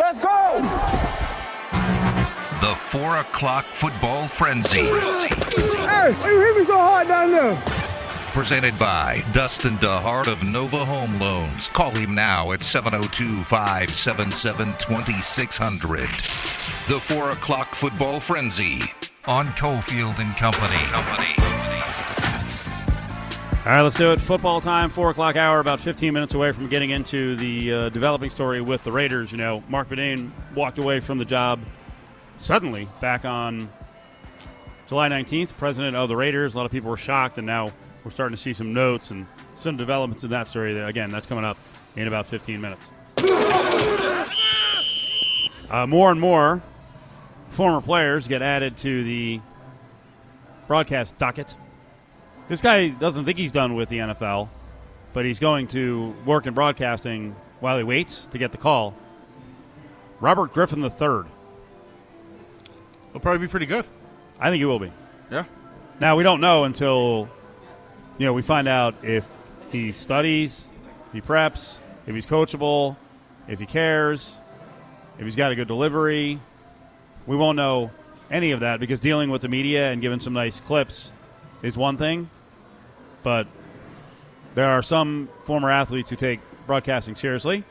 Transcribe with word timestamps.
Let's 0.00 0.18
go! 0.18 0.62
The 2.62 2.74
4 2.74 3.18
o'clock 3.18 3.66
football 3.66 4.26
frenzy. 4.26 4.78
Hey, 4.78 6.14
you 6.24 6.40
hit 6.40 6.56
me 6.56 6.64
so 6.64 6.78
hard 6.78 7.06
down 7.06 7.30
there. 7.30 7.62
Presented 8.32 8.78
by 8.78 9.22
Dustin 9.32 9.76
DeHart 9.76 10.26
of 10.26 10.48
Nova 10.48 10.86
Home 10.86 11.18
Loans. 11.18 11.68
Call 11.68 11.90
him 11.90 12.14
now 12.14 12.52
at 12.52 12.62
702 12.62 13.44
577 13.44 14.72
2600. 14.78 16.00
The 16.86 16.98
4 16.98 17.32
o'clock 17.32 17.74
football 17.74 18.20
frenzy 18.20 18.80
on 19.28 19.48
Cofield 19.48 20.18
and 20.18 20.34
Company. 20.34 20.76
Company. 20.86 21.49
All 23.60 23.72
right, 23.72 23.82
let's 23.82 23.98
do 23.98 24.10
it. 24.10 24.18
Football 24.18 24.62
time, 24.62 24.88
4 24.88 25.10
o'clock 25.10 25.36
hour, 25.36 25.60
about 25.60 25.80
15 25.80 26.14
minutes 26.14 26.32
away 26.32 26.50
from 26.50 26.66
getting 26.68 26.88
into 26.90 27.36
the 27.36 27.72
uh, 27.72 27.88
developing 27.90 28.30
story 28.30 28.62
with 28.62 28.82
the 28.84 28.90
Raiders. 28.90 29.32
You 29.32 29.36
know, 29.36 29.62
Marc 29.68 29.90
Badain 29.90 30.30
walked 30.54 30.78
away 30.78 30.98
from 30.98 31.18
the 31.18 31.26
job 31.26 31.60
suddenly 32.38 32.88
back 33.02 33.26
on 33.26 33.68
July 34.88 35.10
19th, 35.10 35.54
president 35.58 35.94
of 35.94 36.08
the 36.08 36.16
Raiders. 36.16 36.54
A 36.54 36.56
lot 36.56 36.64
of 36.64 36.72
people 36.72 36.88
were 36.88 36.96
shocked, 36.96 37.36
and 37.36 37.46
now 37.46 37.70
we're 38.02 38.10
starting 38.10 38.34
to 38.34 38.40
see 38.40 38.54
some 38.54 38.72
notes 38.72 39.10
and 39.10 39.26
some 39.56 39.76
developments 39.76 40.24
in 40.24 40.30
that 40.30 40.48
story. 40.48 40.80
Again, 40.80 41.10
that's 41.10 41.26
coming 41.26 41.44
up 41.44 41.58
in 41.96 42.08
about 42.08 42.26
15 42.26 42.62
minutes. 42.62 42.90
Uh, 45.68 45.86
more 45.86 46.10
and 46.10 46.18
more 46.18 46.62
former 47.50 47.82
players 47.82 48.26
get 48.26 48.40
added 48.40 48.78
to 48.78 49.04
the 49.04 49.38
broadcast 50.66 51.18
docket. 51.18 51.54
This 52.50 52.60
guy 52.60 52.88
doesn't 52.88 53.26
think 53.26 53.38
he's 53.38 53.52
done 53.52 53.76
with 53.76 53.88
the 53.88 53.98
NFL, 53.98 54.48
but 55.12 55.24
he's 55.24 55.38
going 55.38 55.68
to 55.68 56.12
work 56.26 56.48
in 56.48 56.52
broadcasting 56.52 57.36
while 57.60 57.78
he 57.78 57.84
waits 57.84 58.26
to 58.32 58.38
get 58.38 58.50
the 58.50 58.58
call. 58.58 58.92
Robert 60.18 60.52
Griffin 60.52 60.82
III. 60.82 60.90
It'll 63.08 63.20
probably 63.20 63.38
be 63.38 63.48
pretty 63.48 63.66
good. 63.66 63.84
I 64.40 64.50
think 64.50 64.58
he 64.58 64.64
will 64.64 64.80
be. 64.80 64.90
Yeah. 65.30 65.44
Now 66.00 66.16
we 66.16 66.24
don't 66.24 66.40
know 66.40 66.64
until 66.64 67.28
you 68.18 68.26
know 68.26 68.32
we 68.32 68.42
find 68.42 68.66
out 68.66 68.96
if 69.04 69.28
he 69.70 69.92
studies, 69.92 70.68
if 71.06 71.12
he 71.12 71.20
preps, 71.20 71.78
if 72.08 72.16
he's 72.16 72.26
coachable, 72.26 72.96
if 73.46 73.60
he 73.60 73.66
cares, 73.66 74.36
if 75.20 75.24
he's 75.24 75.36
got 75.36 75.52
a 75.52 75.54
good 75.54 75.68
delivery. 75.68 76.40
We 77.28 77.36
won't 77.36 77.54
know 77.54 77.92
any 78.28 78.50
of 78.50 78.58
that 78.58 78.80
because 78.80 78.98
dealing 78.98 79.30
with 79.30 79.42
the 79.42 79.48
media 79.48 79.92
and 79.92 80.02
giving 80.02 80.18
some 80.18 80.32
nice 80.32 80.60
clips 80.60 81.12
is 81.62 81.76
one 81.76 81.96
thing, 81.96 82.28
but 83.22 83.46
there 84.54 84.68
are 84.68 84.82
some 84.82 85.28
former 85.44 85.70
athletes 85.70 86.10
who 86.10 86.16
take 86.16 86.40
broadcasting 86.66 87.14
seriously. 87.14 87.64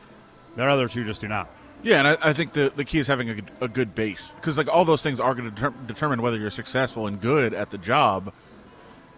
There 0.55 0.65
are 0.67 0.69
others 0.71 0.93
who 0.93 1.03
just 1.05 1.21
do 1.21 1.27
not. 1.27 1.49
Yeah, 1.83 1.99
and 1.99 2.07
I, 2.09 2.17
I 2.29 2.33
think 2.33 2.53
the, 2.53 2.73
the 2.75 2.83
key 2.83 2.97
is 2.99 3.07
having 3.07 3.29
a 3.29 3.35
good, 3.35 3.51
a 3.61 3.67
good 3.67 3.95
base 3.95 4.33
because 4.35 4.57
like 4.57 4.67
all 4.67 4.83
those 4.85 5.01
things 5.01 5.19
are 5.19 5.33
going 5.33 5.49
to 5.49 5.55
deter- 5.55 5.73
determine 5.87 6.21
whether 6.21 6.37
you're 6.37 6.49
successful 6.51 7.07
and 7.07 7.21
good 7.21 7.53
at 7.53 7.69
the 7.69 7.77
job. 7.77 8.33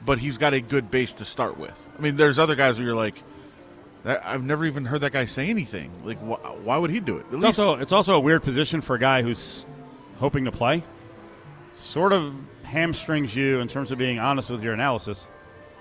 But 0.04 0.18
he's 0.20 0.38
got 0.40 0.54
a 0.56 0.62
good 0.62 0.90
base 0.90 1.14
to 1.16 1.26
start 1.26 1.58
with. 1.60 1.90
I 1.98 2.02
mean, 2.02 2.16
there's 2.16 2.40
other 2.40 2.56
guys 2.56 2.78
where 2.80 2.88
you're 2.88 2.96
like, 2.96 3.22
I've 4.04 4.44
never 4.44 4.66
even 4.66 4.86
heard 4.86 5.02
that 5.02 5.12
guy 5.12 5.26
say 5.26 5.48
anything. 5.50 5.92
Like, 6.04 6.18
wh- 6.20 6.66
why 6.66 6.78
would 6.80 6.90
he 6.90 7.00
do 7.00 7.18
it? 7.18 7.26
At 7.28 7.34
It's 7.36 7.44
least- 7.44 7.60
also 7.60 7.80
it's 7.82 7.92
also 7.92 8.16
a 8.16 8.20
weird 8.20 8.42
position 8.44 8.82
for 8.82 8.96
a 8.96 9.00
guy 9.00 9.22
who's 9.22 9.66
hoping 10.18 10.46
to 10.46 10.52
play. 10.52 10.84
Sort 11.72 12.14
of 12.14 12.34
hamstrings 12.64 13.36
you 13.36 13.60
in 13.60 13.68
terms 13.68 13.92
of 13.92 13.98
being 13.98 14.18
honest 14.20 14.50
with 14.50 14.64
your 14.64 14.74
analysis, 14.74 15.28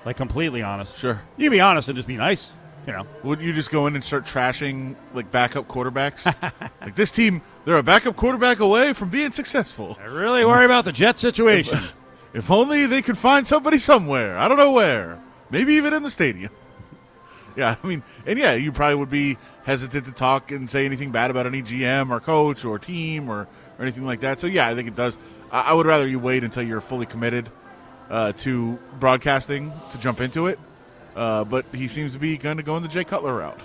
like 0.04 0.16
completely 0.16 0.62
honest. 0.62 0.98
Sure. 0.98 1.22
You 1.36 1.46
can 1.46 1.52
be 1.52 1.60
honest 1.60 1.88
and 1.88 1.96
just 1.96 2.08
be 2.08 2.16
nice. 2.16 2.52
You 2.86 2.94
know, 2.94 3.06
Would 3.24 3.40
you 3.40 3.52
just 3.52 3.70
go 3.70 3.86
in 3.86 3.94
and 3.94 4.02
start 4.02 4.24
trashing 4.24 4.96
like 5.12 5.30
backup 5.30 5.68
quarterbacks? 5.68 6.24
like 6.80 6.96
this 6.96 7.10
team, 7.10 7.42
they're 7.64 7.76
a 7.76 7.82
backup 7.82 8.16
quarterback 8.16 8.60
away 8.60 8.94
from 8.94 9.10
being 9.10 9.32
successful. 9.32 9.98
I 10.00 10.06
really 10.06 10.44
worry 10.44 10.64
about 10.64 10.84
the 10.84 10.92
Jet 10.92 11.18
situation. 11.18 11.78
If 12.32 12.48
only 12.48 12.86
they 12.86 13.02
could 13.02 13.18
find 13.18 13.44
somebody 13.44 13.78
somewhere. 13.78 14.38
I 14.38 14.46
don't 14.46 14.56
know 14.56 14.70
where. 14.70 15.20
Maybe 15.50 15.72
even 15.72 15.92
in 15.92 16.02
the 16.02 16.10
stadium. 16.10 16.52
Yeah, 17.56 17.74
I 17.82 17.86
mean, 17.86 18.04
and 18.26 18.38
yeah, 18.38 18.54
you 18.54 18.70
probably 18.70 18.94
would 18.94 19.10
be 19.10 19.36
hesitant 19.64 20.04
to 20.04 20.12
talk 20.12 20.52
and 20.52 20.70
say 20.70 20.84
anything 20.84 21.10
bad 21.10 21.32
about 21.32 21.46
any 21.46 21.62
GM 21.62 22.10
or 22.10 22.20
coach 22.20 22.64
or 22.64 22.78
team 22.78 23.28
or, 23.28 23.40
or 23.76 23.82
anything 23.82 24.06
like 24.06 24.20
that. 24.20 24.38
So 24.38 24.46
yeah, 24.46 24.68
I 24.68 24.76
think 24.76 24.86
it 24.86 24.94
does. 24.94 25.18
I, 25.50 25.62
I 25.62 25.72
would 25.72 25.84
rather 25.84 26.06
you 26.06 26.20
wait 26.20 26.44
until 26.44 26.62
you're 26.62 26.80
fully 26.80 27.06
committed 27.06 27.50
uh, 28.10 28.32
to 28.32 28.78
broadcasting 28.98 29.72
to 29.90 29.98
jump 29.98 30.20
into 30.20 30.46
it. 30.46 30.58
Uh, 31.16 31.44
but 31.44 31.64
he 31.72 31.88
seems 31.88 32.12
to 32.12 32.18
be 32.18 32.36
going 32.36 32.56
to 32.56 32.62
go 32.62 32.76
in 32.76 32.82
the 32.82 32.88
Jay 32.88 33.04
Cutler 33.04 33.36
route. 33.36 33.60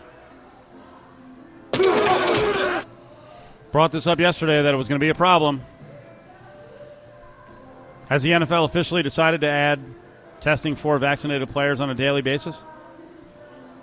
Brought 3.72 3.92
this 3.92 4.08
up 4.08 4.20
yesterday 4.20 4.62
that 4.62 4.74
it 4.74 4.78
was 4.78 4.88
going 4.88 5.00
to 5.00 5.04
be 5.04 5.10
a 5.10 5.16
problem. 5.16 5.62
Has 8.08 8.24
the 8.24 8.30
NFL 8.30 8.66
officially 8.66 9.04
decided 9.04 9.42
to 9.42 9.48
add 9.48 9.80
testing 10.40 10.76
for 10.76 10.98
vaccinated 11.00 11.50
players 11.50 11.82
on 11.82 11.90
a 11.90 11.96
daily 11.96 12.22
basis? 12.22 12.64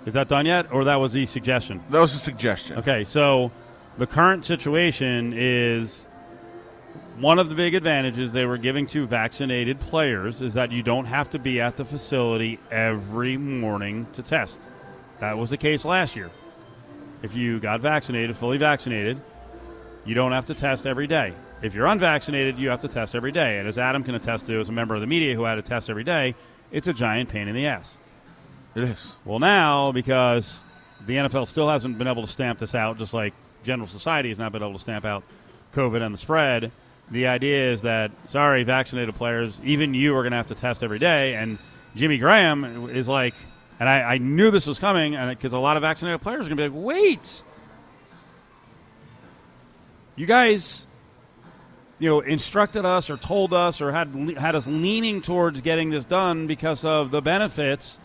Is 0.05 0.13
that 0.13 0.27
done 0.27 0.45
yet, 0.45 0.71
or 0.71 0.85
that 0.85 0.95
was 0.95 1.13
the 1.13 1.25
suggestion? 1.25 1.83
That 1.89 1.99
was 1.99 2.13
a 2.13 2.19
suggestion. 2.19 2.77
Okay, 2.77 3.03
so 3.03 3.51
the 3.97 4.07
current 4.07 4.43
situation 4.45 5.33
is 5.35 6.07
one 7.23 7.39
of 7.39 7.47
the 7.47 7.55
big 7.55 7.73
advantages 7.73 8.33
they 8.33 8.45
were 8.45 8.57
giving 8.57 8.85
to 8.85 9.07
vaccinated 9.07 9.79
players 9.79 10.41
is 10.41 10.55
that 10.55 10.73
you 10.73 10.83
don't 10.83 11.05
have 11.05 11.29
to 11.29 11.39
be 11.39 11.61
at 11.61 11.77
the 11.77 11.85
facility 11.85 12.59
every 12.69 13.37
morning 13.37 14.05
to 14.11 14.21
test. 14.21 14.61
That 15.21 15.37
was 15.37 15.49
the 15.49 15.55
case 15.55 15.85
last 15.85 16.17
year. 16.17 16.29
If 17.21 17.33
you 17.33 17.61
got 17.61 17.79
vaccinated, 17.79 18.35
fully 18.35 18.57
vaccinated, 18.57 19.21
you 20.03 20.15
don't 20.15 20.33
have 20.33 20.43
to 20.47 20.53
test 20.53 20.85
every 20.85 21.07
day. 21.07 21.33
If 21.61 21.73
you're 21.73 21.85
unvaccinated, 21.85 22.57
you 22.57 22.69
have 22.69 22.81
to 22.81 22.89
test 22.89 23.15
every 23.15 23.31
day. 23.31 23.57
And 23.57 23.69
as 23.69 23.77
Adam 23.77 24.03
can 24.03 24.15
attest 24.15 24.45
to 24.47 24.59
as 24.59 24.67
a 24.67 24.73
member 24.73 24.93
of 24.93 24.99
the 24.99 25.07
media 25.07 25.33
who 25.33 25.45
had 25.45 25.55
to 25.55 25.61
test 25.61 25.89
every 25.89 26.03
day, 26.03 26.35
it's 26.73 26.87
a 26.87 26.93
giant 26.93 27.29
pain 27.29 27.47
in 27.47 27.55
the 27.55 27.67
ass. 27.67 27.97
It 28.75 28.83
is. 28.83 29.15
Well, 29.23 29.39
now 29.39 29.93
because 29.93 30.65
the 31.05 31.15
NFL 31.15 31.47
still 31.47 31.69
hasn't 31.69 31.97
been 31.97 32.07
able 32.09 32.23
to 32.23 32.31
stamp 32.31 32.59
this 32.59 32.75
out, 32.75 32.97
just 32.97 33.13
like 33.13 33.33
general 33.63 33.87
society 33.87 34.27
has 34.27 34.37
not 34.37 34.51
been 34.51 34.61
able 34.61 34.73
to 34.73 34.79
stamp 34.79 35.05
out 35.05 35.23
COVID 35.73 36.01
and 36.01 36.13
the 36.13 36.17
spread. 36.19 36.73
The 37.11 37.27
idea 37.27 37.71
is 37.71 37.81
that 37.83 38.11
sorry, 38.25 38.63
vaccinated 38.63 39.15
players, 39.15 39.59
even 39.63 39.93
you 39.93 40.15
are 40.15 40.21
going 40.21 40.31
to 40.31 40.37
have 40.37 40.47
to 40.47 40.55
test 40.55 40.83
every 40.83 40.99
day. 40.99 41.35
And 41.35 41.57
Jimmy 41.95 42.17
Graham 42.17 42.89
is 42.89 43.07
like, 43.07 43.35
and 43.79 43.89
I, 43.89 44.13
I 44.13 44.17
knew 44.17 44.51
this 44.51 44.65
was 44.65 44.79
coming, 44.79 45.15
and 45.15 45.29
because 45.29 45.53
a 45.53 45.57
lot 45.59 45.77
of 45.77 45.81
vaccinated 45.81 46.21
players 46.21 46.45
are 46.45 46.49
going 46.49 46.57
to 46.57 46.69
be 46.69 46.75
like, 46.75 46.85
wait, 46.85 47.43
you 50.15 50.25
guys, 50.25 50.87
you 51.99 52.09
know, 52.09 52.19
instructed 52.21 52.85
us 52.85 53.09
or 53.09 53.17
told 53.17 53.53
us 53.53 53.81
or 53.81 53.91
had 53.91 54.13
had 54.37 54.55
us 54.55 54.67
leaning 54.67 55.21
towards 55.21 55.61
getting 55.61 55.89
this 55.89 56.05
done 56.05 56.47
because 56.47 56.85
of 56.85 57.11
the 57.11 57.21
benefits. 57.21 57.99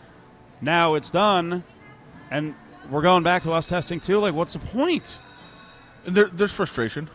Now 0.61 0.95
it's 0.95 1.09
done, 1.09 1.63
and 2.29 2.55
we're 2.89 3.01
going 3.01 3.23
back 3.23 3.43
to 3.43 3.51
us 3.51 3.67
testing 3.67 3.99
too. 3.99 4.19
Like, 4.19 4.33
what's 4.33 4.53
the 4.53 4.59
point? 4.59 5.19
There, 6.05 6.27
there's 6.27 6.53
frustration, 6.53 7.09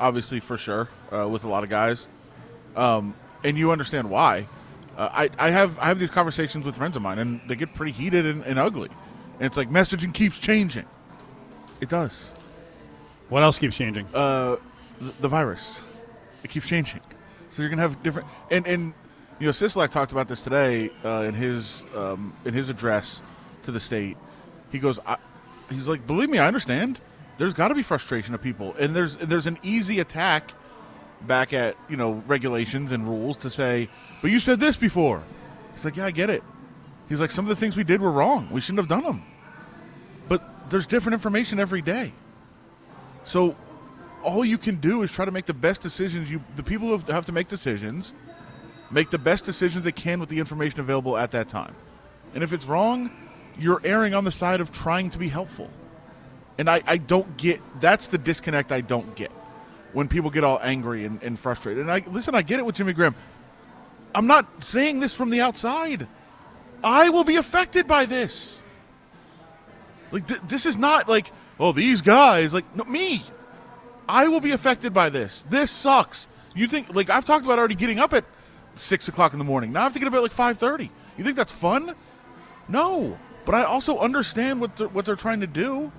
obviously 0.00 0.40
for 0.40 0.56
sure, 0.56 0.88
uh, 1.12 1.28
with 1.28 1.44
a 1.44 1.48
lot 1.48 1.62
of 1.62 1.70
guys, 1.70 2.08
um, 2.74 3.14
and 3.44 3.56
you 3.56 3.70
understand 3.70 4.10
why. 4.10 4.48
Uh, 4.96 5.08
I, 5.12 5.30
I 5.38 5.50
have 5.50 5.78
I 5.78 5.86
have 5.86 6.00
these 6.00 6.10
conversations 6.10 6.64
with 6.64 6.76
friends 6.76 6.96
of 6.96 7.02
mine, 7.02 7.18
and 7.18 7.40
they 7.46 7.54
get 7.54 7.74
pretty 7.74 7.92
heated 7.92 8.26
and, 8.26 8.42
and 8.44 8.58
ugly. 8.58 8.88
And 9.34 9.46
it's 9.46 9.56
like 9.56 9.70
messaging 9.70 10.12
keeps 10.12 10.38
changing. 10.38 10.86
It 11.80 11.88
does. 11.88 12.34
What 13.28 13.42
else 13.42 13.58
keeps 13.58 13.76
changing? 13.76 14.08
Uh, 14.12 14.56
the, 15.00 15.12
the 15.20 15.28
virus, 15.28 15.82
it 16.42 16.50
keeps 16.50 16.66
changing. 16.66 17.00
So 17.50 17.62
you're 17.62 17.70
gonna 17.70 17.82
have 17.82 18.02
different. 18.02 18.28
And 18.50 18.66
and 18.66 18.94
you 19.38 19.46
know, 19.46 19.52
Sisolak 19.52 19.90
talked 19.90 20.12
about 20.12 20.28
this 20.28 20.42
today 20.42 20.90
uh, 21.04 21.22
in 21.22 21.34
his 21.34 21.84
um, 21.94 22.34
in 22.44 22.52
his 22.52 22.68
address 22.68 23.22
to 23.62 23.70
the 23.70 23.80
state. 23.80 24.16
He 24.72 24.78
goes, 24.78 24.98
I, 25.06 25.16
he's 25.70 25.88
like, 25.88 26.06
believe 26.06 26.30
me, 26.30 26.38
I 26.38 26.46
understand. 26.46 27.00
There's 27.40 27.54
got 27.54 27.68
to 27.68 27.74
be 27.74 27.82
frustration 27.82 28.34
of 28.34 28.42
people, 28.42 28.74
and 28.78 28.94
there's 28.94 29.16
there's 29.16 29.46
an 29.46 29.56
easy 29.62 29.98
attack 29.98 30.52
back 31.22 31.54
at 31.54 31.74
you 31.88 31.96
know 31.96 32.22
regulations 32.26 32.92
and 32.92 33.08
rules 33.08 33.38
to 33.38 33.48
say, 33.48 33.88
but 34.20 34.30
you 34.30 34.40
said 34.40 34.60
this 34.60 34.76
before. 34.76 35.22
He's 35.72 35.82
like, 35.82 35.96
yeah, 35.96 36.04
I 36.04 36.10
get 36.10 36.28
it. 36.28 36.42
He's 37.08 37.18
like, 37.18 37.30
some 37.30 37.46
of 37.46 37.48
the 37.48 37.56
things 37.56 37.78
we 37.78 37.82
did 37.82 38.02
were 38.02 38.12
wrong. 38.12 38.50
We 38.50 38.60
shouldn't 38.60 38.80
have 38.80 38.88
done 38.88 39.04
them. 39.04 39.22
But 40.28 40.42
there's 40.68 40.86
different 40.86 41.14
information 41.14 41.58
every 41.58 41.80
day. 41.80 42.12
So 43.24 43.56
all 44.22 44.44
you 44.44 44.58
can 44.58 44.76
do 44.76 45.00
is 45.00 45.10
try 45.10 45.24
to 45.24 45.30
make 45.30 45.46
the 45.46 45.54
best 45.54 45.80
decisions. 45.80 46.30
You, 46.30 46.44
the 46.56 46.62
people 46.62 46.88
who 46.88 47.10
have 47.10 47.24
to 47.24 47.32
make 47.32 47.48
decisions, 47.48 48.12
make 48.90 49.08
the 49.08 49.18
best 49.18 49.46
decisions 49.46 49.82
they 49.82 49.92
can 49.92 50.20
with 50.20 50.28
the 50.28 50.40
information 50.40 50.78
available 50.78 51.16
at 51.16 51.30
that 51.30 51.48
time. 51.48 51.74
And 52.34 52.44
if 52.44 52.52
it's 52.52 52.66
wrong, 52.66 53.10
you're 53.58 53.80
erring 53.82 54.12
on 54.12 54.24
the 54.24 54.30
side 54.30 54.60
of 54.60 54.70
trying 54.70 55.08
to 55.08 55.18
be 55.18 55.28
helpful. 55.28 55.70
And 56.60 56.68
I, 56.68 56.82
I 56.86 56.98
don't 56.98 57.38
get 57.38 57.58
that's 57.80 58.08
the 58.08 58.18
disconnect 58.18 58.70
I 58.70 58.82
don't 58.82 59.16
get 59.16 59.30
when 59.94 60.08
people 60.08 60.28
get 60.28 60.44
all 60.44 60.60
angry 60.62 61.06
and, 61.06 61.22
and 61.22 61.38
frustrated. 61.38 61.80
And 61.80 61.90
I 61.90 62.04
listen, 62.06 62.34
I 62.34 62.42
get 62.42 62.58
it 62.58 62.66
with 62.66 62.74
Jimmy 62.74 62.92
Graham. 62.92 63.14
I'm 64.14 64.26
not 64.26 64.62
saying 64.62 65.00
this 65.00 65.14
from 65.14 65.30
the 65.30 65.40
outside. 65.40 66.06
I 66.84 67.08
will 67.08 67.24
be 67.24 67.36
affected 67.36 67.86
by 67.86 68.04
this. 68.04 68.62
Like 70.12 70.26
th- 70.26 70.40
this 70.48 70.66
is 70.66 70.76
not 70.76 71.08
like 71.08 71.32
oh, 71.58 71.72
these 71.72 72.02
guys, 72.02 72.52
like 72.52 72.76
no, 72.76 72.84
me, 72.84 73.22
I 74.06 74.28
will 74.28 74.42
be 74.42 74.50
affected 74.50 74.92
by 74.92 75.08
this. 75.08 75.44
This 75.44 75.70
sucks. 75.70 76.28
You 76.54 76.66
think 76.66 76.94
like 76.94 77.08
I've 77.08 77.24
talked 77.24 77.46
about 77.46 77.58
already 77.58 77.74
getting 77.74 78.00
up 78.00 78.12
at 78.12 78.26
six 78.74 79.08
o'clock 79.08 79.32
in 79.32 79.38
the 79.38 79.46
morning. 79.46 79.72
Now 79.72 79.80
I 79.80 79.84
have 79.84 79.94
to 79.94 79.98
get 79.98 80.08
up 80.08 80.12
at 80.12 80.20
like 80.20 80.30
five 80.30 80.58
thirty. 80.58 80.90
You 81.16 81.24
think 81.24 81.38
that's 81.38 81.52
fun? 81.52 81.94
No, 82.68 83.18
but 83.46 83.54
I 83.54 83.62
also 83.62 83.98
understand 83.98 84.60
what 84.60 84.76
they're, 84.76 84.88
what 84.88 85.06
they're 85.06 85.16
trying 85.16 85.40
to 85.40 85.46
do. 85.46 85.90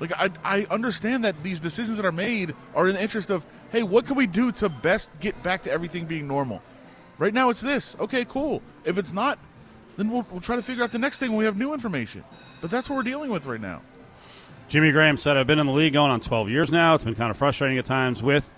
Like 0.00 0.12
I, 0.12 0.30
I 0.42 0.66
understand 0.70 1.24
that 1.24 1.42
these 1.42 1.60
decisions 1.60 1.98
that 1.98 2.06
are 2.06 2.12
made 2.12 2.54
are 2.74 2.88
in 2.88 2.94
the 2.94 3.02
interest 3.02 3.30
of 3.30 3.44
hey, 3.70 3.82
what 3.82 4.04
can 4.06 4.16
we 4.16 4.26
do 4.26 4.50
to 4.50 4.68
best 4.68 5.10
get 5.20 5.40
back 5.42 5.62
to 5.62 5.70
everything 5.70 6.06
being 6.06 6.26
normal? 6.26 6.62
Right 7.18 7.34
now, 7.34 7.50
it's 7.50 7.60
this. 7.60 7.96
Okay, 8.00 8.24
cool. 8.24 8.62
If 8.84 8.98
it's 8.98 9.12
not, 9.12 9.38
then 9.96 10.10
we'll, 10.10 10.26
we'll 10.30 10.40
try 10.40 10.56
to 10.56 10.62
figure 10.62 10.82
out 10.82 10.90
the 10.90 10.98
next 10.98 11.18
thing 11.18 11.30
when 11.30 11.38
we 11.38 11.44
have 11.44 11.56
new 11.56 11.74
information. 11.74 12.24
But 12.60 12.70
that's 12.70 12.88
what 12.88 12.96
we're 12.96 13.02
dealing 13.02 13.30
with 13.30 13.46
right 13.46 13.60
now. 13.60 13.82
Jimmy 14.68 14.90
Graham 14.90 15.16
said, 15.16 15.36
I've 15.36 15.46
been 15.46 15.58
in 15.58 15.66
the 15.66 15.72
league 15.72 15.92
going 15.92 16.10
on 16.10 16.20
12 16.20 16.48
years 16.48 16.70
now. 16.72 16.94
It's 16.94 17.04
been 17.04 17.14
kind 17.14 17.30
of 17.30 17.36
frustrating 17.36 17.76
at 17.76 17.84
times 17.84 18.22
with 18.22 18.50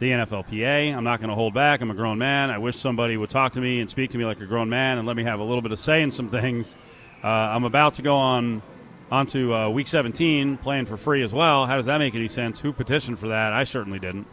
the 0.00 0.10
NFLPA. 0.10 0.94
I'm 0.94 1.04
not 1.04 1.20
going 1.20 1.28
to 1.28 1.34
hold 1.34 1.54
back. 1.54 1.80
I'm 1.80 1.90
a 1.90 1.94
grown 1.94 2.18
man. 2.18 2.50
I 2.50 2.58
wish 2.58 2.76
somebody 2.76 3.16
would 3.16 3.30
talk 3.30 3.52
to 3.52 3.60
me 3.60 3.80
and 3.80 3.88
speak 3.88 4.10
to 4.10 4.18
me 4.18 4.24
like 4.24 4.40
a 4.40 4.46
grown 4.46 4.68
man 4.68 4.98
and 4.98 5.06
let 5.06 5.16
me 5.16 5.22
have 5.22 5.40
a 5.40 5.44
little 5.44 5.62
bit 5.62 5.72
of 5.72 5.78
say 5.78 6.02
in 6.02 6.10
some 6.10 6.28
things. 6.28 6.76
Uh, 7.22 7.28
I'm 7.28 7.64
about 7.64 7.94
to 7.94 8.02
go 8.02 8.16
on 8.16 8.62
onto 9.10 9.52
uh, 9.54 9.68
week 9.68 9.86
17 9.86 10.58
playing 10.58 10.86
for 10.86 10.96
free 10.96 11.22
as 11.22 11.32
well. 11.32 11.66
How 11.66 11.76
does 11.76 11.86
that 11.86 11.98
make 11.98 12.14
any 12.14 12.28
sense? 12.28 12.60
Who 12.60 12.72
petitioned 12.72 13.18
for 13.18 13.28
that? 13.28 13.52
I 13.52 13.64
certainly 13.64 13.98
didn't. 13.98 14.26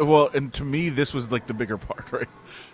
Well, 0.00 0.28
and 0.34 0.52
to 0.54 0.64
me, 0.64 0.88
this 0.88 1.14
was 1.14 1.30
like 1.30 1.46
the 1.46 1.54
bigger 1.54 1.78
part, 1.78 2.10
right? 2.10 2.28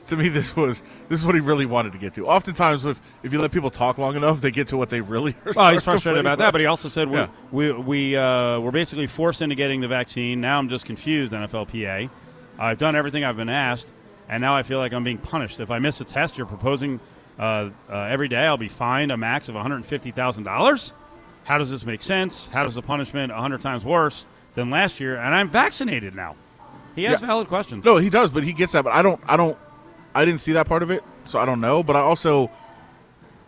to 0.06 0.16
me, 0.16 0.28
this 0.28 0.56
was 0.56 0.82
this 1.08 1.20
is 1.20 1.26
what 1.26 1.34
he 1.34 1.40
really 1.40 1.66
wanted 1.66 1.92
to 1.92 1.98
get 1.98 2.14
to. 2.14 2.26
Oftentimes, 2.26 2.84
if 2.86 3.00
if 3.22 3.32
you 3.32 3.40
let 3.40 3.52
people 3.52 3.70
talk 3.70 3.98
long 3.98 4.16
enough, 4.16 4.40
they 4.40 4.50
get 4.50 4.68
to 4.68 4.76
what 4.78 4.88
they 4.90 5.00
really 5.02 5.34
are. 5.46 5.52
Well, 5.54 5.72
he's 5.72 5.84
frustrated 5.84 6.20
about 6.20 6.38
that, 6.38 6.52
but 6.52 6.60
he 6.60 6.66
also 6.66 6.88
said 6.88 7.08
we 7.10 7.18
Yeah. 7.18 7.28
we 7.52 7.72
we 7.72 8.16
uh, 8.16 8.60
we're 8.60 8.70
basically 8.70 9.06
forced 9.06 9.42
into 9.42 9.54
getting 9.54 9.80
the 9.82 9.88
vaccine. 9.88 10.40
Now 10.40 10.58
I'm 10.58 10.68
just 10.70 10.86
confused. 10.86 11.32
NFLPA, 11.32 12.08
I've 12.58 12.78
done 12.78 12.96
everything 12.96 13.22
I've 13.24 13.36
been 13.36 13.50
asked, 13.50 13.92
and 14.28 14.40
now 14.40 14.56
I 14.56 14.62
feel 14.62 14.78
like 14.78 14.92
I'm 14.94 15.04
being 15.04 15.18
punished. 15.18 15.60
If 15.60 15.70
I 15.70 15.78
miss 15.78 16.00
a 16.00 16.04
test, 16.04 16.38
you're 16.38 16.46
proposing 16.46 17.00
uh, 17.40 17.70
uh, 17.88 17.96
every 18.02 18.28
day 18.28 18.46
I'll 18.46 18.56
be 18.56 18.68
fined 18.68 19.10
a 19.10 19.16
max 19.16 19.48
of 19.48 19.54
150 19.56 20.10
thousand 20.12 20.44
dollars. 20.44 20.92
How 21.44 21.58
does 21.58 21.70
this 21.70 21.84
make 21.84 22.02
sense? 22.02 22.46
How 22.52 22.62
does 22.62 22.74
the 22.76 22.82
punishment 22.82 23.32
100 23.32 23.60
times 23.62 23.84
worse 23.84 24.26
than 24.54 24.70
last 24.70 25.00
year? 25.00 25.16
And 25.16 25.34
I'm 25.34 25.48
vaccinated 25.48 26.14
now. 26.14 26.36
He 26.94 27.04
has 27.04 27.20
Yeah. 27.20 27.26
valid 27.28 27.48
questions. 27.48 27.84
No, 27.84 27.96
he 27.96 28.10
does, 28.10 28.30
but 28.30 28.44
he 28.44 28.52
gets 28.52 28.72
that. 28.74 28.84
But 28.84 28.92
I 28.92 29.02
don't. 29.02 29.20
I 29.26 29.36
don't. 29.36 29.58
I 30.14 30.24
didn't 30.24 30.40
see 30.40 30.52
that 30.52 30.68
part 30.68 30.82
of 30.82 30.90
it, 30.90 31.02
so 31.24 31.38
I 31.40 31.46
don't 31.46 31.60
know. 31.60 31.82
But 31.82 31.96
I 31.96 32.00
also, 32.00 32.50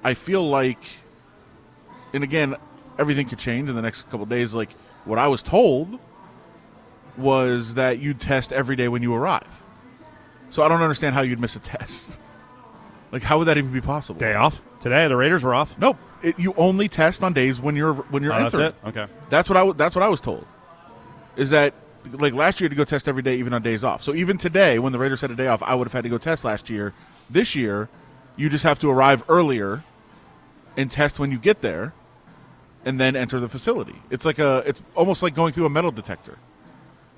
I 0.02 0.14
feel 0.14 0.42
like, 0.48 0.82
and 2.14 2.24
again, 2.24 2.56
everything 2.98 3.28
could 3.28 3.38
change 3.38 3.68
in 3.68 3.74
the 3.76 3.82
next 3.82 4.04
couple 4.04 4.22
of 4.22 4.28
days. 4.28 4.54
Like 4.54 4.70
what 5.04 5.18
I 5.18 5.28
was 5.28 5.42
told 5.42 5.98
was 7.16 7.74
that 7.74 7.98
you'd 7.98 8.20
test 8.20 8.52
every 8.52 8.76
day 8.76 8.88
when 8.88 9.02
you 9.02 9.14
arrive. 9.14 9.64
So 10.48 10.62
I 10.62 10.68
don't 10.68 10.82
understand 10.82 11.14
how 11.14 11.22
you'd 11.22 11.40
miss 11.40 11.56
a 11.56 11.60
test. 11.76 12.18
Like, 13.12 13.22
how 13.22 13.38
would 13.38 13.44
that 13.44 13.58
even 13.58 13.72
be 13.72 13.80
possible? 13.80 14.18
Day 14.18 14.34
off 14.34 14.60
today. 14.80 15.06
The 15.06 15.16
Raiders 15.16 15.42
were 15.44 15.54
off. 15.54 15.78
Nope. 15.78 15.98
It, 16.22 16.38
you 16.38 16.54
only 16.56 16.88
test 16.88 17.22
on 17.22 17.32
days 17.32 17.60
when 17.60 17.76
you're 17.76 17.92
when 17.94 18.22
you're 18.22 18.32
Oh, 18.32 18.38
that's 18.40 18.54
entering. 18.54 18.72
it. 18.84 18.88
Okay. 18.88 19.06
That's 19.28 19.48
what 19.48 19.56
I 19.56 19.60
w- 19.60 19.76
that's 19.76 19.94
what 19.94 20.02
I 20.02 20.08
was 20.08 20.20
told. 20.20 20.46
Is 21.36 21.50
that 21.50 21.74
like 22.10 22.32
last 22.32 22.60
year 22.60 22.68
to 22.68 22.74
go 22.74 22.84
test 22.84 23.06
every 23.08 23.22
day, 23.22 23.36
even 23.36 23.52
on 23.52 23.62
days 23.62 23.84
off. 23.84 24.02
So 24.02 24.14
even 24.14 24.38
today, 24.38 24.78
when 24.78 24.92
the 24.92 24.98
Raiders 24.98 25.20
had 25.20 25.30
a 25.30 25.34
day 25.36 25.46
off, 25.48 25.62
I 25.62 25.74
would 25.74 25.86
have 25.86 25.92
had 25.92 26.04
to 26.04 26.08
go 26.10 26.18
test 26.18 26.44
last 26.44 26.70
year. 26.70 26.94
This 27.28 27.54
year, 27.54 27.88
you 28.36 28.48
just 28.48 28.64
have 28.64 28.78
to 28.80 28.90
arrive 28.90 29.22
earlier 29.28 29.84
and 30.76 30.90
test 30.90 31.18
when 31.20 31.30
you 31.30 31.38
get 31.38 31.60
there, 31.60 31.92
and 32.84 32.98
then 32.98 33.14
enter 33.14 33.38
the 33.40 33.48
facility. 33.48 33.96
It's 34.10 34.24
like 34.24 34.38
a 34.38 34.62
it's 34.66 34.82
almost 34.94 35.22
like 35.22 35.34
going 35.34 35.52
through 35.52 35.66
a 35.66 35.70
metal 35.70 35.90
detector. 35.90 36.38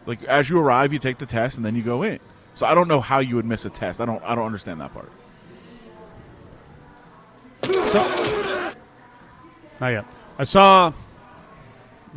Like 0.06 0.24
as 0.24 0.50
you 0.50 0.58
arrive, 0.58 0.92
you 0.92 0.98
take 0.98 1.18
the 1.18 1.26
test, 1.26 1.56
and 1.56 1.64
then 1.64 1.76
you 1.76 1.82
go 1.82 2.02
in. 2.02 2.18
So 2.54 2.66
I 2.66 2.74
don't 2.74 2.88
know 2.88 3.00
how 3.00 3.18
you 3.20 3.36
would 3.36 3.46
miss 3.46 3.64
a 3.64 3.70
test. 3.70 4.00
I 4.00 4.06
don't 4.06 4.22
I 4.24 4.34
don't 4.34 4.46
understand 4.46 4.80
that 4.80 4.92
part. 4.92 5.10
Not 9.80 9.88
yet. 9.88 10.04
I 10.38 10.44
saw. 10.44 10.92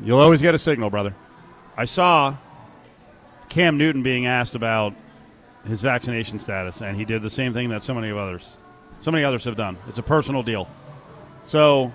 You'll 0.04 0.20
always 0.20 0.42
get 0.42 0.54
a 0.54 0.60
signal, 0.60 0.90
brother. 0.90 1.16
I 1.76 1.86
saw 1.86 2.36
Cam 3.50 3.78
Newton 3.78 4.04
being 4.04 4.26
asked 4.26 4.56
about 4.56 4.94
his 5.66 5.82
vaccination 5.82 6.40
status, 6.40 6.82
and 6.82 6.98
he 6.98 7.06
did 7.06 7.22
the 7.22 7.30
same 7.30 7.54
thing 7.54 7.70
that 7.70 7.84
so 7.84 7.94
many 7.94 8.10
of 8.10 8.18
others, 8.18 8.58
so 9.00 9.12
many 9.12 9.24
others 9.24 9.44
have 9.46 9.56
done. 9.56 9.78
It's 9.88 9.98
a 9.98 10.04
personal 10.04 10.44
deal. 10.44 10.68
So, 11.44 11.92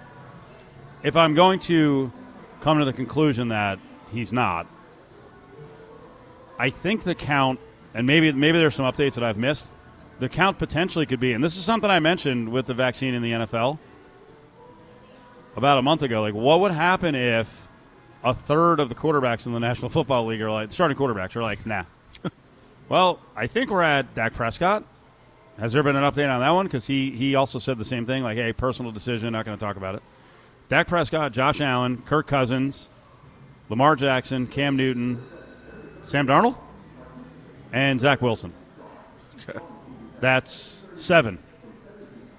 if 1.03 1.17
I'm 1.17 1.35
going 1.35 1.59
to 1.61 2.13
come 2.61 2.79
to 2.79 2.85
the 2.85 2.93
conclusion 2.93 3.49
that 3.49 3.79
he's 4.13 4.33
not, 4.33 4.67
I 6.59 6.71
think 6.71 7.05
the 7.05 7.15
count, 7.15 7.59
and 7.95 8.07
maybe 8.07 8.33
maybe 8.33 8.59
there's 8.59 8.75
some 8.75 8.87
updates 8.87 9.15
that 9.15 9.25
I've 9.25 9.39
missed. 9.39 9.71
The 10.23 10.29
count 10.29 10.57
potentially 10.57 11.05
could 11.05 11.19
be, 11.19 11.33
and 11.33 11.43
this 11.43 11.57
is 11.57 11.65
something 11.65 11.91
I 11.91 11.99
mentioned 11.99 12.51
with 12.51 12.67
the 12.67 12.75
vaccine 12.75 13.13
in 13.13 13.23
the 13.23 13.33
NFL 13.33 13.81
about 15.57 15.79
a 15.79 15.83
month 15.83 16.03
ago. 16.03 16.23
Like, 16.23 16.33
what 16.33 16.61
would 16.61 16.71
happen 16.71 17.17
if 17.17 17.67
a 18.23 18.33
third 18.33 18.79
of 18.79 18.89
the 18.89 18.95
quarterbacks 18.95 19.47
in 19.47 19.53
the 19.53 19.59
National 19.59 19.89
Football 19.91 20.27
League 20.27 20.41
are 20.41 20.49
like 20.49 20.71
starting 20.71 20.97
quarterbacks 20.97 21.35
are 21.35 21.43
like, 21.43 21.67
nah. 21.67 21.87
well, 22.89 23.19
I 23.35 23.49
think 23.49 23.69
we're 23.69 23.83
at 23.83 24.15
Dak 24.15 24.33
Prescott. 24.33 24.85
Has 25.59 25.73
there 25.73 25.83
been 25.83 25.97
an 25.97 26.05
update 26.05 26.33
on 26.33 26.39
that 26.39 26.51
one? 26.51 26.67
Because 26.67 26.87
he 26.87 27.11
he 27.11 27.35
also 27.35 27.59
said 27.59 27.77
the 27.77 27.85
same 27.85 28.07
thing, 28.07 28.23
like, 28.23 28.37
hey, 28.37 28.53
personal 28.53 28.93
decision, 28.93 29.33
not 29.33 29.45
going 29.45 29.59
to 29.59 29.65
talk 29.65 29.75
about 29.75 29.97
it. 29.97 30.05
Dak 30.69 30.87
Prescott, 30.87 31.33
Josh 31.33 31.61
Allen, 31.61 32.01
Kirk 32.07 32.29
Cousins, 32.29 32.91
Lamar 33.69 33.97
Jackson, 33.97 34.47
Cam 34.47 34.77
Newton, 34.77 35.21
Sam 36.05 36.29
Darnold, 36.29 36.57
and 37.73 38.01
Zach 38.01 38.23
Wilson. 38.23 38.55
That's 40.23 40.89
seven. 40.95 41.39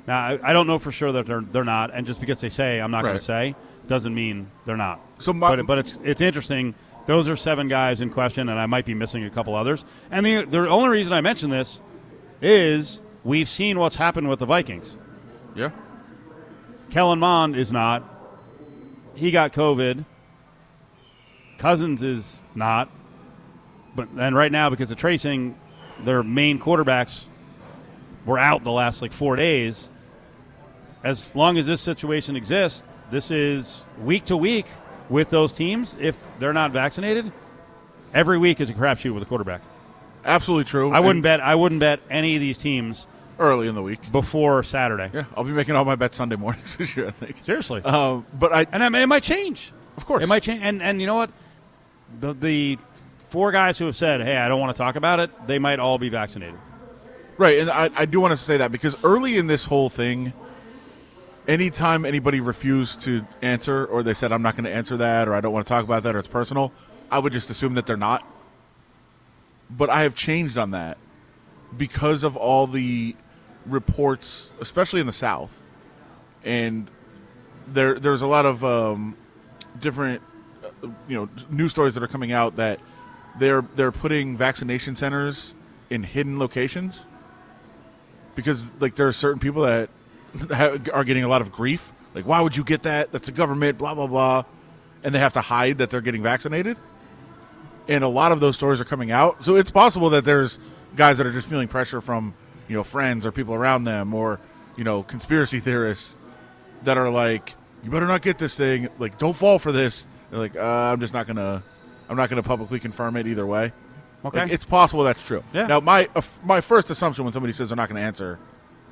Now 0.08 0.18
I, 0.20 0.40
I 0.50 0.54
don't 0.54 0.66
know 0.68 0.80
for 0.80 0.92
sure 0.92 1.12
that 1.12 1.26
they're 1.28 1.42
they're 1.42 1.64
not, 1.64 1.92
and 1.94 2.08
just 2.08 2.20
because 2.20 2.42
they 2.42 2.50
say 2.50 2.80
I'm 2.82 2.90
not 2.92 3.02
going 3.04 3.14
Right. 3.14 3.20
to 3.20 3.24
say 3.26 3.56
doesn't 3.88 4.16
mean 4.16 4.50
they're 4.66 4.78
not. 4.78 5.00
So 5.20 5.34
my- 5.34 5.56
but 5.56 5.68
but 5.68 5.78
it's 5.78 6.00
it's 6.04 6.22
interesting. 6.22 6.74
Those 7.06 7.28
are 7.28 7.36
seven 7.36 7.68
guys 7.68 8.00
in 8.00 8.10
question, 8.10 8.48
and 8.48 8.58
I 8.58 8.66
might 8.66 8.86
be 8.86 8.94
missing 8.94 9.26
a 9.26 9.30
couple 9.30 9.54
others. 9.56 9.84
And 10.10 10.26
the 10.26 10.46
the 10.46 10.68
only 10.70 10.90
reason 10.90 11.12
I 11.14 11.20
mention 11.22 11.50
this 11.50 11.82
is 12.42 13.02
we've 13.26 13.50
seen 13.50 13.78
what's 13.78 13.98
happened 13.98 14.30
with 14.30 14.40
the 14.40 14.46
Vikings. 14.46 14.98
Yeah. 15.54 15.72
Kellen 16.90 17.20
Mond 17.20 17.56
is 17.58 17.72
not. 17.72 18.04
He 19.16 19.30
got 19.32 19.52
COVID. 19.52 20.06
Cousins 21.58 22.02
is 22.04 22.44
not. 22.56 22.90
But 23.96 24.16
then 24.16 24.34
right 24.34 24.52
now, 24.52 24.70
because 24.70 24.90
of 24.92 24.98
tracing, 24.98 25.56
their 26.04 26.24
main 26.24 26.60
quarterbacks 26.60 27.25
were 28.25 28.38
out 28.39 28.63
the 28.63 28.72
last 28.72 29.01
like 29.01 29.12
four 29.12 29.36
days. 29.36 29.89
As 31.03 31.36
long 31.36 31.58
as 31.58 31.68
this 31.68 31.82
situation 31.82 32.36
exists, 32.36 32.84
this 33.12 33.30
is 33.32 33.86
week 34.01 34.25
to 34.25 34.38
week 34.38 34.65
with 35.10 35.30
those 35.30 35.51
teams. 35.51 35.96
If 36.00 36.18
they're 36.39 36.53
not 36.53 36.72
vaccinated, 36.72 37.32
every 38.13 38.38
week 38.38 38.62
is 38.62 38.70
a 38.70 38.74
crapshoot 38.74 39.13
with 39.13 39.24
a 39.24 39.25
quarterback. 39.25 39.62
Absolutely 40.25 40.63
true. 40.63 40.92
I 40.92 41.00
wouldn't 41.01 41.18
And 41.18 41.24
bet. 41.24 41.42
I 41.42 41.56
wouldn't 41.56 41.80
bet 41.80 42.00
any 42.10 42.36
of 42.36 42.42
these 42.42 42.58
teams 42.58 43.08
early 43.39 43.68
in 43.68 43.75
the 43.75 43.82
week. 43.82 44.10
before 44.13 44.63
Saturday. 44.63 45.12
Yeah, 45.13 45.25
I'll 45.36 45.44
be 45.44 45.51
making 45.51 45.75
all 45.75 45.84
my 45.84 45.96
bets 45.96 46.15
Sunday 46.15 46.38
mornings 46.38 46.77
this 46.77 46.96
year. 46.96 47.08
I 47.08 47.12
think. 47.12 47.44
Seriously. 47.44 47.82
Um, 47.84 48.25
but 48.39 48.53
I, 48.53 48.65
And 48.72 48.82
I 48.82 48.88
mean, 48.88 49.01
it 49.01 49.08
might 49.08 49.24
change. 49.24 49.74
Of 49.98 50.06
course. 50.06 50.24
it 50.24 50.27
might 50.27 50.44
change. 50.44 50.62
And 50.63 50.82
and 50.82 51.01
you 51.01 51.08
know 51.08 51.15
what? 51.15 51.32
The 52.22 52.34
the 52.34 52.77
four 53.30 53.51
guys 53.51 53.77
who 53.77 53.86
have 53.86 53.96
said, 53.98 54.22
"Hey, 54.22 54.38
I 54.38 54.48
don't 54.48 54.62
want 54.62 54.74
to 54.74 54.77
talk 54.82 54.96
about 54.96 55.20
it," 55.20 55.30
they 55.48 55.60
might 55.60 55.80
all 55.80 55.98
be 55.98 56.08
vaccinated. 56.08 56.56
Right, 57.38 57.60
and 57.60 57.70
I, 57.70 57.90
I 57.96 58.06
do 58.06 58.20
want 58.20 58.32
to 58.32 58.38
say 58.38 58.58
that 58.58 58.72
because 58.72 58.96
early 59.04 59.38
in 59.38 59.48
this 59.48 59.66
whole 59.66 59.90
thing, 59.90 60.34
anytime 61.48 62.06
anybody 62.06 62.40
refused 62.40 63.02
to 63.02 63.25
answer 63.42 63.86
or 63.86 64.04
they 64.04 64.13
said 64.13 64.32
I'm 64.32 64.42
not 64.42 64.56
going 64.56 64.66
to 64.66 64.74
answer 64.74 64.98
that 64.98 65.28
or 65.28 65.34
I 65.34 65.42
don't 65.42 65.54
want 65.54 65.66
to 65.66 65.70
talk 65.70 65.84
about 65.84 66.04
that 66.04 66.16
or 66.16 66.20
it's 66.20 66.28
personal, 66.28 66.72
I 67.12 67.20
would 67.20 67.34
just 67.34 67.50
assume 67.50 67.75
that 67.75 67.86
they're 67.86 67.98
not. 67.98 68.28
But 69.70 69.90
I 69.90 70.04
have 70.04 70.16
changed 70.16 70.58
on 70.58 70.72
that 70.72 70.98
because 71.78 72.24
of 72.24 72.38
all 72.38 72.68
the 72.68 73.16
reports, 73.66 74.52
especially 74.60 75.02
in 75.02 75.08
the 75.08 75.13
South, 75.13 75.66
and 76.44 76.90
there 77.68 77.98
there's 77.98 78.22
a 78.22 78.28
lot 78.28 78.46
of 78.46 78.63
um, 78.63 79.18
different 79.80 80.22
uh, 80.63 80.88
you 81.08 81.16
know 81.16 81.30
news 81.50 81.72
stories 81.72 81.96
that 81.96 82.04
are 82.04 82.08
coming 82.08 82.32
out 82.32 82.58
that 82.58 82.80
they're 83.40 83.62
they're 83.75 83.92
putting 83.92 84.38
vaccination 84.38 84.96
centers 84.96 85.56
in 85.90 86.04
hidden 86.04 86.38
locations 86.38 87.08
because 88.36 88.74
like 88.80 88.96
there 88.96 89.08
are 89.08 89.13
certain 89.13 89.40
people 89.40 89.63
that 89.63 89.90
have, 90.52 90.90
are 90.94 91.04
getting 91.04 91.24
a 91.24 91.28
lot 91.28 91.42
of 91.42 91.52
grief 91.52 91.92
like 92.13 92.25
why 92.25 92.42
would 92.42 92.56
you 92.56 92.63
get 92.63 92.84
that 92.84 93.12
that's 93.12 93.28
the 93.28 93.32
government 93.32 93.78
blah 93.78 93.94
blah 93.94 94.08
blah 94.08 94.44
and 95.04 95.13
they 95.13 95.20
have 95.20 95.34
to 95.34 95.42
hide 95.42 95.78
that 95.78 95.90
they're 95.90 96.02
getting 96.02 96.24
vaccinated 96.24 96.78
and 97.88 98.04
a 98.04 98.08
lot 98.08 98.32
of 98.32 98.40
those 98.40 98.56
stories 98.56 98.80
are 98.80 98.86
coming 98.86 99.12
out 99.12 99.44
so 99.44 99.56
it's 99.56 99.72
possible 99.72 100.10
that 100.10 100.25
there's 100.25 100.60
guys 100.96 101.18
that 101.18 101.28
are 101.28 101.32
just 101.32 101.50
feeling 101.50 101.68
pressure 101.68 102.02
from 102.02 102.34
you 102.68 102.75
know 102.75 102.84
friends 102.84 103.25
or 103.25 103.32
people 103.32 103.54
around 103.54 103.84
them 103.84 104.13
or 104.13 104.40
you 104.78 104.84
know 104.84 105.04
conspiracy 105.04 105.60
theorists 105.60 106.18
that 106.84 106.98
are 106.98 107.10
like 107.10 107.56
"You 107.84 107.90
better 107.90 108.08
not 108.08 108.22
get 108.22 108.38
this 108.38 108.58
thing. 108.58 108.90
Like, 109.00 109.18
don't 109.18 109.36
fall 109.36 109.60
for 109.60 109.72
this." 109.72 110.06
They're 110.30 110.40
like, 110.40 110.56
uh, 110.56 110.92
"I'm 110.92 111.00
just 111.00 111.13
not 111.13 111.28
gonna. 111.28 111.63
I'm 112.10 112.18
not 112.18 112.30
gonna 112.30 112.44
publicly 112.44 112.80
confirm 112.80 113.16
it 113.16 113.28
either 113.28 113.46
way." 113.46 113.72
Okay. 114.25 114.39
Like, 114.44 114.51
it's 114.51 114.65
possible 114.65 115.03
that's 115.03 115.25
true. 115.25 115.44
Yeah. 115.53 115.68
Now, 115.68 115.80
my 115.82 116.08
uh, 116.15 116.22
my 116.44 116.62
first 116.62 116.89
assumption 116.89 117.24
when 117.25 117.34
somebody 117.34 117.51
says 117.53 117.70
they're 117.70 117.75
not 117.75 117.89
going 117.89 118.00
to 118.01 118.06
answer 118.06 118.39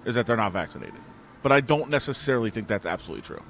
is 0.06 0.16
that 0.16 0.26
they're 0.26 0.36
not 0.38 0.52
vaccinated, 0.52 0.96
but 1.44 1.52
I 1.52 1.62
don't 1.62 1.90
necessarily 1.90 2.50
think 2.50 2.68
that's 2.68 2.86
absolutely 2.86 3.22
true. 3.24 3.42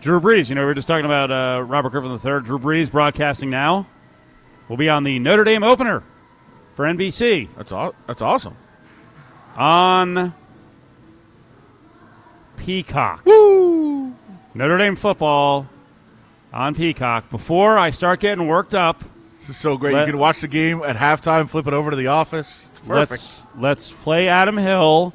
Drew 0.00 0.20
Brees, 0.20 0.48
you 0.48 0.54
know, 0.54 0.60
we 0.62 0.66
were 0.66 0.74
just 0.74 0.86
talking 0.86 1.04
about 1.06 1.30
uh, 1.32 1.62
Robert 1.66 1.90
Griffin 1.90 2.10
III. 2.12 2.42
Drew 2.42 2.58
Brees 2.58 2.90
broadcasting 2.90 3.50
now. 3.50 3.86
will 4.68 4.76
be 4.76 4.88
on 4.88 5.02
the 5.04 5.18
Notre 5.18 5.42
Dame 5.44 5.64
opener 5.64 6.02
for 6.74 6.84
NBC 6.84 7.48
That's 7.56 7.72
aw- 7.72 7.92
that's 8.06 8.22
awesome. 8.22 8.56
on 9.56 10.34
Peacock. 12.56 13.24
Woo! 13.24 14.14
Notre 14.54 14.78
Dame 14.78 14.96
football 14.96 15.66
on 16.56 16.74
Peacock. 16.74 17.28
Before 17.30 17.76
I 17.78 17.90
start 17.90 18.20
getting 18.20 18.46
worked 18.48 18.74
up, 18.74 19.04
This 19.38 19.50
is 19.50 19.56
so 19.58 19.76
great. 19.76 19.92
Let- 19.94 20.06
you 20.06 20.12
can 20.12 20.18
watch 20.20 20.40
the 20.40 20.48
game 20.48 20.82
at 20.84 20.96
halftime, 20.96 21.48
flip 21.48 21.66
it 21.66 21.74
over 21.74 21.90
to 21.90 21.96
the 21.96 22.06
office. 22.06 22.70
It's 22.70 22.80
perfect. 22.80 23.10
let's 23.10 23.46
let's 23.58 23.90
play 23.92 24.28
Adam 24.28 24.56
Hill, 24.56 25.12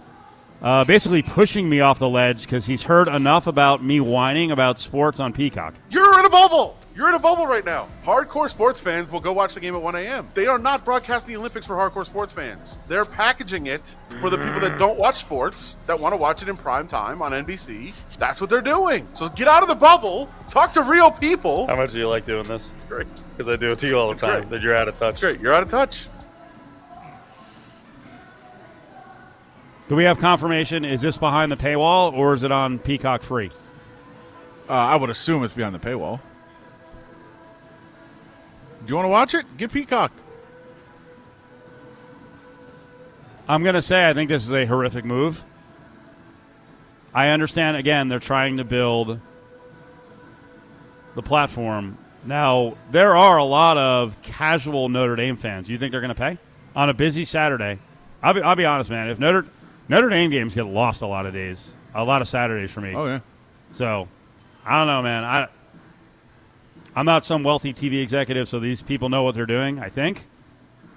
uh, 0.61 0.85
basically 0.85 1.23
pushing 1.23 1.67
me 1.67 1.79
off 1.81 1.97
the 1.97 2.07
ledge 2.07 2.43
because 2.43 2.67
he's 2.67 2.83
heard 2.83 3.07
enough 3.07 3.47
about 3.47 3.83
me 3.83 3.99
whining 3.99 4.51
about 4.51 4.77
sports 4.77 5.19
on 5.19 5.33
Peacock. 5.33 5.73
You're 5.89 6.00
in 6.19 6.25
a 6.25 6.29
bubble. 6.29 6.77
You're 6.93 7.07
in 7.07 7.15
a 7.15 7.19
bubble 7.19 7.47
right 7.47 7.63
now. 7.63 7.87
Hardcore 8.03 8.49
sports 8.49 8.79
fans 8.79 9.09
will 9.09 9.21
go 9.21 9.31
watch 9.31 9.53
the 9.53 9.61
game 9.61 9.75
at 9.75 9.81
1 9.81 9.95
a.m. 9.95 10.25
They 10.33 10.45
are 10.47 10.59
not 10.59 10.83
broadcasting 10.83 11.33
the 11.33 11.39
Olympics 11.39 11.65
for 11.65 11.75
hardcore 11.75 12.05
sports 12.05 12.33
fans. 12.33 12.77
They're 12.87 13.05
packaging 13.05 13.67
it 13.67 13.95
for 14.19 14.29
the 14.29 14.37
people 14.37 14.59
that 14.59 14.77
don't 14.77 14.99
watch 14.99 15.15
sports, 15.15 15.77
that 15.85 15.97
want 15.97 16.11
to 16.13 16.17
watch 16.17 16.41
it 16.41 16.49
in 16.49 16.57
prime 16.57 16.87
time 16.87 17.21
on 17.21 17.31
NBC. 17.31 17.93
That's 18.17 18.41
what 18.41 18.49
they're 18.49 18.61
doing. 18.61 19.07
So 19.13 19.29
get 19.29 19.47
out 19.47 19.63
of 19.63 19.69
the 19.69 19.75
bubble, 19.75 20.29
talk 20.49 20.73
to 20.73 20.81
real 20.81 21.11
people. 21.11 21.65
How 21.67 21.77
much 21.77 21.93
do 21.93 21.99
you 21.99 22.09
like 22.09 22.25
doing 22.25 22.43
this? 22.43 22.73
It's 22.75 22.85
great. 22.85 23.07
Because 23.31 23.47
I 23.47 23.55
do 23.55 23.71
it 23.71 23.79
to 23.79 23.87
you 23.87 23.97
all 23.97 24.09
the 24.09 24.15
time. 24.15 24.41
great. 24.41 24.49
That 24.49 24.61
you're 24.61 24.75
out 24.75 24.89
of 24.89 24.97
touch. 24.97 25.11
It's 25.11 25.19
great. 25.21 25.39
You're 25.39 25.53
out 25.53 25.63
of 25.63 25.69
touch. 25.69 26.09
Do 29.87 29.95
we 29.95 30.03
have 30.03 30.19
confirmation? 30.19 30.85
Is 30.85 31.01
this 31.01 31.17
behind 31.17 31.51
the 31.51 31.57
paywall 31.57 32.13
or 32.13 32.33
is 32.33 32.43
it 32.43 32.51
on 32.51 32.79
Peacock 32.79 33.23
free? 33.23 33.51
Uh, 34.71 34.75
I 34.75 34.95
would 34.95 35.09
assume 35.09 35.43
it's 35.43 35.53
behind 35.53 35.75
the 35.75 35.79
paywall. 35.79 36.21
Do 38.85 38.87
you 38.87 38.95
want 38.95 39.05
to 39.05 39.09
watch 39.09 39.33
it? 39.33 39.45
Get 39.57 39.73
Peacock. 39.73 40.13
I'm 43.49 43.63
going 43.63 43.75
to 43.75 43.81
say 43.81 44.09
I 44.09 44.13
think 44.13 44.29
this 44.29 44.43
is 44.43 44.53
a 44.53 44.65
horrific 44.65 45.03
move. 45.03 45.43
I 47.13 47.31
understand, 47.31 47.75
again, 47.75 48.07
they're 48.07 48.19
trying 48.19 48.55
to 48.57 48.63
build 48.63 49.19
the 51.15 51.21
platform. 51.21 51.97
Now, 52.23 52.77
there 52.91 53.17
are 53.17 53.37
a 53.37 53.43
lot 53.43 53.77
of 53.77 54.15
casual 54.21 54.87
Notre 54.87 55.17
Dame 55.17 55.35
fans. 55.35 55.67
Do 55.67 55.73
you 55.73 55.79
think 55.79 55.91
they're 55.91 55.99
going 55.99 56.15
to 56.15 56.15
pay? 56.15 56.37
On 56.77 56.87
a 56.87 56.93
busy 56.93 57.25
Saturday, 57.25 57.77
I'll 58.23 58.33
be, 58.33 58.41
I'll 58.41 58.55
be 58.55 58.65
honest, 58.65 58.89
man. 58.89 59.09
If 59.09 59.19
Notre, 59.19 59.45
Notre 59.89 60.07
Dame 60.07 60.29
games 60.29 60.55
get 60.55 60.65
lost 60.65 61.01
a 61.01 61.07
lot 61.07 61.25
of 61.25 61.33
days, 61.33 61.75
a 61.93 62.05
lot 62.05 62.21
of 62.21 62.29
Saturdays 62.29 62.71
for 62.71 62.79
me. 62.79 62.95
Oh 62.95 63.05
yeah. 63.05 63.19
So, 63.71 64.07
I 64.65 64.77
don't 64.77 64.87
know, 64.87 65.01
man. 65.01 65.23
I, 65.23 65.47
I'm 66.95 67.05
not 67.05 67.25
some 67.25 67.43
wealthy 67.43 67.73
TV 67.73 68.01
executive, 68.01 68.47
so 68.47 68.59
these 68.59 68.81
people 68.81 69.09
know 69.09 69.23
what 69.23 69.35
they're 69.35 69.45
doing, 69.45 69.79
I 69.79 69.89
think. 69.89 70.27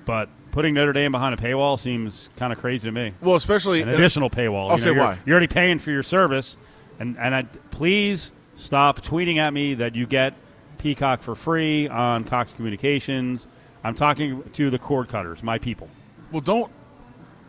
But 0.05 0.29
putting 0.51 0.75
Notre 0.75 0.93
Dame 0.93 1.13
behind 1.13 1.35
a 1.35 1.39
paywall 1.39 1.79
seems 1.79 2.31
kind 2.37 2.53
of 2.53 2.59
crazy 2.59 2.89
to 2.89 2.93
me. 2.93 3.15
Well, 3.21 3.37
especially 3.37 3.83
An 3.83 3.89
additional 3.89 4.29
paywall. 4.31 4.71
I'll 4.71 4.77
You 4.77 4.83
say 4.83 4.93
you're, 4.93 4.99
why. 4.99 5.19
You're 5.25 5.35
already 5.35 5.53
paying 5.53 5.79
for 5.79 5.91
your 5.91 6.03
service, 6.03 6.57
and 6.99 7.17
and 7.19 7.35
I, 7.35 7.43
please 7.71 8.33
stop 8.57 9.01
tweeting 9.03 9.39
at 9.39 9.53
me 9.53 9.75
that 9.75 9.95
you 9.95 10.07
get 10.07 10.35
Peacock 10.79 11.23
for 11.23 11.35
free 11.35 11.89
on 11.89 12.25
Cox 12.25 12.53
Communications. 12.53 13.49
I'm 13.83 13.95
talking 13.95 14.43
to 14.53 14.71
the 14.71 14.79
cord 14.79 15.09
cutters, 15.09 15.43
my 15.43 15.59
people. 15.59 15.89
Well, 16.33 16.41
don't. 16.41 16.71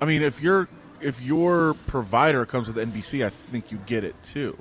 I 0.02 0.06
mean, 0.06 0.22
if 0.22 0.42
your 0.42 0.70
if 1.02 1.22
your 1.22 1.74
provider 1.88 2.46
comes 2.46 2.68
with 2.68 2.78
NBC, 2.78 3.26
I 3.26 3.30
think 3.30 3.72
you 3.72 3.80
get 3.86 4.04
it 4.04 4.22
too. 4.24 4.58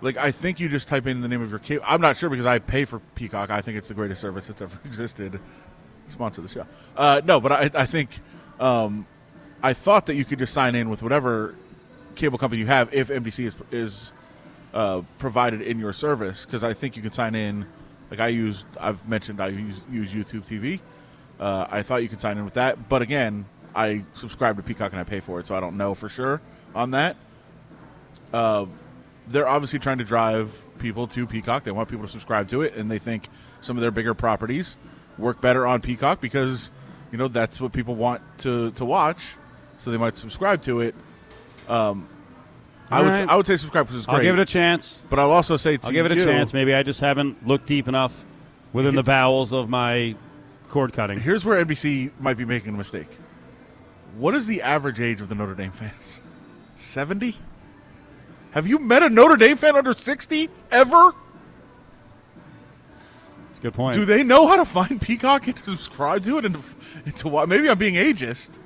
Like, 0.00 0.16
I 0.16 0.30
think 0.30 0.60
you 0.60 0.68
just 0.68 0.88
type 0.88 1.06
in 1.06 1.20
the 1.20 1.28
name 1.28 1.42
of 1.42 1.50
your 1.50 1.58
cable. 1.58 1.84
I'm 1.86 2.00
not 2.00 2.16
sure 2.16 2.30
because 2.30 2.46
I 2.46 2.58
pay 2.58 2.84
for 2.84 3.00
Peacock. 3.14 3.50
I 3.50 3.60
think 3.60 3.76
it's 3.78 3.88
the 3.88 3.94
greatest 3.94 4.20
service 4.20 4.46
that's 4.46 4.62
ever 4.62 4.78
existed. 4.84 5.40
Sponsor 6.06 6.40
the 6.40 6.48
show. 6.48 6.66
Uh, 6.96 7.20
no, 7.24 7.40
but 7.40 7.52
I, 7.52 7.70
I 7.74 7.86
think 7.86 8.10
um, 8.60 9.06
I 9.62 9.72
thought 9.72 10.06
that 10.06 10.14
you 10.14 10.24
could 10.24 10.38
just 10.38 10.54
sign 10.54 10.74
in 10.74 10.88
with 10.88 11.02
whatever 11.02 11.54
cable 12.14 12.38
company 12.38 12.60
you 12.60 12.66
have 12.66 12.92
if 12.92 13.08
NBC 13.08 13.46
is 13.46 13.56
is 13.70 14.12
uh, 14.74 15.02
provided 15.18 15.62
in 15.62 15.78
your 15.78 15.92
service 15.92 16.44
because 16.44 16.64
I 16.64 16.72
think 16.72 16.96
you 16.96 17.02
can 17.02 17.12
sign 17.12 17.34
in. 17.34 17.66
Like 18.10 18.20
I 18.20 18.28
use, 18.28 18.66
I've 18.80 19.06
mentioned 19.06 19.40
I 19.40 19.48
use 19.48 19.80
use 19.90 20.12
YouTube 20.12 20.46
TV. 20.46 20.80
Uh, 21.38 21.66
I 21.70 21.82
thought 21.82 22.02
you 22.02 22.08
could 22.08 22.20
sign 22.20 22.38
in 22.38 22.44
with 22.44 22.54
that, 22.54 22.88
but 22.88 23.02
again, 23.02 23.44
I 23.74 24.04
subscribe 24.14 24.56
to 24.56 24.62
Peacock 24.62 24.92
and 24.92 25.00
I 25.00 25.04
pay 25.04 25.20
for 25.20 25.38
it, 25.38 25.46
so 25.46 25.54
I 25.54 25.60
don't 25.60 25.76
know 25.76 25.94
for 25.94 26.08
sure 26.08 26.40
on 26.74 26.90
that. 26.92 27.16
Uh, 28.32 28.66
they're 29.28 29.48
obviously 29.48 29.78
trying 29.78 29.98
to 29.98 30.04
drive 30.04 30.64
people 30.78 31.06
to 31.08 31.26
Peacock. 31.26 31.64
They 31.64 31.70
want 31.70 31.88
people 31.88 32.06
to 32.06 32.10
subscribe 32.10 32.48
to 32.48 32.62
it, 32.62 32.76
and 32.76 32.90
they 32.90 32.98
think 32.98 33.28
some 33.60 33.76
of 33.76 33.80
their 33.82 33.90
bigger 33.90 34.14
properties 34.14 34.76
work 35.18 35.40
better 35.40 35.66
on 35.66 35.80
Peacock 35.80 36.20
because 36.20 36.70
you 37.12 37.18
know 37.18 37.28
that's 37.28 37.60
what 37.60 37.72
people 37.72 37.94
want 37.94 38.22
to 38.38 38.70
to 38.72 38.84
watch. 38.84 39.36
So 39.78 39.90
they 39.90 39.98
might 39.98 40.16
subscribe 40.16 40.62
to 40.62 40.80
it. 40.80 40.94
Um, 41.68 42.08
I 42.90 43.02
would 43.02 43.12
Alright. 43.12 43.28
I 43.28 43.36
would 43.36 43.46
say 43.46 43.56
subscribe 43.56 43.86
because 43.86 44.00
it's 44.00 44.06
great. 44.06 44.16
I'll 44.16 44.22
give 44.22 44.38
it 44.38 44.40
a 44.40 44.46
chance. 44.46 45.04
but 45.10 45.18
I'll 45.18 45.30
also 45.30 45.56
say 45.56 45.76
to 45.76 45.86
I'll 45.86 45.92
give 45.92 46.06
it 46.06 46.12
a 46.12 46.16
you- 46.16 46.24
chance. 46.24 46.52
Maybe 46.54 46.74
I 46.74 46.82
just 46.82 47.00
haven't 47.00 47.46
looked 47.46 47.66
deep 47.66 47.86
enough 47.86 48.24
within 48.72 48.94
the 48.94 49.02
bowels 49.14 49.52
of 49.52 49.68
my 49.68 50.16
cord 50.68 50.92
cutting. 50.92 51.20
Here's 51.20 51.44
where 51.44 51.62
NBC 51.64 52.10
might 52.18 52.36
be 52.38 52.44
making 52.44 52.74
a 52.74 52.78
mistake. 52.78 53.08
What 54.16 54.34
is 54.34 54.46
the 54.46 54.62
average 54.62 55.00
age 55.00 55.20
of 55.20 55.28
the 55.28 55.34
Notre 55.34 55.54
Dame 55.54 55.70
fans? 55.70 56.22
70? 56.76 57.36
Have 58.52 58.66
you 58.66 58.78
met 58.78 59.02
a 59.02 59.10
Notre 59.10 59.36
Dame 59.36 59.56
fan 59.56 59.76
under 59.76 59.92
60 59.92 60.48
ever? 60.70 61.12
It's 63.50 63.58
a 63.58 63.62
good 63.62 63.74
point. 63.74 63.96
Do 63.96 64.04
they 64.04 64.22
know 64.22 64.46
how 64.46 64.56
to 64.56 64.64
find 64.64 65.00
Peacock 65.02 65.46
and 65.46 65.58
subscribe 65.58 66.22
to 66.24 66.38
it 66.38 66.46
and, 66.46 66.56
to 67.16 67.28
why? 67.28 67.44
Maybe 67.44 67.68
I'm 67.68 67.78
being 67.78 67.94
ageist. 67.94 68.58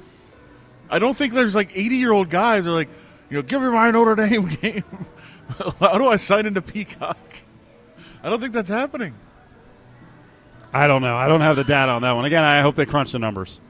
I 0.91 0.99
don't 0.99 1.17
think 1.17 1.33
there's 1.33 1.55
like 1.55 1.77
80 1.77 1.97
year 1.97 2.13
old 2.13 2.31
guys 2.31 2.67
are 2.67 2.71
like, 2.71 2.89
you 3.31 3.39
know, 3.39 3.43
give 3.43 3.63
me 3.63 3.69
my 3.69 3.91
Notre 3.91 4.15
Dame 4.15 4.47
game. 4.61 4.85
how 5.81 5.99
do 5.99 6.07
I 6.07 6.17
sign 6.17 6.47
into 6.47 6.63
Peacock? 6.63 7.17
I 8.23 8.31
don't 8.31 8.41
think 8.41 8.53
that's 8.53 8.71
happening. 8.71 9.15
I 10.73 10.87
don't 10.87 11.03
know. 11.03 11.17
I 11.17 11.29
don't 11.29 11.41
have 11.41 11.57
the 11.57 11.65
data 11.65 11.93
on 11.93 12.03
that 12.03 12.13
one. 12.13 12.25
Again, 12.25 12.45
I 12.45 12.61
hope 12.61 12.77
they 12.77 12.87
crunch 12.87 13.13
the 13.13 13.19
numbers. 13.19 13.61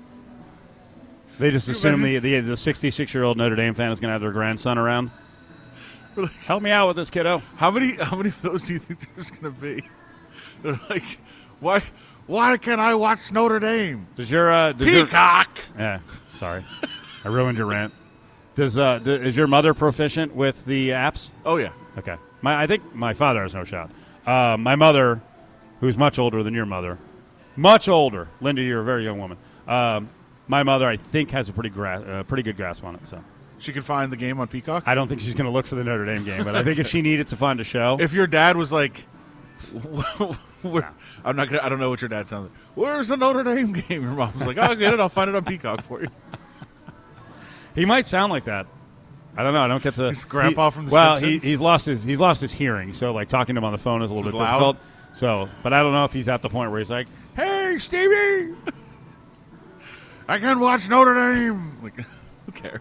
They 1.38 1.50
just 1.50 1.68
assume 1.68 2.02
the 2.02 2.18
the 2.18 2.40
the 2.40 2.56
66 2.56 3.14
year 3.14 3.24
old 3.24 3.36
Notre 3.36 3.56
Dame 3.56 3.74
fan 3.74 3.90
is 3.90 3.98
going 3.98 4.10
to 4.10 4.12
have 4.12 4.20
their 4.20 4.30
grandson 4.30 4.78
around. 4.78 5.10
Help 6.46 6.62
me 6.62 6.70
out 6.70 6.88
with 6.88 6.96
this 6.96 7.10
kiddo. 7.10 7.42
How 7.56 7.70
many 7.70 7.92
how 7.96 8.16
many 8.16 8.28
of 8.30 8.42
those 8.42 8.66
do 8.66 8.74
you 8.74 8.78
think 8.78 9.14
there's 9.14 9.30
going 9.30 9.52
to 9.54 9.60
be? 9.60 9.82
They're 10.62 10.78
like, 10.90 11.18
why 11.60 11.82
why 12.26 12.56
can't 12.56 12.80
I 12.80 12.94
watch 12.94 13.32
Notre 13.32 13.58
Dame? 13.60 14.06
Does 14.16 14.30
your 14.30 14.50
uh, 14.52 14.72
does 14.72 14.88
your- 14.90 15.04
Peacock. 15.06 15.58
yeah, 15.78 16.00
sorry, 16.34 16.64
I 17.24 17.28
ruined 17.28 17.58
your 17.58 17.66
rant. 17.68 17.92
Does 18.54 18.76
uh, 18.78 18.98
d- 18.98 19.10
is 19.12 19.36
your 19.36 19.46
mother 19.46 19.74
proficient 19.74 20.34
with 20.34 20.64
the 20.66 20.90
apps? 20.90 21.30
Oh 21.44 21.56
yeah. 21.56 21.72
Okay, 21.98 22.16
my 22.42 22.62
I 22.62 22.66
think 22.66 22.94
my 22.94 23.14
father 23.14 23.42
has 23.42 23.54
no 23.54 23.64
shot. 23.64 23.90
Uh, 24.26 24.56
my 24.58 24.76
mother, 24.76 25.20
who's 25.80 25.96
much 25.98 26.18
older 26.18 26.42
than 26.42 26.54
your 26.54 26.66
mother, 26.66 26.98
much 27.56 27.88
older. 27.88 28.28
Linda, 28.40 28.62
you're 28.62 28.80
a 28.80 28.84
very 28.84 29.04
young 29.04 29.18
woman. 29.18 29.38
Um, 29.66 30.08
my 30.48 30.62
mother, 30.62 30.86
I 30.86 30.96
think, 30.96 31.30
has 31.30 31.48
a 31.48 31.52
pretty 31.52 31.70
gra- 31.70 32.00
uh, 32.06 32.22
pretty 32.24 32.42
good 32.42 32.56
grasp 32.56 32.84
on 32.84 32.94
it. 32.96 33.06
So 33.06 33.22
She 33.62 33.72
can 33.72 33.82
find 33.82 34.10
the 34.10 34.16
game 34.16 34.40
on 34.40 34.48
Peacock. 34.48 34.84
I 34.86 34.94
don't 34.96 35.06
think 35.06 35.20
she's 35.20 35.34
going 35.34 35.46
to 35.46 35.52
look 35.52 35.66
for 35.66 35.76
the 35.76 35.84
Notre 35.84 36.04
Dame 36.04 36.24
game, 36.24 36.42
but 36.42 36.56
I 36.56 36.64
think 36.64 36.78
if 36.80 36.88
she 36.88 37.00
needed 37.00 37.28
to 37.28 37.36
find 37.36 37.60
a 37.60 37.64
show, 37.64 37.96
if 38.00 38.12
your 38.12 38.26
dad 38.26 38.56
was 38.56 38.72
like, 38.72 39.06
where, 40.62 40.92
I'm 41.24 41.36
not 41.36 41.48
gonna. 41.48 41.62
I 41.62 41.68
don't 41.68 41.78
know 41.78 41.88
what 41.88 42.00
your 42.02 42.08
dad 42.08 42.26
sounds 42.28 42.50
like. 42.50 42.58
Where's 42.74 43.06
the 43.08 43.16
Notre 43.16 43.44
Dame 43.44 43.72
game? 43.72 44.02
Your 44.02 44.10
mom's 44.12 44.44
like, 44.46 44.58
I'll 44.58 44.74
get 44.74 44.92
it. 44.94 44.98
I'll 45.00 45.08
find 45.08 45.30
it 45.30 45.36
on 45.36 45.44
Peacock 45.44 45.84
for 45.84 46.02
you. 46.02 46.08
he 47.74 47.84
might 47.84 48.06
sound 48.08 48.32
like 48.32 48.44
that. 48.44 48.66
I 49.36 49.42
don't 49.44 49.54
know. 49.54 49.62
I 49.62 49.68
don't 49.68 49.82
get 49.82 49.94
to. 49.94 50.08
His 50.08 50.24
grandpa 50.24 50.70
he- 50.70 50.74
from 50.74 50.86
The 50.86 50.92
well, 50.92 51.16
Simpsons? 51.18 51.42
he, 51.44 51.50
he's 51.50 51.60
lost 51.60 51.86
his 51.86 52.02
he's 52.02 52.18
lost 52.20 52.40
his 52.40 52.52
hearing, 52.52 52.92
so 52.92 53.12
like 53.14 53.28
talking 53.28 53.54
to 53.54 53.58
him 53.60 53.64
on 53.64 53.72
the 53.72 53.78
phone 53.78 54.02
is 54.02 54.10
a 54.10 54.14
little 54.14 54.24
He's 54.30 54.32
bit 54.32 54.38
loud? 54.42 54.58
difficult. 54.58 54.76
So, 55.14 55.48
but 55.62 55.72
I 55.72 55.82
don't 55.82 55.92
know 55.92 56.04
if 56.04 56.12
he's 56.12 56.28
at 56.28 56.42
the 56.42 56.48
point 56.48 56.70
where 56.72 56.80
he's 56.80 56.90
like, 56.90 57.06
"Hey, 57.36 57.76
Stevie." 57.78 58.54
I 60.28 60.38
can 60.38 60.58
watch 60.60 60.88
Notre 60.88 61.14
Dame. 61.14 61.76
Like, 61.82 61.96
who 62.46 62.52
cares? 62.52 62.80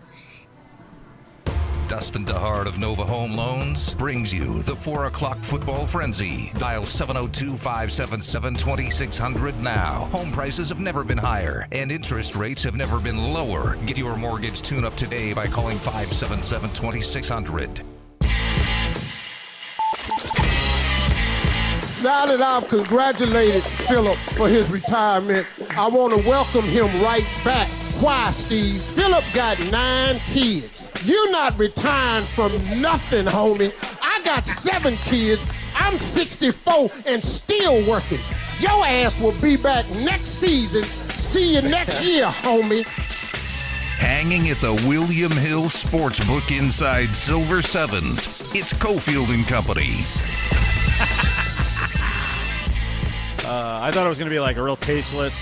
Dustin 1.92 2.24
DeHart 2.24 2.68
of 2.68 2.80
Nova 2.80 3.04
Home 3.04 3.34
Loans 3.34 3.94
brings 3.96 4.34
you 4.34 4.62
the 4.62 4.74
4 4.74 5.08
o'clock 5.08 5.40
football 5.40 5.86
frenzy. 5.86 6.50
Dial 6.58 6.86
702 6.86 7.58
577 7.58 8.56
2600 8.56 9.60
now. 9.60 10.08
Home 10.14 10.32
prices 10.32 10.70
have 10.70 10.80
never 10.80 11.04
been 11.04 11.18
higher, 11.18 11.68
and 11.74 11.92
interest 11.92 12.38
rates 12.38 12.64
have 12.64 12.78
never 12.78 13.02
been 13.02 13.18
lower. 13.34 13.76
Get 13.86 13.98
your 13.98 14.16
mortgage 14.16 14.62
tune 14.62 14.86
up 14.86 14.96
today 14.96 15.34
by 15.34 15.48
calling 15.48 15.78
577 15.78 16.70
2600. 16.70 17.82
Now 22.02 22.26
that 22.26 22.42
I've 22.42 22.70
congratulated 22.70 23.64
Philip 23.64 24.18
for 24.38 24.48
his 24.48 24.72
retirement, 24.72 25.46
I 25.72 25.90
want 25.90 26.14
to 26.14 26.30
welcome 26.30 26.64
him 26.64 26.86
right 27.02 27.28
back. 27.44 27.68
Why, 28.00 28.32
Steve? 28.32 28.82
Philip 28.82 29.26
got 29.34 29.60
nine 29.70 30.20
kids. 30.20 30.81
You're 31.04 31.32
not 31.32 31.58
retiring 31.58 32.26
from 32.26 32.52
nothing, 32.80 33.26
homie. 33.26 33.74
I 34.02 34.22
got 34.24 34.46
seven 34.46 34.96
kids. 34.98 35.42
I'm 35.76 35.98
64 35.98 36.90
and 37.08 37.24
still 37.24 37.88
working. 37.90 38.20
Your 38.60 38.86
ass 38.86 39.20
will 39.20 39.32
be 39.42 39.58
back 39.58 39.90
next 39.92 40.30
season. 40.30 40.84
See 41.18 41.56
you 41.56 41.62
next 41.64 42.04
year, 42.06 42.26
homie. 42.26 42.84
Hanging 43.98 44.50
at 44.50 44.58
the 44.58 44.74
William 44.88 45.32
Hill 45.32 45.64
Sportsbook 45.64 46.56
inside 46.56 47.10
Silver 47.10 47.62
Sevens, 47.62 48.28
it's 48.54 48.74
Cofield 48.74 49.34
and 49.34 49.48
Company. 49.48 50.06
Uh, 53.44 53.80
I 53.84 53.92
thought 53.92 54.06
it 54.06 54.10
was 54.10 54.18
going 54.18 54.30
to 54.30 54.34
be 54.34 54.40
like 54.40 54.56
a 54.56 54.62
real 54.64 54.78
tasteless 54.78 55.36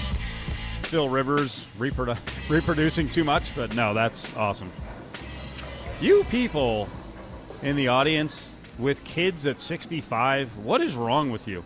Phil 0.83 1.09
Rivers 1.09 1.67
reprodu- 1.77 2.17
reproducing 2.49 3.07
too 3.07 3.23
much, 3.23 3.55
but 3.55 3.75
no, 3.75 3.93
that's 3.93 4.35
awesome. 4.35 4.71
You 6.01 6.23
people 6.25 6.87
in 7.61 7.75
the 7.75 7.89
audience 7.89 8.53
with 8.77 9.03
kids 9.03 9.45
at 9.45 9.59
65, 9.59 10.55
what 10.59 10.81
is 10.81 10.95
wrong 10.95 11.29
with 11.29 11.45
you? 11.45 11.65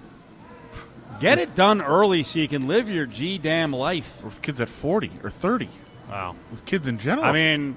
Get 1.20 1.38
it 1.38 1.54
done 1.54 1.84
early 1.84 2.24
so 2.24 2.40
you 2.40 2.48
can 2.48 2.68
live 2.68 2.90
your 2.90 3.06
G 3.06 3.38
damn 3.38 3.72
life. 3.72 4.24
With 4.24 4.42
kids 4.42 4.60
at 4.60 4.70
40 4.70 5.12
or 5.24 5.30
30. 5.30 5.70
Wow. 6.10 6.36
With 6.50 6.66
kids 6.66 6.88
in 6.88 6.98
general. 6.98 7.26
I 7.26 7.32
mean, 7.32 7.76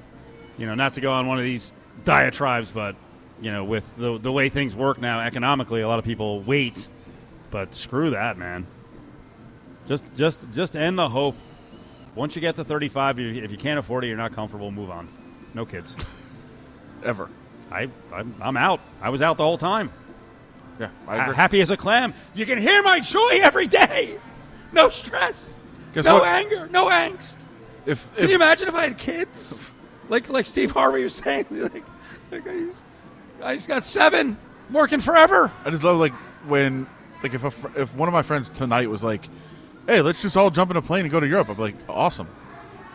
you 0.56 0.64
know, 0.64 0.74
not 0.74 0.94
to 0.94 1.02
go 1.02 1.12
on 1.12 1.26
one 1.26 1.36
of 1.36 1.44
these 1.44 1.74
diatribes, 2.04 2.70
but 2.70 2.96
you 3.42 3.52
know, 3.52 3.62
with 3.62 3.94
the 3.96 4.18
the 4.18 4.32
way 4.32 4.48
things 4.48 4.74
work 4.74 4.98
now 4.98 5.20
economically, 5.20 5.82
a 5.82 5.88
lot 5.88 5.98
of 5.98 6.06
people 6.06 6.40
wait. 6.40 6.88
But 7.50 7.74
screw 7.74 8.10
that, 8.10 8.38
man. 8.38 8.66
Just 9.86 10.04
just 10.16 10.40
just 10.52 10.74
end 10.74 10.98
the 10.98 11.10
hope. 11.10 11.36
Once 12.14 12.34
you 12.34 12.40
get 12.40 12.56
to 12.56 12.64
35, 12.64 13.20
if 13.20 13.50
you 13.50 13.58
can't 13.58 13.78
afford 13.78 14.04
it, 14.04 14.06
you're 14.06 14.16
not 14.16 14.32
comfortable, 14.32 14.70
move 14.70 14.88
on. 14.88 15.06
No 15.52 15.66
kids. 15.66 15.94
ever. 17.06 17.30
I 17.70 17.88
I'm, 18.12 18.34
I'm 18.40 18.56
out. 18.56 18.80
I 19.00 19.08
was 19.08 19.22
out 19.22 19.36
the 19.36 19.44
whole 19.44 19.58
time. 19.58 19.90
Yeah, 20.78 20.90
I 21.08 21.32
happy 21.32 21.60
as 21.60 21.70
a 21.70 21.76
clam. 21.76 22.12
You 22.34 22.44
can 22.44 22.58
hear 22.58 22.82
my 22.82 23.00
joy 23.00 23.38
every 23.40 23.66
day. 23.66 24.18
No 24.72 24.90
stress. 24.90 25.56
Guess 25.94 26.04
no 26.04 26.18
what? 26.18 26.28
anger. 26.28 26.68
No 26.70 26.86
angst. 26.86 27.38
If, 27.86 28.14
Can 28.14 28.24
if 28.24 28.30
you 28.30 28.36
imagine 28.36 28.68
if 28.68 28.74
I 28.74 28.82
had 28.82 28.98
kids? 28.98 29.62
Like 30.08 30.28
like 30.28 30.46
Steve 30.46 30.70
Harvey 30.70 31.02
was 31.02 31.16
saying, 31.16 31.46
like, 31.50 31.82
like 32.30 32.46
I, 32.46 32.58
just, 32.60 32.84
I 33.42 33.54
just 33.56 33.66
got 33.66 33.84
seven, 33.84 34.38
I'm 34.68 34.72
working 34.72 35.00
forever. 35.00 35.50
I 35.64 35.70
just 35.70 35.82
love 35.82 35.96
like 35.96 36.12
when 36.46 36.86
like 37.24 37.34
if 37.34 37.42
a, 37.42 37.50
fr- 37.50 37.76
if 37.76 37.92
one 37.96 38.08
of 38.08 38.12
my 38.12 38.22
friends 38.22 38.48
tonight 38.48 38.88
was 38.88 39.02
like, 39.02 39.28
"Hey, 39.88 40.00
let's 40.02 40.22
just 40.22 40.36
all 40.36 40.50
jump 40.50 40.70
in 40.70 40.76
a 40.76 40.82
plane 40.82 41.00
and 41.00 41.10
go 41.10 41.18
to 41.18 41.26
Europe," 41.26 41.48
I'm 41.48 41.58
like, 41.58 41.74
"Awesome." 41.88 42.28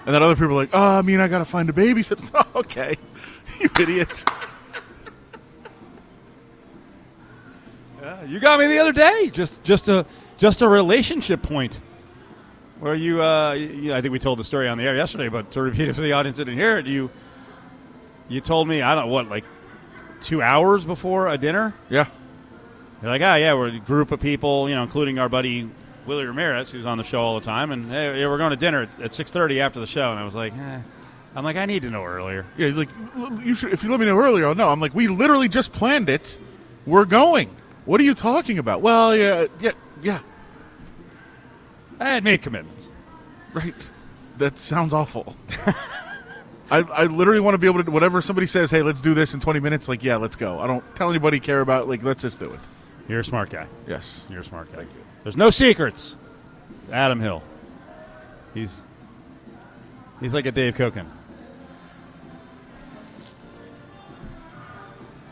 And 0.05 0.15
then 0.15 0.23
other 0.23 0.35
people 0.35 0.51
are 0.51 0.53
like, 0.53 0.69
"Oh, 0.71 0.99
I 0.99 1.01
mean, 1.01 1.19
I 1.19 1.27
gotta 1.27 1.43
find 1.43 1.69
a 1.69 1.73
babysitter." 1.73 2.45
Okay, 2.55 2.95
you 3.61 3.69
idiot. 3.79 4.23
Yeah, 8.01 8.23
you 8.25 8.39
got 8.39 8.59
me 8.59 8.67
the 8.67 8.79
other 8.79 8.91
day. 8.91 9.29
Just 9.31 9.63
just 9.63 9.87
a 9.87 10.05
just 10.37 10.61
a 10.61 10.67
relationship 10.67 11.41
point 11.43 11.79
where 12.79 12.95
you, 12.95 13.21
uh, 13.21 13.51
you, 13.53 13.93
I 13.93 14.01
think 14.01 14.11
we 14.11 14.17
told 14.17 14.39
the 14.39 14.43
story 14.43 14.67
on 14.67 14.79
the 14.79 14.83
air 14.85 14.95
yesterday, 14.95 15.29
but 15.29 15.51
to 15.51 15.61
repeat 15.61 15.87
it 15.87 15.93
for 15.93 16.01
the 16.01 16.13
audience 16.13 16.37
that 16.37 16.45
didn't 16.45 16.57
hear 16.57 16.77
it, 16.79 16.87
you 16.87 17.11
you 18.27 18.41
told 18.41 18.67
me 18.67 18.81
I 18.81 18.95
don't 18.95 19.05
know 19.07 19.13
what 19.13 19.27
like 19.27 19.43
two 20.19 20.41
hours 20.41 20.83
before 20.83 21.27
a 21.27 21.37
dinner. 21.37 21.75
Yeah, 21.89 22.07
You're 23.01 23.11
like, 23.11 23.21
oh 23.21 23.35
yeah, 23.35 23.53
we're 23.53 23.67
a 23.67 23.79
group 23.79 24.11
of 24.11 24.19
people, 24.19 24.67
you 24.67 24.73
know, 24.73 24.83
including 24.83 25.19
our 25.19 25.29
buddy 25.29 25.69
Willie 26.07 26.25
Ramirez, 26.25 26.71
who's 26.71 26.87
on 26.87 26.97
the 26.97 27.03
show 27.03 27.21
all 27.21 27.39
the 27.39 27.45
time, 27.45 27.71
and 27.71 27.91
hey, 27.91 28.25
we're 28.25 28.39
going 28.39 28.49
to 28.49 28.55
dinner 28.57 28.81
at, 28.83 28.99
at 28.99 29.13
six 29.13 29.29
thirty 29.29 29.61
after 29.61 29.79
the 29.79 29.85
show. 29.87 30.09
And 30.09 30.19
I 30.19 30.23
was 30.23 30.33
like, 30.33 30.53
eh. 30.57 30.79
I'm 31.35 31.43
like, 31.43 31.55
I 31.55 31.65
need 31.65 31.83
to 31.83 31.89
know 31.89 32.03
earlier. 32.03 32.45
yeah. 32.57 32.69
Like 32.69 32.89
you 33.43 33.55
should. 33.55 33.71
If 33.71 33.83
you 33.83 33.89
let 33.89 33.99
me 33.99 34.05
know 34.05 34.17
earlier, 34.17 34.47
I'll 34.47 34.55
know. 34.55 34.69
I'm 34.69 34.79
like, 34.79 34.93
we 34.93 35.07
literally 35.07 35.47
just 35.47 35.71
planned 35.71 36.09
it. 36.09 36.37
We're 36.85 37.05
going. 37.05 37.55
What 37.85 38.01
are 38.01 38.03
you 38.03 38.13
talking 38.13 38.57
about? 38.57 38.81
Well, 38.81 39.15
yeah, 39.15 39.47
yeah, 39.59 39.71
yeah. 40.01 40.19
I 41.99 42.09
had 42.09 42.23
made 42.23 42.41
commitments. 42.41 42.89
Right. 43.53 43.75
That 44.37 44.57
sounds 44.57 44.93
awful. 44.93 45.35
I, 46.71 46.79
I 46.79 47.03
literally 47.05 47.41
want 47.41 47.53
to 47.53 47.57
be 47.57 47.67
able 47.67 47.83
to 47.83 47.91
whatever 47.91 48.21
somebody 48.21 48.47
says, 48.47 48.71
hey, 48.71 48.81
let's 48.81 49.01
do 49.01 49.13
this 49.13 49.33
in 49.33 49.39
20 49.39 49.59
minutes. 49.59 49.89
Like, 49.89 50.03
yeah, 50.03 50.15
let's 50.15 50.35
go. 50.35 50.59
I 50.59 50.67
don't 50.67 50.83
tell 50.95 51.09
anybody 51.09 51.39
care 51.39 51.61
about. 51.61 51.87
Like, 51.87 52.01
let's 52.01 52.21
just 52.21 52.39
do 52.39 52.51
it. 52.51 52.59
You're 53.07 53.19
a 53.19 53.25
smart 53.25 53.49
guy. 53.49 53.67
Yes. 53.87 54.25
You're 54.29 54.39
a 54.39 54.45
smart 54.45 54.71
guy. 54.71 54.77
Thank 54.77 54.89
you. 54.91 55.01
There's 55.23 55.37
no 55.37 55.49
secrets. 55.49 56.17
Adam 56.91 57.19
Hill. 57.19 57.43
He's 58.53 58.85
he's 60.19 60.33
like 60.33 60.45
a 60.45 60.51
Dave 60.51 60.75
Koken. 60.75 61.05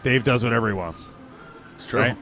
Dave 0.04 0.24
does 0.24 0.44
whatever 0.44 0.68
he 0.68 0.74
wants. 0.74 1.08
It's 1.76 1.88
true. 1.88 2.00
Right? 2.02 2.18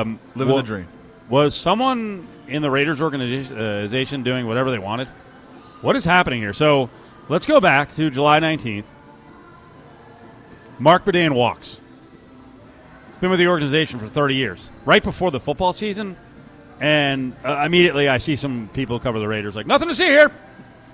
Um, 0.00 0.18
Living 0.34 0.54
wa- 0.54 0.60
the 0.60 0.66
dream. 0.66 0.88
Was 1.28 1.54
someone 1.54 2.26
in 2.48 2.62
the 2.62 2.70
Raiders 2.70 3.00
organization 3.00 4.22
doing 4.22 4.46
whatever 4.46 4.70
they 4.70 4.78
wanted? 4.78 5.08
What 5.80 5.96
is 5.96 6.04
happening 6.04 6.40
here? 6.40 6.52
So 6.52 6.90
let's 7.28 7.46
go 7.46 7.60
back 7.60 7.94
to 7.94 8.10
July 8.10 8.40
19th. 8.40 8.86
Marc 10.78 11.04
Badain 11.04 11.32
walks. 11.32 11.80
He's 13.08 13.18
been 13.18 13.30
with 13.30 13.38
the 13.38 13.48
organization 13.48 13.98
for 13.98 14.08
30 14.08 14.34
years. 14.34 14.70
Right 14.84 15.02
before 15.02 15.30
the 15.30 15.40
football 15.40 15.72
season, 15.72 16.16
and 16.80 17.36
uh, 17.44 17.62
immediately 17.66 18.08
I 18.08 18.18
see 18.18 18.34
some 18.36 18.68
people 18.72 18.98
cover 18.98 19.18
the 19.18 19.28
Raiders 19.28 19.54
like, 19.54 19.66
nothing 19.66 19.88
to 19.88 19.94
see 19.94 20.06
here. 20.06 20.30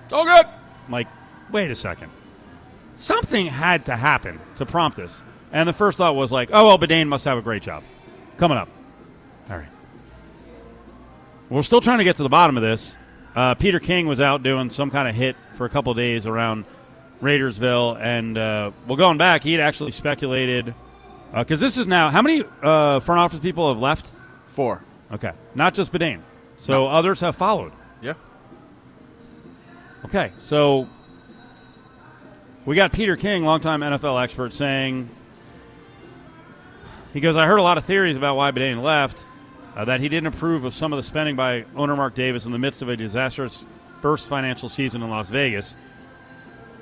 It's 0.05 0.13
all 0.13 0.25
good. 0.25 0.45
I'm 0.45 0.93
like, 0.93 1.07
wait 1.51 1.71
a 1.71 1.75
second. 1.77 2.11
Something 2.97 3.47
had 3.47 3.85
to 3.87 3.97
happen 3.97 4.41
to 4.57 4.67
prompt 4.67 4.97
this. 4.97 5.23
And 5.53 5.69
the 5.69 5.73
first 5.73 5.99
thought 5.99 6.15
was 6.15 6.33
like, 6.33 6.51
oh, 6.53 6.67
well, 6.67 6.79
Badain 6.79 7.09
must 7.09 7.25
have 7.25 7.39
a 7.39 7.43
great 7.43 7.63
job. 7.63 7.83
Coming 8.37 8.59
up. 8.59 8.69
All 9.49 9.57
right. 9.57 9.69
We're 11.49 11.63
still 11.63 11.81
trying 11.81 11.99
to 11.99 12.05
get 12.05 12.17
to 12.17 12.23
the 12.23 12.29
bottom 12.29 12.57
of 12.57 12.63
this. 12.63 12.97
Uh, 13.35 13.55
Peter 13.55 13.79
King 13.79 14.07
was 14.07 14.21
out 14.21 14.43
doing 14.43 14.71
some 14.71 14.91
kind 14.91 15.07
of 15.07 15.15
hit 15.15 15.37
for 15.57 15.67
a 15.67 15.69
couple 15.69 15.93
of 15.93 15.97
days 15.97 16.27
around 16.27 16.65
Raidersville, 17.21 17.99
and 18.01 18.37
uh, 18.37 18.71
well, 18.87 18.97
going 18.97 19.19
back, 19.19 19.43
he 19.43 19.53
had 19.53 19.61
actually 19.61 19.91
speculated 19.91 20.75
because 21.35 21.61
this 21.61 21.77
is 21.77 21.87
now 21.87 22.09
how 22.11 22.23
many 22.23 22.45
uh, 22.63 23.01
front 23.01 23.21
office 23.21 23.39
people 23.39 23.69
have 23.69 23.79
left? 23.79 24.11
Four. 24.47 24.83
Okay, 25.13 25.33
not 25.55 25.75
just 25.75 25.93
Badain, 25.93 26.21
so 26.57 26.87
others 26.87 27.21
have 27.21 27.37
followed. 27.37 27.73
Yeah. 28.01 28.15
Okay, 30.05 30.33
so 30.39 30.89
we 32.65 32.75
got 32.77 32.93
Peter 32.93 33.17
King, 33.17 33.45
longtime 33.45 33.81
NFL 33.81 34.23
expert, 34.23 34.53
saying 34.53 35.09
he 37.17 37.21
goes, 37.21 37.37
"I 37.37 37.47
heard 37.47 37.59
a 37.59 37.63
lot 37.63 37.79
of 37.79 37.85
theories 37.85 38.17
about 38.17 38.37
why 38.37 38.51
Badain 38.53 38.83
left." 38.83 39.25
uh, 39.77 39.85
that 39.85 40.01
he 40.01 40.09
didn't 40.09 40.29
approve 40.29 40.65
of 40.65 40.75
some 40.75 40.93
of 40.93 40.97
the 40.97 41.03
spending 41.03 41.37
by 41.37 41.67
owner 41.77 41.95
Mark 41.95 42.15
Davis 42.15 42.47
in 42.47 42.53
the 42.53 42.59
midst 42.59 42.81
of 42.81 42.89
a 42.89 42.97
disastrous 42.97 43.67
first 44.01 44.27
financial 44.27 44.71
season 44.71 45.03
in 45.03 45.11
Las 45.11 45.29
Vegas. 45.29 45.77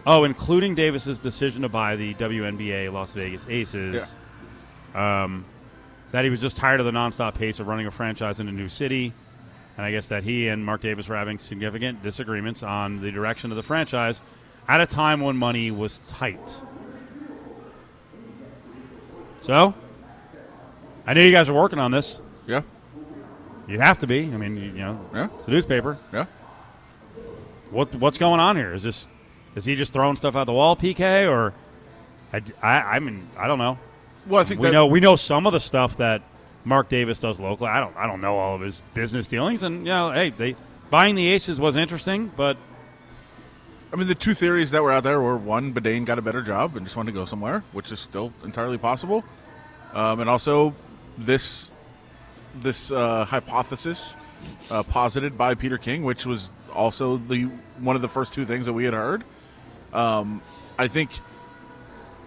Oh, 0.06 0.22
including 0.24 0.74
Davis's 0.74 1.18
decision 1.18 1.62
to 1.62 1.68
buy 1.68 1.96
the 1.96 2.14
WNBA 2.14 2.92
Las 2.92 3.12
Vegas 3.14 3.46
Aces. 3.48 4.14
Um, 4.94 5.44
that 6.12 6.22
he 6.22 6.30
was 6.30 6.40
just 6.40 6.56
tired 6.56 6.78
of 6.78 6.86
the 6.86 6.92
nonstop 6.92 7.34
pace 7.34 7.58
of 7.58 7.66
running 7.66 7.86
a 7.86 7.90
franchise 7.90 8.38
in 8.38 8.46
a 8.46 8.52
new 8.52 8.68
city. 8.68 9.12
And 9.76 9.84
I 9.84 9.90
guess 9.90 10.06
that 10.08 10.22
he 10.22 10.46
and 10.46 10.64
Mark 10.64 10.82
Davis 10.82 11.08
were 11.08 11.16
having 11.16 11.40
significant 11.40 12.00
disagreements 12.00 12.62
on 12.62 13.00
the 13.00 13.10
direction 13.10 13.50
of 13.50 13.56
the 13.56 13.62
franchise 13.64 14.20
at 14.68 14.80
a 14.80 14.86
time 14.86 15.20
when 15.20 15.36
money 15.36 15.72
was 15.72 15.98
tight. 16.10 16.62
So, 19.40 19.74
I 21.06 21.14
knew 21.14 21.22
you 21.22 21.30
guys 21.32 21.48
were 21.50 21.54
working 21.60 21.78
on 21.78 21.90
this. 21.90 22.20
Yeah. 22.46 22.62
You 23.68 23.78
have 23.80 23.98
to 23.98 24.06
be. 24.06 24.20
I 24.32 24.36
mean, 24.36 24.56
you, 24.56 24.62
you 24.64 24.72
know, 24.78 25.00
Yeah. 25.14 25.28
it's 25.34 25.44
the 25.46 25.50
newspaper. 25.52 25.98
Yeah. 26.12 26.26
What 27.70 27.94
what's 27.96 28.18
going 28.18 28.40
on 28.40 28.56
here? 28.56 28.72
Is 28.74 28.82
this 28.82 29.08
is 29.54 29.64
he 29.64 29.74
just 29.76 29.92
throwing 29.92 30.16
stuff 30.16 30.36
out 30.36 30.44
the 30.44 30.52
wall, 30.52 30.76
PK, 30.76 31.28
or 31.30 31.52
I, 32.32 32.42
I, 32.62 32.96
I 32.96 32.98
mean 33.00 33.28
I 33.36 33.46
don't 33.46 33.58
know. 33.58 33.78
Well, 34.26 34.40
I 34.40 34.44
think 34.44 34.60
We 34.60 34.68
that, 34.68 34.72
know 34.72 34.86
we 34.86 35.00
know 35.00 35.16
some 35.16 35.46
of 35.46 35.52
the 35.52 35.60
stuff 35.60 35.96
that 35.96 36.22
Mark 36.64 36.88
Davis 36.88 37.18
does 37.18 37.40
locally. 37.40 37.70
I 37.70 37.80
don't 37.80 37.96
I 37.96 38.06
don't 38.06 38.20
know 38.20 38.36
all 38.36 38.54
of 38.54 38.60
his 38.60 38.80
business 38.94 39.26
dealings, 39.26 39.62
and 39.62 39.78
you 39.78 39.92
know, 39.92 40.12
hey, 40.12 40.30
they 40.30 40.56
buying 40.90 41.14
the 41.14 41.26
Aces 41.28 41.58
was 41.58 41.74
interesting, 41.76 42.30
but 42.36 42.56
I 43.92 43.96
mean, 43.96 44.08
the 44.08 44.14
two 44.14 44.34
theories 44.34 44.70
that 44.72 44.82
were 44.82 44.90
out 44.92 45.04
there 45.04 45.20
were 45.20 45.36
one, 45.36 45.72
Badain 45.72 46.04
got 46.04 46.18
a 46.18 46.22
better 46.22 46.42
job 46.42 46.76
and 46.76 46.84
just 46.84 46.96
wanted 46.96 47.12
to 47.12 47.14
go 47.18 47.24
somewhere, 47.24 47.62
which 47.72 47.90
is 47.92 48.00
still 48.00 48.32
entirely 48.44 48.78
possible, 48.78 49.24
um, 49.94 50.20
and 50.20 50.28
also 50.28 50.74
this 51.18 51.70
this 52.56 52.90
uh, 52.90 53.24
hypothesis 53.24 54.16
uh, 54.70 54.82
posited 54.82 55.36
by 55.36 55.54
Peter 55.54 55.78
King, 55.78 56.04
which 56.04 56.26
was 56.26 56.50
also 56.72 57.16
the 57.16 57.44
one 57.78 57.96
of 57.96 58.02
the 58.02 58.08
first 58.08 58.32
two 58.32 58.44
things 58.44 58.66
that 58.66 58.72
we 58.72 58.84
had 58.84 58.94
heard. 58.94 59.24
Um, 59.92 60.42
I 60.78 60.88
think 60.88 61.10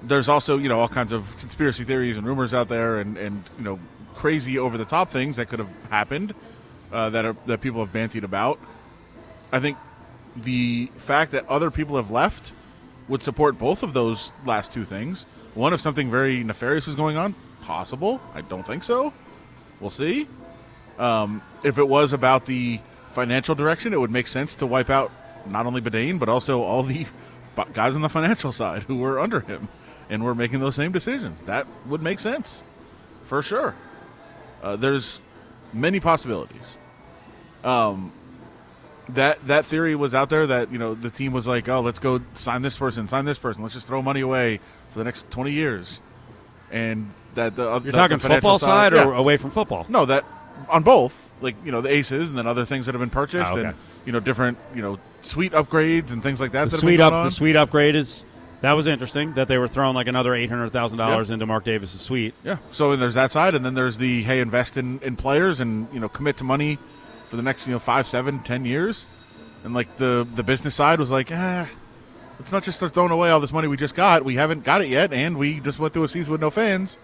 there's 0.04 0.30
also 0.30 0.58
you 0.58 0.70
know 0.70 0.80
all 0.80 0.88
kinds 0.88 1.12
of 1.12 1.38
conspiracy 1.38 1.84
theories 1.84 2.18
and 2.18 2.26
rumors 2.26 2.54
out 2.54 2.68
there, 2.68 2.98
and 2.98 3.18
and 3.18 3.44
you 3.58 3.64
know 3.64 3.80
crazy 4.14 4.58
over 4.58 4.78
the 4.78 4.86
top 4.86 5.10
things 5.10 5.36
that 5.36 5.48
could 5.48 5.60
have 5.60 5.70
happened 5.90 6.34
uh, 6.92 7.10
that 7.10 7.26
are 7.26 7.36
that 7.46 7.62
people 7.62 7.84
have 7.86 7.94
bantied 7.94 8.24
about. 8.24 8.60
I 9.52 9.60
think 9.60 9.78
the 10.36 10.92
fact 10.98 11.32
that 11.32 11.48
other 11.48 11.72
people 11.72 11.96
have 11.96 12.12
left 12.12 12.54
would 13.08 13.24
support 13.24 13.58
both 13.58 13.84
of 13.84 13.94
those 13.94 14.34
last 14.46 14.72
two 14.72 14.84
things. 14.84 15.26
One, 15.56 15.74
if 15.74 15.80
something 15.80 16.12
very 16.12 16.44
nefarious 16.44 16.86
was 16.86 16.96
going 16.96 17.18
on, 17.18 17.34
possible. 17.68 18.22
I 18.34 18.42
don't 18.42 18.66
think 18.66 18.84
so. 18.84 19.14
We'll 19.80 19.90
see. 19.90 20.28
Um, 20.98 21.42
if 21.64 21.78
it 21.78 21.88
was 21.88 22.14
about 22.14 22.46
the 22.46 22.80
financial 23.12 23.54
direction, 23.54 23.94
it 23.94 24.00
would 24.00 24.10
make 24.12 24.28
sense 24.28 24.56
to 24.56 24.66
wipe 24.66 24.90
out 24.90 25.12
not 25.46 25.66
only 25.66 25.82
Badain 25.82 26.18
but 26.18 26.30
also 26.30 26.62
all 26.62 26.84
the 26.84 27.06
guys 27.74 27.96
on 27.96 28.02
the 28.02 28.10
financial 28.10 28.52
side 28.52 28.84
who 28.84 28.98
were 28.98 29.20
under 29.20 29.42
him 29.42 29.68
and 30.10 30.24
were 30.24 30.36
making 30.36 30.60
those 30.60 30.76
same 30.76 30.92
decisions. 30.92 31.44
That 31.44 31.68
would 31.86 32.02
make 32.02 32.20
sense 32.20 32.64
for 33.24 33.42
sure. 33.42 33.76
Uh, 34.64 34.76
there's 34.76 35.22
many 35.74 36.00
possibilities. 36.00 36.78
Um, 37.64 38.12
that 39.10 39.46
that 39.48 39.66
theory 39.66 39.96
was 39.96 40.14
out 40.14 40.30
there 40.30 40.48
that 40.48 40.72
you 40.72 40.78
know 40.78 40.94
the 40.94 41.10
team 41.10 41.32
was 41.34 41.48
like, 41.48 41.70
oh, 41.70 41.82
let's 41.82 42.00
go 42.00 42.22
sign 42.34 42.62
this 42.62 42.78
person, 42.78 43.08
sign 43.08 43.26
this 43.26 43.38
person, 43.38 43.64
let's 43.64 43.76
just 43.76 43.88
throw 43.88 44.02
money 44.02 44.22
away 44.22 44.60
for 44.90 45.00
the 45.00 45.06
next 45.06 45.30
twenty 45.32 45.52
years, 45.52 46.02
and 46.72 47.12
that 47.36 47.56
the 47.56 47.64
You're 47.64 47.80
the, 47.80 47.92
talking 47.92 48.18
the 48.18 48.28
football 48.30 48.60
side, 48.60 48.94
or 48.94 48.98
Yeah. 48.98 49.18
away 49.18 49.38
from 49.38 49.52
football? 49.52 49.86
no 49.90 50.06
that 50.06 50.26
on 50.70 50.84
both 50.84 51.32
like 51.42 51.56
you 51.64 51.72
know 51.72 51.82
the 51.82 51.90
aces 51.90 52.30
and 52.30 52.38
then 52.38 52.48
other 52.48 52.66
things 52.66 52.86
that 52.88 52.94
have 52.96 53.00
been 53.00 53.10
purchased 53.10 53.52
Ah, 53.52 53.58
okay. 53.58 53.68
and 53.70 53.76
you 54.06 54.12
know 54.12 54.20
different 54.20 54.58
you 54.76 54.82
know 54.82 55.00
suite 55.22 55.52
upgrades 55.54 56.12
and 56.12 56.24
things 56.24 56.40
like 56.42 56.52
that. 56.52 56.66
The 56.70 56.78
that 56.78 56.82
been 56.86 57.02
up, 57.02 57.14
on. 57.14 57.26
the 57.26 57.32
sweet 57.32 57.56
upgrade 57.56 57.96
is 57.96 58.26
that 58.62 58.74
was 58.74 58.88
interesting 58.88 59.34
that 59.36 59.48
they 59.48 59.60
were 59.60 59.68
throwing 59.68 59.94
like 59.94 60.08
another 60.08 60.34
eight 60.34 60.50
hundred 60.50 60.72
thousand 60.72 60.98
dollars 60.98 61.30
into 61.30 61.46
Mark 61.46 61.64
Davis's 61.64 62.02
suite. 62.02 62.34
Yeah. 62.44 62.58
So 62.72 62.92
and 62.92 63.02
there's 63.02 63.14
that 63.14 63.32
side, 63.32 63.54
and 63.54 63.64
then 63.64 63.76
there's 63.76 63.98
the 64.00 64.24
hey, 64.24 64.40
invest 64.40 64.78
in, 64.78 65.00
in 65.02 65.16
players 65.16 65.60
and 65.60 65.88
you 65.94 66.00
know 66.00 66.10
commit 66.10 66.38
to 66.38 66.44
money 66.44 66.80
for 67.28 67.36
the 67.36 67.44
next 67.44 67.68
you 67.68 67.74
know 67.74 67.80
five, 67.80 68.08
seven, 68.08 68.40
ten 68.40 68.66
years, 68.66 69.06
and 69.64 69.76
like 69.76 69.98
the 69.98 70.28
the 70.34 70.42
business 70.44 70.74
side 70.74 71.00
was 71.00 71.12
like, 71.12 71.30
ah, 71.32 71.68
let's 72.40 72.52
not 72.52 72.64
just 72.64 72.80
throwing 72.80 73.12
away 73.12 73.30
all 73.30 73.40
this 73.40 73.54
money 73.54 73.68
we 73.68 73.78
just 73.78 73.96
got. 73.96 74.24
We 74.26 74.36
haven't 74.36 74.64
got 74.64 74.82
it 74.82 74.88
yet, 74.90 75.14
and 75.14 75.38
we 75.38 75.60
just 75.60 75.80
went 75.80 75.94
through 75.94 76.04
a 76.04 76.08
season 76.08 76.32
with 76.32 76.42
no 76.42 76.50
fans. 76.50 77.00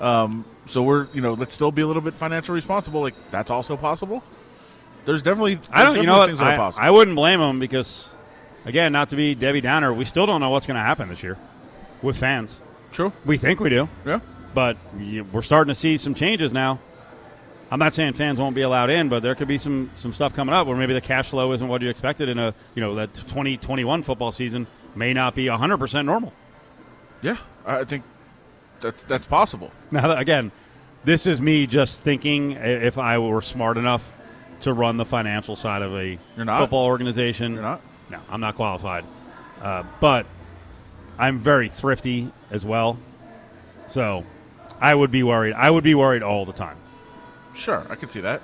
Um. 0.00 0.44
So 0.66 0.82
we're 0.82 1.08
you 1.12 1.20
know 1.20 1.34
let's 1.34 1.54
still 1.54 1.72
be 1.72 1.82
a 1.82 1.86
little 1.86 2.02
bit 2.02 2.14
financially 2.14 2.56
responsible. 2.56 3.00
Like 3.00 3.14
that's 3.30 3.50
also 3.50 3.76
possible. 3.76 4.22
There's 5.04 5.22
definitely 5.22 5.58
I 5.72 5.82
don't, 5.82 5.94
there's 5.94 6.04
you 6.04 6.10
know 6.10 6.18
what? 6.18 6.26
things 6.26 6.38
that 6.38 6.46
are 6.46 6.54
I, 6.54 6.56
possible. 6.56 6.84
I 6.84 6.90
wouldn't 6.90 7.16
blame 7.16 7.40
them 7.40 7.58
because, 7.58 8.16
again, 8.66 8.92
not 8.92 9.08
to 9.10 9.16
be 9.16 9.34
Debbie 9.34 9.62
Downer, 9.62 9.92
we 9.94 10.04
still 10.04 10.26
don't 10.26 10.40
know 10.40 10.50
what's 10.50 10.66
going 10.66 10.76
to 10.76 10.82
happen 10.82 11.08
this 11.08 11.22
year 11.22 11.38
with 12.02 12.18
fans. 12.18 12.60
True. 12.92 13.12
We 13.24 13.38
think 13.38 13.60
we 13.60 13.70
do, 13.70 13.88
Yeah. 14.04 14.20
but 14.54 14.76
we're 15.32 15.42
starting 15.42 15.70
to 15.70 15.74
see 15.74 15.96
some 15.96 16.12
changes 16.12 16.52
now. 16.52 16.80
I'm 17.70 17.78
not 17.78 17.94
saying 17.94 18.14
fans 18.14 18.40
won't 18.40 18.54
be 18.56 18.62
allowed 18.62 18.90
in, 18.90 19.08
but 19.08 19.22
there 19.22 19.34
could 19.34 19.48
be 19.48 19.58
some 19.58 19.90
some 19.94 20.12
stuff 20.12 20.34
coming 20.34 20.54
up 20.54 20.66
where 20.66 20.76
maybe 20.76 20.92
the 20.94 21.00
cash 21.00 21.30
flow 21.30 21.52
isn't 21.52 21.66
what 21.68 21.82
you 21.82 21.88
expected 21.88 22.28
in 22.28 22.38
a 22.38 22.54
you 22.74 22.80
know 22.80 22.94
that 22.96 23.14
2021 23.14 24.02
football 24.02 24.32
season 24.32 24.66
may 24.94 25.12
not 25.12 25.34
be 25.34 25.48
100 25.48 25.78
percent 25.78 26.06
normal. 26.06 26.32
Yeah. 27.22 27.36
I 27.66 27.84
think 27.84 28.04
that's 28.80 29.04
that's 29.04 29.26
possible. 29.26 29.70
Now, 29.92 30.16
again, 30.16 30.50
this 31.04 31.26
is 31.26 31.40
me 31.40 31.66
just 31.66 32.02
thinking 32.02 32.52
if 32.52 32.98
I 32.98 33.18
were 33.18 33.42
smart 33.42 33.76
enough 33.76 34.10
to 34.60 34.72
run 34.72 34.96
the 34.96 35.04
financial 35.04 35.56
side 35.56 35.82
of 35.82 35.94
a 35.94 36.18
You're 36.36 36.44
not. 36.44 36.60
football 36.60 36.86
organization. 36.86 37.54
You're 37.54 37.62
not. 37.62 37.80
No, 38.10 38.18
I'm 38.28 38.40
not 38.40 38.56
qualified. 38.56 39.04
Uh, 39.62 39.84
but 40.00 40.26
I'm 41.18 41.38
very 41.38 41.68
thrifty 41.68 42.32
as 42.50 42.64
well. 42.64 42.98
So 43.86 44.24
I 44.80 44.94
would 44.94 45.10
be 45.10 45.22
worried. 45.22 45.52
I 45.54 45.70
would 45.70 45.84
be 45.84 45.94
worried 45.94 46.22
all 46.22 46.44
the 46.46 46.52
time. 46.52 46.76
Sure, 47.54 47.86
I 47.90 47.94
can 47.96 48.08
see 48.08 48.20
that. 48.20 48.42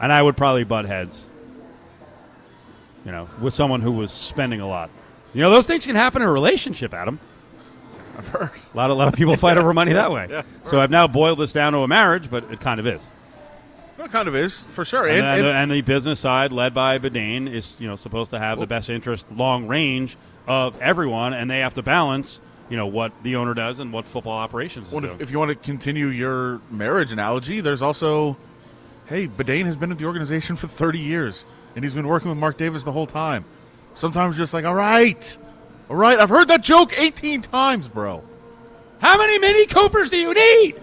And 0.00 0.12
I 0.12 0.22
would 0.22 0.36
probably 0.36 0.64
butt 0.64 0.84
heads, 0.86 1.28
you 3.04 3.12
know, 3.12 3.28
with 3.40 3.54
someone 3.54 3.80
who 3.80 3.92
was 3.92 4.10
spending 4.10 4.60
a 4.60 4.66
lot. 4.66 4.90
You 5.32 5.42
know, 5.42 5.50
those 5.50 5.66
things 5.66 5.84
can 5.86 5.96
happen 5.96 6.22
in 6.22 6.28
a 6.28 6.32
relationship, 6.32 6.94
Adam. 6.94 7.18
I've 8.16 8.28
heard. 8.28 8.50
A 8.72 8.76
lot 8.76 8.90
of, 8.90 8.96
a 8.96 8.98
lot 8.98 9.08
of 9.08 9.14
people 9.14 9.36
fight 9.36 9.58
over 9.58 9.74
money 9.74 9.92
that 9.92 10.10
way. 10.12 10.28
Yeah, 10.30 10.42
so 10.62 10.80
I've 10.80 10.90
now 10.90 11.06
boiled 11.08 11.38
this 11.38 11.52
down 11.52 11.72
to 11.72 11.80
a 11.80 11.88
marriage, 11.88 12.30
but 12.30 12.44
it 12.52 12.60
kind 12.60 12.78
of 12.78 12.86
is. 12.86 13.06
It 13.98 14.10
kind 14.10 14.28
of 14.28 14.34
is 14.36 14.64
for 14.66 14.84
sure. 14.84 15.06
And, 15.06 15.18
And, 15.18 15.26
and, 15.26 15.36
and- 15.38 15.44
the, 15.46 15.52
and 15.54 15.70
the 15.70 15.80
business 15.82 16.20
side, 16.20 16.52
led 16.52 16.74
by 16.74 16.98
Badain, 16.98 17.50
is 17.52 17.80
you 17.80 17.86
know 17.88 17.96
supposed 17.96 18.30
to 18.32 18.38
have 18.38 18.58
the 18.60 18.66
best 18.66 18.88
interest, 18.90 19.30
long 19.32 19.66
range 19.66 20.16
of 20.46 20.80
everyone, 20.80 21.32
and 21.32 21.50
they 21.50 21.60
have 21.60 21.74
to 21.74 21.82
balance 21.82 22.40
you 22.68 22.76
know 22.76 22.86
what 22.86 23.12
the 23.22 23.36
owner 23.36 23.54
does 23.54 23.78
and 23.80 23.92
what 23.92 24.06
football 24.06 24.38
operations 24.38 24.90
Well, 24.90 25.00
doing. 25.00 25.14
if, 25.14 25.20
if 25.22 25.30
you 25.30 25.38
want 25.38 25.50
to 25.50 25.54
continue 25.54 26.06
your 26.06 26.60
marriage 26.70 27.12
analogy, 27.12 27.60
there's 27.60 27.82
also, 27.82 28.36
hey, 29.06 29.26
Badain 29.28 29.64
has 29.66 29.76
been 29.76 29.90
at 29.92 29.98
the 29.98 30.06
organization 30.06 30.56
for 30.56 30.66
30 30.66 30.98
years, 30.98 31.44
and 31.76 31.84
he's 31.84 31.94
been 31.94 32.08
working 32.08 32.28
with 32.30 32.38
Mark 32.38 32.56
Davis 32.56 32.84
the 32.84 32.92
whole 32.92 33.06
time. 33.06 33.44
Sometimes 33.92 34.36
you're 34.36 34.42
just 34.44 34.54
like, 34.54 34.64
all 34.64 34.74
right, 34.74 35.38
all 35.90 35.96
right, 35.96 36.18
I've 36.18 36.30
heard 36.30 36.48
that 36.48 36.62
joke 36.62 36.98
18 36.98 37.42
times, 37.42 37.88
bro. 37.88 38.22
How 39.00 39.18
many 39.18 39.38
Mini 39.38 39.66
Coopers 39.66 40.10
do 40.10 40.16
you 40.16 40.32
need? 40.32 40.80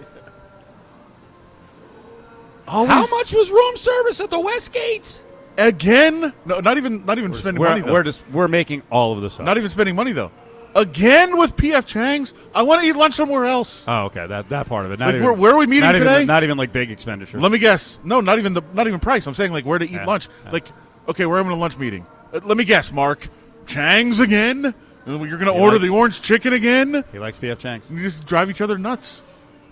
Always, 2.68 2.92
How 2.92 3.06
much 3.18 3.34
was 3.34 3.50
room 3.50 3.76
service 3.76 4.22
at 4.22 4.30
the 4.30 4.40
Westgate? 4.40 5.24
again? 5.58 6.32
No, 6.46 6.60
not 6.62 6.78
even, 6.78 7.06
not 7.06 7.18
even 7.18 7.34
spending 7.34 7.60
We're, 7.62 7.70
money 7.70 7.82
though. 7.82 7.92
we're 7.94 8.04
just 8.04 8.24
we're 8.32 8.48
making 8.48 8.84
all 8.90 9.12
of 9.14 9.22
this 9.22 9.40
up. 9.40 9.46
not 9.46 9.58
even 9.58 9.70
spending 9.70 9.96
money 9.96 10.12
though. 10.14 10.32
Again 10.74 11.38
with 11.38 11.56
PF 11.58 11.86
Chang's. 11.86 12.34
I 12.56 12.62
want 12.64 12.82
to 12.82 12.88
eat 12.88 12.96
lunch 12.96 13.16
somewhere 13.16 13.46
else. 13.46 13.86
oh, 13.88 14.06
okay, 14.06 14.26
that 14.28 14.50
that 14.50 14.68
part 14.68 14.86
of 14.86 14.92
it. 14.94 15.00
Not 15.00 15.08
Like, 15.08 15.16
even, 15.16 15.26
where- 15.26 15.34
where 15.34 15.52
are 15.54 15.58
we 15.58 15.68
meeting 15.68 15.84
not 15.86 15.96
even- 15.96 16.08
today? 16.08 16.26
not 16.26 16.44
even 16.44 16.58
like 16.58 16.72
big 16.72 16.92
expenditure. 16.92 17.40
Let 17.40 17.52
me 17.52 17.60
guess. 17.60 18.00
No, 18.04 18.22
not 18.22 18.40
even 18.40 18.54
the 18.54 18.62
not 18.74 18.88
even 18.88 19.00
price. 19.00 19.28
I'm 19.28 19.34
saying 19.34 19.52
like 19.52 19.66
where 19.66 19.80
to 19.80 19.86
eat 19.86 19.92
Yeah. 19.92 20.06
lunch. 20.06 20.30
Like, 20.52 20.68
okay, 21.10 21.26
we're 21.26 21.38
having 21.38 21.52
a 21.52 21.56
lunch 21.58 21.78
meeting. 21.78 22.06
Uh, 22.34 22.40
let 22.44 22.56
me 22.58 22.64
guess, 22.64 22.92
Mark. 22.94 23.28
Chang's 23.66 24.20
again. 24.20 24.74
You're 25.06 25.18
going 25.18 25.40
to 25.46 25.52
order 25.52 25.78
likes- 25.78 25.82
the 25.84 25.90
orange 25.90 26.22
chicken 26.22 26.54
again. 26.54 27.04
he 27.12 27.20
likes 27.20 27.38
PF 27.38 27.58
Chang's. 27.60 27.92
You 27.92 27.98
just 28.02 28.26
drive 28.26 28.50
each 28.50 28.62
other 28.62 28.78
nuts. 28.78 29.24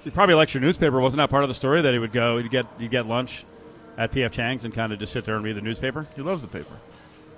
He 0.04 0.10
probably 0.10 0.36
likes 0.36 0.54
your 0.54 0.62
newspaper. 0.62 1.00
Wasn't 1.00 1.20
that 1.20 1.30
part 1.30 1.44
of 1.44 1.50
the 1.50 1.54
story 1.54 1.82
that 1.82 1.94
he 1.94 2.00
would 2.00 2.12
go? 2.14 2.38
He'd 2.40 2.50
get 2.52 2.66
he'd 2.80 2.92
get 2.92 3.06
lunch 3.06 3.46
at 3.98 4.12
PF 4.12 4.32
Chang's 4.32 4.66
and 4.66 4.74
kind 4.74 4.92
of 4.92 5.00
just 5.00 5.14
sit 5.14 5.26
there 5.26 5.36
and 5.36 5.44
read 5.46 5.56
the 5.56 5.62
newspaper. 5.62 6.08
He 6.16 6.22
loves 6.22 6.42
the 6.42 6.48
paper. 6.48 6.74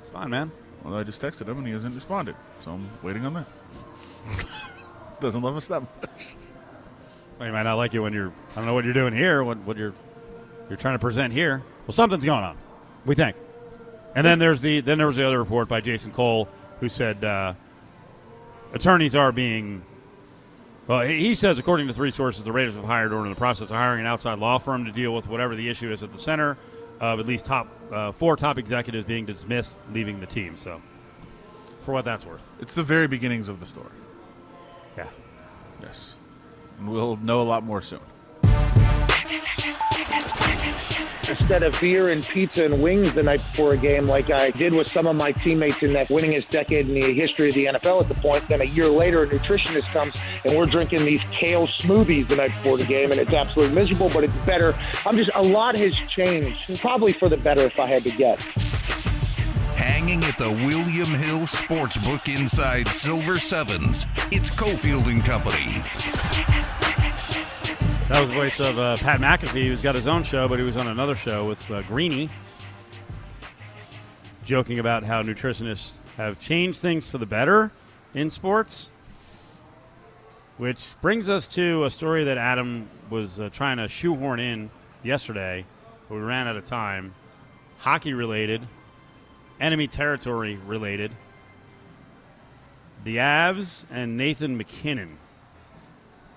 It's 0.02 0.10
fine, 0.12 0.30
man. 0.30 0.52
Well, 0.84 0.96
I 0.96 1.04
just 1.04 1.22
texted 1.22 1.48
him 1.48 1.58
and 1.60 1.68
he 1.68 1.74
hasn't 1.74 1.94
responded, 1.94 2.36
so 2.60 2.72
I'm 2.72 2.90
waiting 3.04 3.26
on 3.26 3.34
that. 3.36 3.48
Doesn't 5.20 5.42
love 5.42 5.56
us 5.56 5.68
that 5.68 5.82
much. 5.82 6.36
Well, 7.38 7.48
he 7.48 7.52
might 7.52 7.64
not 7.64 7.76
like 7.76 7.94
you 7.94 8.02
when 8.04 8.14
you're. 8.14 8.32
I 8.52 8.56
don't 8.56 8.66
know 8.66 8.74
what 8.74 8.86
you're 8.86 8.94
doing 8.94 9.14
here. 9.14 9.44
What 9.44 9.58
what 9.60 9.78
you're 9.78 9.94
you're 10.70 10.78
trying 10.78 10.96
to 10.96 11.00
present 11.00 11.34
here. 11.34 11.62
Well, 11.86 11.94
something's 11.94 12.26
going 12.26 12.44
on. 12.44 12.58
We 13.06 13.16
think. 13.16 13.36
And 14.16 14.26
then 14.26 14.40
there's 14.40 14.62
the 14.62 14.82
then 14.82 14.98
there 14.98 15.08
was 15.08 15.16
the 15.16 15.26
other 15.26 15.40
report 15.40 15.68
by 15.68 15.82
Jason 15.82 16.12
Cole 16.12 16.48
who 16.80 16.90
said 16.90 17.24
uh, 17.24 17.54
attorneys 18.74 19.16
are 19.16 19.32
being. 19.32 19.84
Well, 20.88 21.02
he 21.02 21.36
says 21.36 21.60
according 21.60 21.88
to 21.88 21.94
three 21.94 22.12
sources, 22.12 22.44
the 22.44 22.52
Raiders 22.52 22.76
have 22.76 22.84
hired 22.84 23.14
or 23.14 23.24
in 23.24 23.30
the 23.30 23.36
process 23.36 23.70
of 23.70 23.78
hiring 23.78 24.02
an 24.02 24.08
outside 24.08 24.40
law 24.40 24.58
firm 24.58 24.86
to 24.86 24.92
deal 24.92 25.14
with 25.14 25.28
whatever 25.28 25.56
the 25.56 25.70
issue 25.70 25.92
is 25.92 26.02
at 26.04 26.12
the 26.12 26.18
center 26.18 26.58
of 27.02 27.20
at 27.20 27.26
least 27.26 27.46
top 27.46 27.68
uh, 27.92 28.12
four 28.14 28.38
top 28.38 28.58
executives 28.58 29.04
being 29.04 29.26
dismissed, 29.26 29.78
leaving 29.92 30.20
the 30.22 30.26
team. 30.28 30.56
So, 30.56 30.82
for 31.82 31.94
what 31.94 32.06
that's 32.06 32.26
worth, 32.26 32.48
It's 32.62 32.76
the 32.76 32.84
very 32.84 33.08
beginnings 33.08 33.50
of 33.50 33.60
the 33.60 33.66
story. 33.66 33.90
yeah. 34.96 35.08
Yes. 35.82 36.16
And 36.78 36.88
we'll 36.90 37.18
know 37.18 37.42
a 37.42 37.44
lot 37.44 37.64
more 37.64 37.82
soon. 37.82 38.00
Instead 41.32 41.64
of 41.64 41.80
beer 41.80 42.10
and 42.10 42.24
pizza 42.24 42.66
and 42.66 42.82
wings 42.82 43.14
the 43.14 43.24
night 43.24 43.40
before 43.40 43.74
a 43.74 43.78
game, 43.78 44.08
like 44.08 44.30
I 44.30 44.52
did 44.52 44.74
with 44.74 44.88
some 44.88 45.08
of 45.08 45.16
my 45.16 45.32
teammates 45.32 45.82
in 45.82 45.94
that 45.94 46.10
winningest 46.10 46.50
decade 46.50 46.88
in 46.88 46.94
the 46.94 47.14
history 47.14 47.50
of 47.50 47.56
the 47.56 47.66
NFL 47.66 48.02
at 48.02 48.08
the 48.08 48.16
point. 48.16 48.48
Then 48.48 48.62
a 48.62 48.66
year 48.66 48.88
later, 48.88 49.24
a 49.24 49.28
nutritionist 49.28 49.92
comes 49.94 50.14
and 50.46 50.58
we're 50.58 50.66
drinking 50.66 51.06
these 51.06 51.22
kale 51.32 51.68
smoothies 51.68 52.28
the 52.28 52.36
night 52.36 52.52
before 52.62 52.78
the 52.78 52.86
game, 52.86 53.12
and 53.12 53.20
it's 53.20 53.34
absolutely 53.34 53.74
miserable, 53.74 54.10
but 54.10 54.24
it's 54.24 54.36
better. 54.46 54.76
I'm 55.06 55.18
just, 55.18 55.32
a 55.36 55.42
lot 55.42 55.76
has 55.76 55.94
changed, 56.10 56.80
probably 56.80 57.14
for 57.14 57.30
the 57.30 57.38
better 57.38 57.62
if 57.62 57.80
I 57.80 57.88
had 57.88 58.04
to 58.04 58.12
guess. 58.12 58.40
Hanging 59.76 60.24
at 60.26 60.38
the 60.38 60.50
William 60.50 61.10
Hill 61.10 61.40
Sportsbook 61.40 62.34
inside 62.34 62.88
Silver 62.90 63.40
Sevens, 63.40 64.06
it's 64.32 64.50
Cofield 64.50 65.08
and 65.08 65.26
Company. 65.26 65.82
That 68.12 68.20
was 68.20 68.28
the 68.28 68.36
voice 68.36 68.60
of 68.60 68.78
uh, 68.78 68.98
Pat 68.98 69.22
McAfee, 69.22 69.68
who's 69.68 69.82
got 69.82 69.96
his 69.96 70.06
own 70.06 70.24
show, 70.24 70.50
but 70.50 70.60
he 70.60 70.66
was 70.66 70.76
on 70.76 70.86
another 70.86 71.16
show 71.16 71.46
with 71.46 71.72
uh, 71.72 71.82
Greeny, 71.84 72.30
joking 74.44 74.80
about 74.80 75.04
how 75.04 75.24
nutritionists 75.24 75.94
have 76.18 76.38
changed 76.38 76.82
things 76.82 77.10
for 77.10 77.20
the 77.20 77.26
better 77.26 77.72
in 78.14 78.30
sports. 78.30 78.92
Which 80.58 80.88
brings 81.02 81.30
us 81.30 81.48
to 81.56 81.86
a 81.86 81.90
story 81.90 82.26
that 82.26 82.38
Adam 82.38 82.90
was 83.10 83.40
uh, 83.40 83.50
trying 83.50 83.78
to 83.78 83.88
shoehorn 83.88 84.42
in 84.42 84.72
yesterday, 85.04 85.66
but 86.10 86.16
we 86.16 86.22
ran 86.22 86.50
out 86.50 86.58
of 86.58 86.66
time. 86.66 87.16
Hockey 87.78 88.14
related, 88.14 88.68
enemy 89.58 89.88
territory 89.88 90.60
related. 90.68 91.14
The 93.06 93.16
Avs 93.16 93.86
and 93.90 94.18
Nathan 94.18 94.58
MacKinnon. 94.58 95.18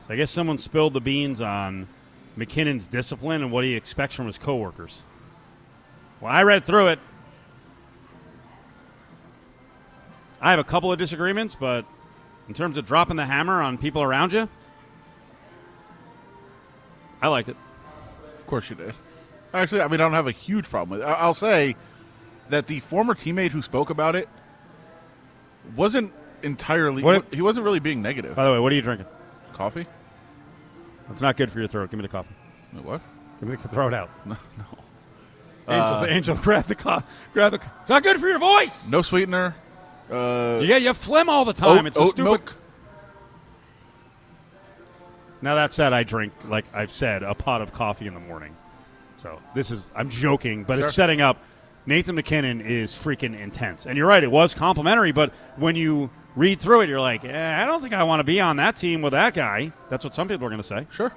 So 0.07 0.12
I 0.12 0.17
guess 0.17 0.31
someone 0.31 0.59
spilled 0.59 0.93
the 0.93 1.01
beans 1.01 1.40
on 1.40 1.88
MacKinnon's 2.37 2.88
discipline 2.88 3.43
and 3.43 3.51
what 3.51 3.64
he 3.64 3.75
expects 3.75 4.14
from 4.14 4.27
his 4.27 4.38
coworkers. 4.38 5.03
Well, 6.21 6.33
I 6.33 6.43
read 6.43 6.64
through 6.64 6.88
it. 6.88 6.99
I 10.40 10.51
have 10.51 10.59
a 10.59 10.64
couple 10.64 10.93
of 10.93 10.99
disagreements, 10.99 11.55
but 11.55 11.87
in 12.49 12.55
terms 12.55 12.77
of 12.77 12.85
dropping 12.85 13.17
the 13.17 13.25
hammer 13.25 13.62
on 13.62 13.79
people 13.79 14.03
around 14.03 14.33
you, 14.33 14.49
I 17.23 17.29
liked 17.29 17.49
it. 17.49 17.57
Of 18.38 18.47
course 18.47 18.69
you 18.69 18.77
did. 18.77 18.93
Actually, 19.55 19.81
I 19.81 19.88
mean, 19.88 20.01
I 20.01 20.05
don't 20.05 20.12
have 20.12 20.27
a 20.27 20.33
huge 20.33 20.69
problem 20.69 20.99
with 20.99 21.09
it. 21.09 21.11
I'll 21.11 21.33
say 21.33 21.77
that 22.51 22.67
the 22.67 22.81
former 22.81 23.14
teammate 23.14 23.51
who 23.51 23.62
spoke 23.62 23.88
about 23.88 24.17
it 24.17 24.29
wasn't 25.75 26.12
entirely. 26.43 27.03
What- 27.03 27.33
he 27.33 27.40
wasn't 27.40 27.64
really 27.64 27.81
being 27.81 28.03
negative. 28.03 28.37
By 28.37 28.45
the 28.45 28.53
way, 28.53 28.59
what 28.59 28.71
are 28.71 28.75
you 28.75 28.83
drinking? 28.83 29.07
Coffee? 29.55 29.87
It's 31.11 31.21
not 31.23 31.37
good 31.37 31.51
for 31.51 31.59
your 31.61 31.69
throat. 31.69 31.90
Give 31.90 31.99
me 31.99 32.03
the 32.03 32.09
coffee. 32.09 32.35
Wait, 32.73 32.85
What? 32.85 33.01
Give 33.40 33.49
me 33.49 33.57
the 33.57 33.69
throw 33.69 33.88
it 33.88 33.95
out. 33.95 34.11
No, 34.27 34.37
no. 34.59 34.64
Angel, 35.67 36.07
Angel, 36.14 36.37
grab 36.37 36.64
the 36.67 36.75
coffee. 36.75 37.07
grab 37.33 37.53
the. 37.53 37.61
It's 37.81 37.88
not 37.90 38.03
good 38.03 38.19
for 38.21 38.29
your 38.29 38.38
voice. 38.38 38.88
No 38.90 39.01
sweetener. 39.01 39.55
Uh, 40.11 40.61
Yeah, 40.62 40.77
you 40.77 40.88
have 40.88 40.99
phlegm 40.99 41.29
all 41.31 41.45
the 41.47 41.53
time. 41.55 41.79
oat, 41.79 41.87
it's 41.87 41.97
a 41.97 42.01
oat 42.01 42.11
stupid. 42.11 42.25
milk. 42.25 42.57
Now 45.40 45.55
that 45.57 45.73
said, 45.73 45.93
I 45.93 46.03
drink 46.05 46.33
like 46.47 46.64
I've 46.75 46.90
said 46.90 47.23
a 47.23 47.35
pot 47.35 47.61
of 47.62 47.73
coffee 47.73 48.07
in 48.07 48.14
the 48.14 48.21
morning. 48.21 48.57
So 49.19 49.40
this 49.55 49.71
is 49.71 49.93
I'm 49.95 50.09
joking, 50.11 50.64
but 50.64 50.77
Sure. 50.79 50.87
it's 50.87 50.95
setting 50.95 51.21
up. 51.21 51.38
Nathan 51.87 52.14
MacKinnon 52.14 52.62
is 52.62 52.93
freaking 52.93 53.38
intense, 53.38 53.85
and 53.87 53.99
you're 53.99 54.07
right. 54.07 54.23
It 54.25 54.31
was 54.31 54.55
complimentary, 54.55 55.12
but 55.12 55.35
when 55.57 55.77
you 55.77 56.09
read 56.37 56.61
through 56.61 56.83
it, 56.83 56.88
you're 56.88 57.01
like, 57.01 57.25
eh, 57.25 57.62
I 57.62 57.64
don't 57.64 57.81
think 57.81 57.94
I 57.94 58.03
want 58.05 58.20
to 58.20 58.25
be 58.25 58.40
on 58.40 58.57
that 58.57 58.77
team 58.77 59.03
with 59.03 59.12
that 59.12 59.35
guy. 59.35 59.73
That's 59.90 60.05
what 60.05 60.14
some 60.14 60.29
people 60.29 60.47
are 60.47 60.51
going 60.51 60.62
to 60.62 60.66
say. 60.66 60.87
Sure. 60.90 61.12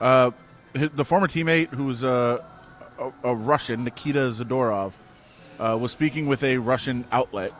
Uh, 0.00 0.30
the 0.72 1.04
former 1.04 1.28
teammate, 1.28 1.68
who 1.68 1.84
was 1.84 2.04
uh, 2.04 2.42
a, 2.98 3.12
a 3.24 3.34
Russian, 3.34 3.84
Nikita 3.84 4.30
Zadorov, 4.30 4.92
uh, 5.58 5.76
was 5.78 5.92
speaking 5.92 6.26
with 6.26 6.42
a 6.42 6.58
Russian 6.58 7.04
outlet. 7.12 7.52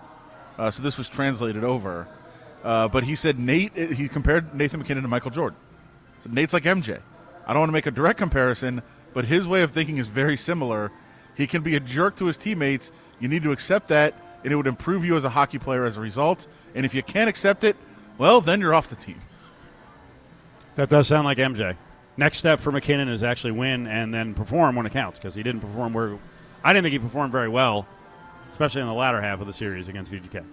Uh, 0.58 0.70
so 0.70 0.82
this 0.82 0.96
was 0.96 1.08
translated 1.08 1.64
over. 1.64 2.06
Uh, 2.62 2.88
but 2.88 3.04
he 3.04 3.14
said 3.14 3.38
Nate, 3.38 3.74
he 3.74 4.08
compared 4.08 4.54
Nathan 4.54 4.80
MacKinnon 4.80 5.02
to 5.02 5.08
Michael 5.08 5.30
Jordan. 5.30 5.58
So 6.20 6.30
Nate's 6.30 6.52
like 6.52 6.64
MJ. 6.64 7.00
I 7.46 7.52
don't 7.52 7.60
want 7.60 7.70
to 7.70 7.72
make 7.72 7.86
a 7.86 7.90
direct 7.90 8.18
comparison, 8.18 8.82
but 9.14 9.24
his 9.24 9.48
way 9.48 9.62
of 9.62 9.72
thinking 9.72 9.96
is 9.96 10.08
very 10.08 10.36
similar. 10.36 10.92
He 11.34 11.46
can 11.46 11.62
be 11.62 11.76
a 11.76 11.80
jerk 11.80 12.16
to 12.16 12.26
his 12.26 12.36
teammates. 12.36 12.92
You 13.18 13.28
need 13.28 13.42
to 13.42 13.52
accept 13.52 13.88
that, 13.88 14.14
and 14.44 14.52
it 14.52 14.56
would 14.56 14.66
improve 14.66 15.04
you 15.04 15.16
as 15.16 15.24
a 15.24 15.30
hockey 15.30 15.58
player 15.58 15.84
as 15.84 15.96
a 15.96 16.00
result. 16.00 16.46
And 16.74 16.86
if 16.86 16.94
you 16.94 17.02
can't 17.02 17.28
accept 17.28 17.64
it, 17.64 17.76
well, 18.18 18.40
then 18.40 18.60
you're 18.60 18.74
off 18.74 18.88
the 18.88 18.96
team. 18.96 19.20
That 20.76 20.88
does 20.88 21.08
sound 21.08 21.24
like 21.24 21.38
MJ. 21.38 21.76
Next 22.16 22.38
step 22.38 22.60
for 22.60 22.70
MacKinnon 22.70 23.08
is 23.08 23.22
actually 23.22 23.52
win 23.52 23.86
and 23.86 24.12
then 24.12 24.34
perform 24.34 24.76
when 24.76 24.86
it 24.86 24.92
counts 24.92 25.18
because 25.18 25.34
he 25.34 25.42
didn't 25.42 25.60
perform 25.60 25.92
where 25.92 26.18
I 26.62 26.72
didn't 26.72 26.84
think 26.84 26.92
he 26.92 26.98
performed 26.98 27.32
very 27.32 27.48
well, 27.48 27.86
especially 28.50 28.82
in 28.82 28.86
the 28.86 28.92
latter 28.92 29.20
half 29.20 29.40
of 29.40 29.46
the 29.46 29.52
series 29.52 29.88
against 29.88 30.12
VGK. 30.12 30.44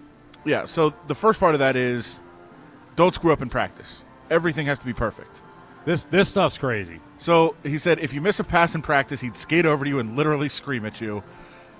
Yeah, 0.45 0.65
so 0.65 0.93
the 1.07 1.15
first 1.15 1.39
part 1.39 1.55
of 1.55 1.59
that 1.59 1.75
is 1.75 2.19
don't 2.95 3.13
screw 3.13 3.33
up 3.33 3.41
in 3.41 3.49
practice. 3.49 4.05
Everything 4.29 4.65
has 4.67 4.79
to 4.79 4.85
be 4.85 4.93
perfect. 4.93 5.41
This 5.83 6.05
this 6.05 6.29
stuff's 6.29 6.57
crazy. 6.57 6.99
So 7.17 7.55
he 7.63 7.77
said 7.77 7.99
if 7.99 8.13
you 8.13 8.21
miss 8.21 8.39
a 8.39 8.43
pass 8.43 8.75
in 8.75 8.81
practice, 8.81 9.21
he'd 9.21 9.37
skate 9.37 9.65
over 9.65 9.83
to 9.83 9.89
you 9.89 9.99
and 9.99 10.15
literally 10.15 10.49
scream 10.49 10.85
at 10.85 11.01
you. 11.01 11.23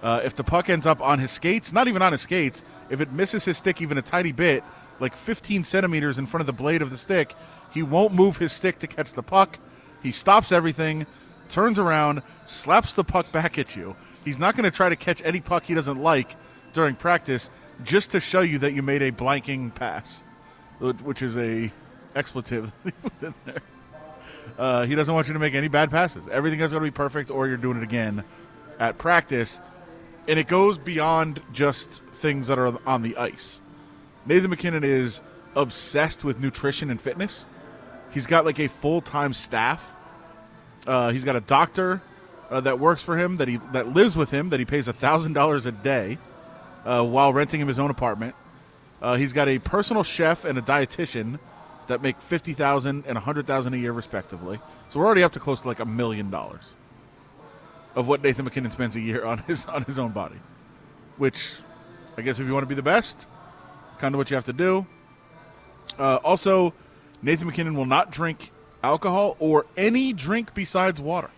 Uh, 0.01 0.21
if 0.23 0.35
the 0.35 0.43
puck 0.43 0.69
ends 0.69 0.85
up 0.85 1.01
on 1.01 1.19
his 1.19 1.31
skates, 1.31 1.73
not 1.73 1.87
even 1.87 2.01
on 2.01 2.11
his 2.11 2.21
skates, 2.21 2.63
if 2.89 3.01
it 3.01 3.11
misses 3.11 3.45
his 3.45 3.57
stick 3.57 3.81
even 3.81 3.97
a 3.97 4.01
tiny 4.01 4.31
bit, 4.31 4.63
like 4.99 5.15
15 5.15 5.63
centimeters 5.63 6.19
in 6.19 6.25
front 6.25 6.41
of 6.41 6.47
the 6.47 6.53
blade 6.53 6.81
of 6.81 6.89
the 6.89 6.97
stick, 6.97 7.33
he 7.73 7.83
won't 7.83 8.13
move 8.13 8.37
his 8.37 8.53
stick 8.53 8.79
to 8.79 8.87
catch 8.87 9.13
the 9.13 9.23
puck. 9.23 9.59
He 10.03 10.11
stops 10.11 10.51
everything, 10.51 11.05
turns 11.49 11.79
around, 11.79 12.21
slaps 12.45 12.93
the 12.93 13.03
puck 13.03 13.31
back 13.31 13.57
at 13.57 13.75
you. 13.75 13.95
He's 14.23 14.39
not 14.39 14.55
going 14.55 14.69
to 14.69 14.75
try 14.75 14.89
to 14.89 14.95
catch 14.95 15.21
any 15.23 15.39
puck 15.39 15.63
he 15.63 15.73
doesn't 15.73 16.01
like 16.01 16.35
during 16.73 16.95
practice 16.95 17.49
just 17.83 18.11
to 18.11 18.19
show 18.19 18.41
you 18.41 18.59
that 18.59 18.73
you 18.73 18.81
made 18.81 19.01
a 19.01 19.11
blanking 19.11 19.73
pass, 19.73 20.25
which- 20.79 21.21
is 21.21 21.37
a 21.37 21.71
expletive 22.15 22.71
that 22.83 22.93
he 22.93 23.09
put 23.09 23.27
in 23.27 23.33
there. 23.45 23.61
Uh, 24.57 24.85
he 24.85 24.95
doesn't 24.95 25.13
want 25.13 25.27
you 25.27 25.33
to 25.33 25.39
make 25.39 25.53
any 25.53 25.67
bad 25.67 25.91
passes. 25.91 26.27
Everything 26.27 26.59
has 26.59 26.71
got 26.71 26.79
to 26.79 26.83
be 26.83 26.91
perfect, 26.91 27.29
or 27.29 27.47
you're 27.47 27.57
doing 27.57 27.77
it 27.77 27.83
again 27.83 28.23
at 28.79 28.97
practice. 28.97 29.61
And 30.27 30.37
it 30.37 30.47
goes 30.47 30.77
beyond 30.77 31.41
just 31.53 32.03
things 32.05 32.47
that 32.47 32.59
are 32.59 32.77
on 32.87 33.01
the 33.01 33.15
ice. 33.15 33.61
Nathan 34.25 34.49
MacKinnon 34.49 34.83
is 34.83 35.21
obsessed 35.55 36.23
with 36.23 36.39
nutrition 36.39 36.89
and 36.89 36.99
fitness. 36.99 37.47
He's 38.11 38.27
got 38.27 38.45
like 38.45 38.59
a 38.59 38.67
full 38.67 39.01
time 39.01 39.33
staff. 39.33 39.95
Uh, 40.85 41.11
he's 41.11 41.23
got 41.23 41.35
a 41.35 41.41
doctor 41.41 42.01
uh, 42.49 42.61
that 42.61 42.79
works 42.79 43.03
for 43.03 43.17
him 43.17 43.37
that 43.37 43.47
he 43.47 43.57
that 43.71 43.93
lives 43.93 44.17
with 44.17 44.31
him 44.31 44.49
that 44.49 44.59
he 44.59 44.65
pays 44.65 44.87
thousand 44.87 45.33
dollars 45.33 45.65
a 45.65 45.71
day 45.71 46.17
uh, 46.85 47.03
while 47.05 47.33
renting 47.33 47.59
him 47.61 47.67
his 47.67 47.79
own 47.79 47.89
apartment. 47.89 48.35
Uh, 49.01 49.15
he's 49.15 49.33
got 49.33 49.47
a 49.47 49.59
personal 49.59 50.03
chef 50.03 50.45
and 50.45 50.57
a 50.57 50.61
dietitian 50.61 51.39
that 51.87 52.01
make 52.01 52.19
fifty 52.21 52.53
thousand 52.53 53.05
and 53.07 53.17
a 53.17 53.21
hundred 53.21 53.47
thousand 53.47 53.73
a 53.73 53.77
year 53.77 53.91
respectively. 53.91 54.59
So 54.89 54.99
we're 54.99 55.05
already 55.05 55.23
up 55.23 55.33
to 55.33 55.39
close 55.39 55.61
to 55.61 55.67
like 55.67 55.79
a 55.79 55.85
million 55.85 56.29
dollars 56.29 56.75
of 57.97 58.07
what 58.07 58.21
Nathan 58.23 58.45
MacKinnon 58.45 58.69
spends 58.71 58.95
a 58.95 59.01
year 59.01 59.25
on 59.25 59.39
his 59.39 59.65
on 59.65 59.83
his 59.83 59.97
own 59.99 60.11
body. 60.11 60.37
Which 61.17 61.55
I 62.15 62.21
guess 62.21 62.39
if 62.39 62.45
you 62.47 62.53
want 62.53 62.61
to 62.63 62.67
be 62.67 62.75
the 62.75 62.83
best, 62.83 63.27
kind 63.97 64.13
of 64.13 64.19
what 64.19 64.29
you 64.29 64.35
have 64.35 64.45
to 64.45 64.53
do. 64.53 64.85
Uh, 65.97 66.17
also, 66.23 66.73
Nathan 67.23 67.47
MacKinnon 67.47 67.73
will 67.75 67.87
not 67.87 68.11
drink 68.11 68.51
alcohol 68.83 69.35
or 69.39 69.65
any 69.75 70.13
drink 70.13 70.53
besides 70.53 71.01
water. 71.01 71.31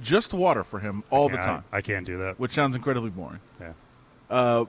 Just 0.00 0.34
water 0.34 0.64
for 0.64 0.80
him 0.80 1.04
all 1.10 1.28
the 1.28 1.36
Yeah, 1.36 1.42
I- 1.42 1.46
time, 1.46 1.64
I, 1.70 1.80
can't 1.80 2.04
do 2.04 2.18
that. 2.18 2.40
which 2.40 2.50
sounds 2.50 2.74
incredibly 2.74 3.10
boring. 3.10 3.38
Yeah. 4.28 4.64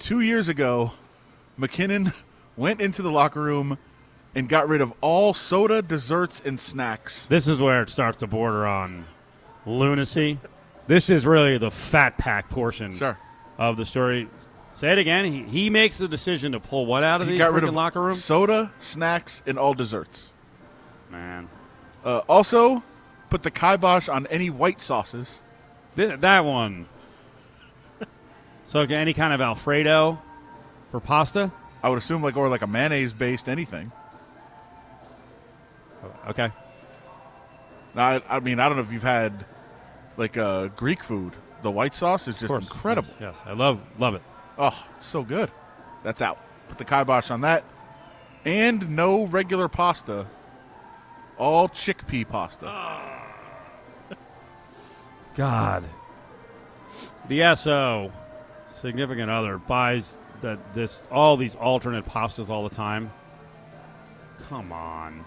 two 0.00 0.20
years 0.20 0.48
ago, 0.48 0.92
MacKinnon 1.56 2.12
went 2.56 2.80
into 2.80 3.02
the 3.02 3.10
locker 3.12 3.40
room 3.42 3.78
and 4.34 4.48
got 4.48 4.68
rid 4.68 4.80
of 4.80 4.92
all 5.00 5.32
soda, 5.32 5.80
desserts, 5.82 6.42
and 6.44 6.58
snacks. 6.58 7.26
This 7.28 7.46
is 7.46 7.60
where 7.60 7.82
it 7.82 7.88
starts 7.90 8.16
to 8.18 8.26
border 8.26 8.66
on 8.66 9.06
lunacy. 9.66 10.38
This 10.86 11.10
is 11.10 11.26
really 11.26 11.58
the 11.58 11.70
fat 11.70 12.16
pack 12.16 12.48
portion 12.48 12.94
Sure. 12.94 13.18
of 13.58 13.76
the 13.76 13.84
story. 13.84 14.28
Say 14.70 14.92
it 14.92 14.98
again. 14.98 15.24
He, 15.24 15.42
he 15.42 15.70
makes 15.70 15.98
the 15.98 16.06
decision 16.08 16.52
to 16.52 16.60
pull 16.60 16.86
what 16.86 17.02
out 17.02 17.20
of 17.20 17.26
He 17.28 17.32
the 17.34 17.38
got 17.38 17.52
rid 17.52 17.64
freaking 17.64 17.68
of 17.68 17.74
locker 17.74 18.00
room. 18.02 18.12
soda, 18.14 18.72
snacks, 18.78 19.42
and 19.46 19.58
all 19.58 19.74
desserts. 19.74 20.34
Man, 21.10 21.48
Uh, 22.04 22.18
also, 22.28 22.82
put 23.30 23.42
the 23.42 23.50
kibosh 23.50 24.08
on 24.08 24.26
any 24.28 24.48
white 24.50 24.80
sauces. 24.80 25.42
Th- 25.96 26.20
that 26.20 26.44
one. 26.44 26.86
so 28.64 28.80
any 28.80 29.12
kind 29.14 29.32
of 29.32 29.40
Alfredo 29.40 30.20
for 30.90 31.00
pasta. 31.00 31.50
I 31.82 31.88
would 31.88 31.98
assume 31.98 32.22
like 32.22 32.36
or 32.36 32.48
like 32.48 32.62
a 32.62 32.66
mayonnaise 32.66 33.12
based 33.12 33.48
anything. 33.48 33.90
Okay. 36.28 36.50
Now, 37.94 38.08
I, 38.08 38.22
I 38.28 38.40
mean, 38.40 38.60
I 38.60 38.68
don't 38.68 38.76
know 38.76 38.82
if 38.82 38.92
you've 38.92 39.02
had 39.02 39.44
like 40.16 40.36
uh, 40.36 40.68
Greek 40.68 41.02
food. 41.02 41.32
The 41.62 41.70
white 41.70 41.94
sauce 41.94 42.28
is 42.28 42.38
just 42.38 42.48
course. 42.48 42.64
incredible. 42.64 43.08
Yes, 43.20 43.36
yes, 43.38 43.42
I 43.46 43.52
love 43.52 43.80
love 43.98 44.14
it. 44.14 44.22
Oh, 44.58 44.88
so 44.98 45.22
good. 45.22 45.50
That's 46.02 46.22
out. 46.22 46.38
Put 46.68 46.78
the 46.78 46.84
kibosh 46.84 47.30
on 47.30 47.40
that. 47.42 47.64
And 48.44 48.90
no 48.90 49.26
regular 49.26 49.68
pasta. 49.68 50.26
All 51.36 51.68
chickpea 51.68 52.28
pasta. 52.28 52.66
God. 55.34 55.84
The 57.28 57.54
SO, 57.56 58.12
significant 58.68 59.30
other, 59.30 59.58
buys 59.58 60.16
that 60.42 60.74
this 60.74 61.02
all 61.10 61.36
these 61.36 61.56
alternate 61.56 62.06
pastas 62.06 62.48
all 62.48 62.62
the 62.68 62.74
time. 62.74 63.10
Come 64.48 64.72
on. 64.72 65.24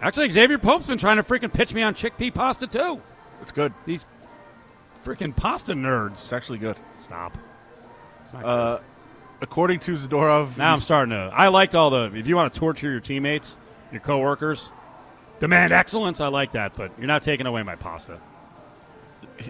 Actually, 0.00 0.30
Xavier 0.30 0.58
Pope's 0.58 0.86
been 0.86 0.98
trying 0.98 1.16
to 1.16 1.22
freaking 1.22 1.52
pitch 1.52 1.74
me 1.74 1.82
on 1.82 1.94
chickpea 1.94 2.32
pasta 2.32 2.66
too. 2.66 3.02
It's 3.44 3.52
good. 3.52 3.74
These 3.84 4.06
freaking 5.04 5.36
pasta 5.36 5.74
nerds. 5.74 6.12
It's 6.12 6.32
actually 6.32 6.58
good. 6.58 6.76
Stop. 6.98 7.36
It's 8.22 8.32
not 8.32 8.44
Uh, 8.44 8.78
according 9.42 9.80
to 9.80 9.96
Zadorov. 9.96 10.56
Now 10.56 10.68
I'm 10.68 10.70
he's- 10.76 10.84
starting 10.84 11.10
to. 11.10 11.30
I 11.34 11.48
liked 11.48 11.74
all 11.74 11.90
the. 11.90 12.10
If 12.14 12.26
you 12.26 12.36
want 12.36 12.54
to 12.54 12.58
torture 12.58 12.90
your 12.90 13.00
teammates, 13.00 13.58
your 13.92 14.00
coworkers, 14.00 14.72
demand 15.40 15.74
excellence. 15.74 16.22
I 16.22 16.28
like 16.28 16.52
that, 16.52 16.72
but 16.74 16.90
you're 16.96 17.06
not 17.06 17.22
taking 17.22 17.46
away 17.46 17.62
my 17.62 17.76
pasta. 17.76 18.18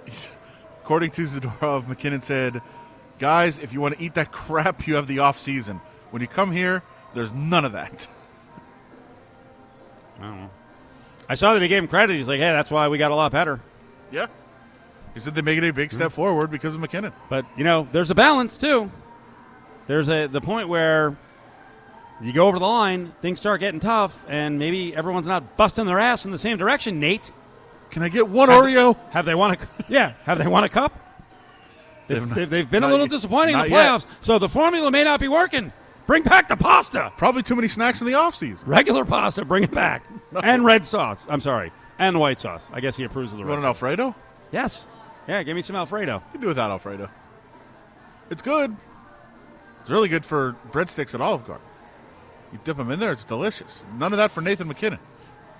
according 0.82 1.10
to 1.10 1.22
Zadorov, 1.22 1.86
MacKinnon 1.86 2.22
said 2.22 2.60
guys, 3.20 3.60
if 3.60 3.72
you 3.72 3.80
want 3.80 3.96
to 3.96 4.02
eat 4.04 4.14
that 4.14 4.32
crap, 4.32 4.88
you 4.88 4.96
have 4.96 5.06
the 5.06 5.20
off 5.20 5.38
season. 5.38 5.80
When 6.10 6.20
you 6.20 6.26
come 6.26 6.50
here, 6.50 6.82
there's 7.14 7.32
none 7.32 7.64
of 7.64 7.70
that. 7.72 8.08
I 10.18 10.22
don't 10.22 10.40
know. 10.42 10.50
I 11.28 11.34
saw 11.36 11.54
that 11.54 11.62
he 11.62 11.68
gave 11.68 11.82
him 11.82 11.88
credit. 11.88 12.14
He's 12.16 12.28
like, 12.28 12.40
hey, 12.40 12.52
that's 12.52 12.70
why 12.70 12.88
we 12.88 12.98
got 12.98 13.10
a 13.10 13.14
lot 13.14 13.32
better. 13.32 13.60
Yeah. 14.14 14.26
He 15.12 15.20
said 15.20 15.34
they 15.34 15.42
make 15.42 15.58
it 15.58 15.64
a 15.68 15.72
big 15.72 15.92
step 15.92 16.12
forward 16.12 16.50
because 16.50 16.74
of 16.74 16.80
MacKinnon. 16.80 17.12
But 17.28 17.44
you 17.56 17.64
know, 17.64 17.86
there's 17.92 18.10
a 18.10 18.14
balance 18.14 18.56
too. 18.58 18.90
There's 19.86 20.08
a 20.08 20.26
the 20.26 20.40
point 20.40 20.68
where 20.68 21.16
you 22.22 22.32
go 22.32 22.46
over 22.46 22.58
the 22.58 22.64
line, 22.66 23.12
things 23.22 23.38
start 23.38 23.60
getting 23.60 23.80
tough, 23.80 24.24
and 24.28 24.58
maybe 24.58 24.94
everyone's 24.94 25.26
not 25.26 25.56
busting 25.56 25.84
their 25.86 25.98
ass 25.98 26.24
in 26.24 26.30
the 26.30 26.38
same 26.38 26.56
direction. 26.58 27.00
Nate, 27.00 27.32
Can 27.90 28.02
I 28.02 28.08
get 28.08 28.28
one 28.28 28.48
Oreo? 28.48 28.96
have 29.10 29.24
they 29.26 29.34
won 29.34 29.52
a? 29.52 29.58
Yeah, 29.88 30.12
have 30.24 30.38
they 30.38 30.46
won 30.46 30.64
a 30.64 30.68
cup? 30.68 30.92
They've, 32.06 32.18
They've 32.20 32.28
not- 32.38 32.50
they've, 32.50 32.70
been 32.70 32.82
a 32.84 32.88
little 32.88 33.06
disappointing 33.06 33.54
in 33.54 33.62
the 33.62 33.68
Not 33.68 33.70
yet. 33.70 33.86
playoffs, 34.02 34.06
so 34.20 34.38
the 34.38 34.48
formula 34.48 34.90
may 34.90 35.04
not 35.04 35.20
be 35.20 35.28
working. 35.28 35.72
Bring 36.06 36.22
back 36.22 36.48
the 36.48 36.56
pasta, 36.56 37.10
Probably 37.16 37.42
too 37.42 37.56
many 37.56 37.66
snacks 37.68 38.00
in 38.02 38.06
the 38.06 38.12
offseason. 38.12 38.66
regular 38.66 39.04
pasta. 39.06 39.42
Bring 39.44 39.62
it 39.64 39.72
back, 39.72 40.04
and 40.42 40.64
red 40.64 40.84
sauce. 40.84 41.26
I'm 41.30 41.40
sorry, 41.40 41.72
and 41.98 42.18
white 42.18 42.40
sauce. 42.40 42.70
I 42.72 42.80
guess 42.80 42.96
he 42.96 43.04
approves 43.04 43.32
of 43.32 43.38
the 43.38 43.44
You 43.44 43.48
want 43.48 43.58
an 43.58 43.62
sauce. 43.62 43.76
Alfredo? 43.76 44.14
Yes, 44.52 44.86
yeah. 45.28 45.42
Give 45.42 45.56
me 45.56 45.62
some 45.62 45.76
Alfredo. 45.76 46.14
You 46.16 46.32
can 46.32 46.40
do 46.40 46.48
without 46.48 46.70
Alfredo. 46.70 47.10
It's 48.30 48.42
good. 48.42 48.76
It's 49.80 49.90
really 49.90 50.08
good 50.08 50.24
for 50.24 50.56
breadsticks 50.70 51.14
at 51.14 51.20
Olive 51.20 51.44
Garden. 51.46 51.66
You 52.52 52.58
dip 52.64 52.76
them 52.76 52.90
in 52.90 53.00
there, 53.00 53.12
it's 53.12 53.24
delicious. 53.24 53.84
None 53.98 54.12
of 54.12 54.16
that 54.18 54.30
for 54.30 54.40
Nathan 54.40 54.68
MacKinnon. 54.68 55.00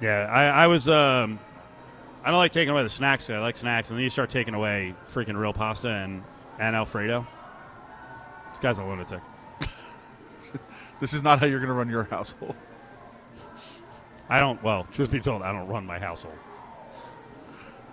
Yeah, 0.01 0.29
I, 0.31 0.65
I 0.65 0.67
was. 0.67 0.89
Um, 0.89 1.39
I 2.23 2.31
don't 2.31 2.39
like 2.39 2.53
taking 2.53 2.71
away 2.71 2.83
the 2.83 2.89
snacks. 2.89 3.29
I 3.29 3.39
like 3.39 3.57
snacks, 3.57 3.91
and 3.91 3.99
then 3.99 4.05
you 4.05 4.11
start 4.11 4.31
taking 4.31 4.55
away 4.55 4.95
freaking 5.13 5.37
real 5.39 5.53
pasta 5.53 5.89
and 5.89 6.23
and 6.59 6.75
Alfredo. 6.75 7.27
This 8.51 8.59
guy's 8.61 8.79
a 8.79 8.85
lunatic. 8.85 9.21
This 11.01 11.13
is 11.13 11.23
not 11.23 11.41
how 11.41 11.47
you're 11.47 11.59
going 11.59 11.69
to 11.69 11.75
run 11.75 11.89
your 11.89 12.05
household. 12.05 12.55
I 14.29 14.41
don't. 14.41 14.63
Well, 14.63 14.87
truth 14.93 15.13
be 15.13 15.21
told, 15.21 15.43
I 15.43 15.53
don't 15.53 15.69
run 15.69 15.85
my 15.87 15.99
household. 15.99 16.35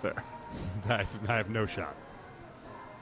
Fair. 0.02 0.24
I 0.90 0.98
have, 0.98 1.08
I 1.30 1.36
have 1.38 1.50
no 1.50 1.66
shot. 1.66 1.96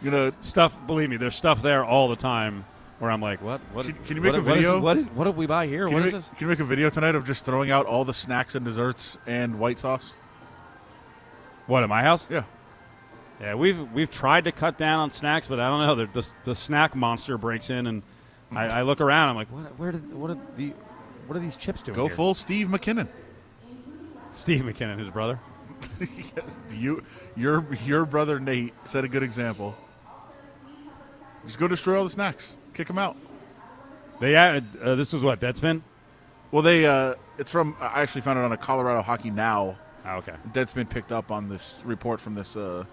You 0.02 0.12
know, 0.12 0.32
Stuff. 0.42 0.76
Believe 0.88 1.10
me, 1.10 1.18
there's 1.18 1.36
stuff 1.36 1.62
there 1.62 1.84
all 1.84 2.08
the 2.08 2.16
time 2.16 2.66
where 3.00 3.12
I'm 3.12 3.22
like, 3.22 3.42
what? 3.42 3.60
What? 3.74 3.86
Can- 3.86 3.96
can 4.06 4.16
you 4.18 4.22
make 4.22 4.32
what- 4.34 4.40
a 4.40 4.44
video? 4.44 4.80
what, 4.80 4.98
is, 4.98 5.06
what 5.08 5.26
did 5.26 5.36
we 5.38 5.46
buy 5.46 5.68
here? 5.68 5.86
can 5.86 5.94
What 5.94 6.00
you, 6.00 6.06
make, 6.06 6.14
this? 6.14 6.28
can 6.30 6.38
you 6.42 6.48
make 6.48 6.60
a 6.60 6.64
video 6.66 6.90
tonight 6.90 7.16
of 7.16 7.26
just 7.26 7.46
throwing 7.46 7.72
out 7.72 7.86
all 7.86 8.04
the 8.06 8.14
snacks 8.14 8.56
and 8.56 8.66
desserts 8.66 9.18
and 9.28 9.60
white 9.60 9.80
sauce? 9.80 10.16
What 11.68 11.84
at 11.84 11.90
my 11.90 12.02
house? 12.02 12.28
Yeah. 12.30 12.44
Yeah, 13.40 13.56
we've 13.56 13.80
we've 13.94 14.10
tried 14.10 14.46
to 14.46 14.52
cut 14.52 14.78
down 14.78 15.00
on 15.00 15.12
snacks, 15.12 15.48
but 15.48 15.60
I 15.62 15.70
don't 15.70 15.86
know. 15.88 15.96
The 15.96 16.06
the, 16.22 16.30
the 16.46 16.56
snack 16.56 16.94
monster 16.94 17.38
breaks 17.38 17.70
in, 17.70 17.88
and 17.88 18.04
I, 18.52 18.66
I 18.66 18.82
look 18.82 19.00
around. 19.00 19.30
I'm 19.30 19.36
like, 19.36 19.48
what? 19.48 19.78
Where 19.80 19.94
did 19.94 20.14
what 20.14 20.32
are 20.32 20.38
the 20.58 20.74
what 21.30 21.38
are 21.38 21.42
these 21.42 21.56
chips 21.56 21.84
doing? 21.84 21.96
Go 21.96 22.08
here? 22.08 22.16
full 22.16 22.34
Steve 22.34 22.72
MacKinnon. 22.72 23.08
Steve 24.32 24.66
MacKinnon, 24.66 24.98
his 24.98 25.10
brother. 25.10 25.40
yes, 26.00 26.58
you, 26.76 27.04
your, 27.38 27.68
your 27.86 28.04
brother 28.06 28.40
Nate 28.40 28.74
set 28.84 29.04
a 29.04 29.08
good 29.08 29.22
example. 29.22 29.78
Just 31.46 31.60
go 31.60 31.68
destroy 31.68 31.98
all 31.98 32.04
the 32.04 32.10
snacks. 32.10 32.58
Kick 32.74 32.88
them 32.88 32.98
out. 32.98 33.16
They 34.20 34.36
uh, 34.36 34.62
uh, 34.82 34.96
this 34.96 35.14
was 35.14 35.22
what 35.22 35.40
Deadspin. 35.40 35.82
Well, 36.52 36.64
they 36.64 36.86
uh, 36.88 37.14
it's 37.38 37.52
from 37.52 37.76
I 37.80 38.02
actually 38.02 38.22
found 38.22 38.40
it 38.40 38.42
on 38.42 38.52
a 38.52 38.58
Colorado 38.58 39.04
Hockey 39.04 39.30
Now. 39.30 39.78
Oh, 40.06 40.18
okay, 40.18 40.34
Deadspin 40.52 40.90
picked 40.90 41.12
up 41.12 41.32
on 41.32 41.48
this 41.48 41.84
report 41.86 42.20
from 42.20 42.34
this 42.34 42.58
uh, 42.58 42.86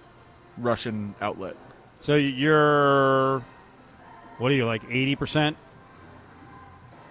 Russian 0.58 1.14
outlet. 1.20 1.56
so 2.00 2.14
you're 2.14 3.40
what 4.38 4.52
are 4.52 4.54
you 4.54 4.66
like 4.66 4.82
eighty 4.90 5.16
percent 5.16 5.56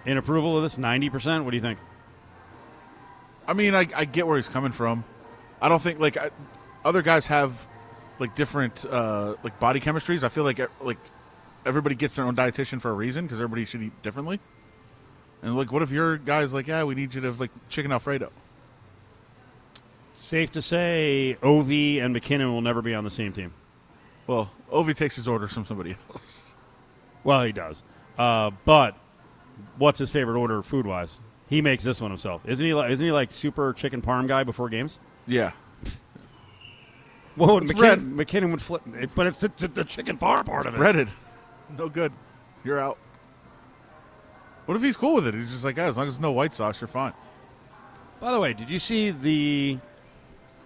in 0.06 0.16
approval 0.16 0.56
of 0.56 0.62
this? 0.62 0.78
Ninety 0.78 1.10
percent? 1.10 1.44
What 1.44 1.50
do 1.50 1.56
you 1.56 1.62
think? 1.62 1.78
I 3.46 3.52
mean, 3.52 3.74
I, 3.74 3.86
I 3.94 4.04
get 4.04 4.26
where 4.26 4.36
he's 4.36 4.48
coming 4.48 4.72
from. 4.72 5.04
I 5.60 5.68
don't 5.68 5.80
think 5.80 6.00
like 6.00 6.16
I, 6.16 6.30
other 6.84 7.02
guys 7.02 7.26
have 7.26 7.66
like 8.18 8.34
different 8.34 8.84
uh, 8.84 9.34
like 9.42 9.58
body 9.58 9.80
chemistries. 9.80 10.22
I 10.24 10.28
feel 10.28 10.44
like 10.44 10.60
like 10.80 10.98
everybody 11.64 11.94
gets 11.94 12.16
their 12.16 12.24
own 12.24 12.36
dietitian 12.36 12.80
for 12.80 12.90
a 12.90 12.94
reason 12.94 13.24
because 13.26 13.40
everybody 13.40 13.64
should 13.64 13.82
eat 13.82 14.02
differently. 14.02 14.40
And 15.42 15.56
like, 15.56 15.72
what 15.72 15.82
if 15.82 15.90
your 15.90 16.16
guy's 16.16 16.54
like, 16.54 16.66
yeah, 16.66 16.84
we 16.84 16.94
need 16.94 17.14
you 17.14 17.20
to 17.20 17.26
have 17.26 17.40
like 17.40 17.50
chicken 17.68 17.92
alfredo? 17.92 18.32
Safe 20.12 20.50
to 20.52 20.62
say, 20.62 21.36
Ov 21.42 21.70
and 21.70 22.12
MacKinnon 22.14 22.50
will 22.52 22.62
never 22.62 22.80
be 22.80 22.94
on 22.94 23.04
the 23.04 23.10
same 23.10 23.32
team. 23.32 23.52
Well, 24.26 24.50
Ovi 24.72 24.94
takes 24.94 25.16
his 25.16 25.28
orders 25.28 25.52
from 25.52 25.66
somebody 25.66 25.96
else. 26.10 26.56
Well, 27.22 27.42
he 27.42 27.52
does. 27.52 27.82
Uh, 28.18 28.50
but 28.64 28.96
what's 29.78 29.98
his 29.98 30.10
favorite 30.10 30.38
order 30.38 30.62
food 30.62 30.86
wise? 30.86 31.20
He 31.48 31.62
makes 31.62 31.84
this 31.84 32.00
one 32.00 32.10
himself. 32.10 32.42
Isn't 32.44 32.64
he? 32.66 32.74
Like, 32.74 32.90
isn't 32.90 33.04
he 33.04 33.12
like 33.12 33.30
super 33.30 33.72
chicken 33.72 34.02
parm 34.02 34.26
guy 34.26 34.42
before 34.44 34.68
games? 34.68 34.98
yeah, 35.26 35.52
What 37.36 37.52
would 37.52 37.64
MacKinnon. 37.64 38.16
MacKinnon 38.16 38.50
would 38.52 38.62
flip? 38.62 38.82
It, 38.94 39.10
but 39.14 39.26
it's 39.26 39.38
the, 39.40 39.52
the, 39.56 39.68
the 39.68 39.84
chicken 39.84 40.16
parm 40.18 40.46
part 40.46 40.66
of 40.66 40.74
it. 40.74 40.76
breaded, 40.76 41.08
no 41.76 41.88
good. 41.88 42.12
You're 42.64 42.78
out. 42.80 42.98
What 44.64 44.74
if 44.76 44.82
he's 44.82 44.96
cool 44.96 45.14
with 45.14 45.26
it? 45.28 45.34
He's 45.34 45.50
just 45.50 45.64
like, 45.64 45.76
yeah, 45.76 45.84
as 45.84 45.96
long 45.96 46.06
as 46.06 46.14
there's 46.14 46.20
no 46.20 46.32
white 46.32 46.54
sauce, 46.54 46.80
you're 46.80 46.88
fine. 46.88 47.12
By 48.20 48.32
the 48.32 48.40
way, 48.40 48.52
did 48.54 48.70
you 48.70 48.78
see 48.78 49.10
the 49.10 49.78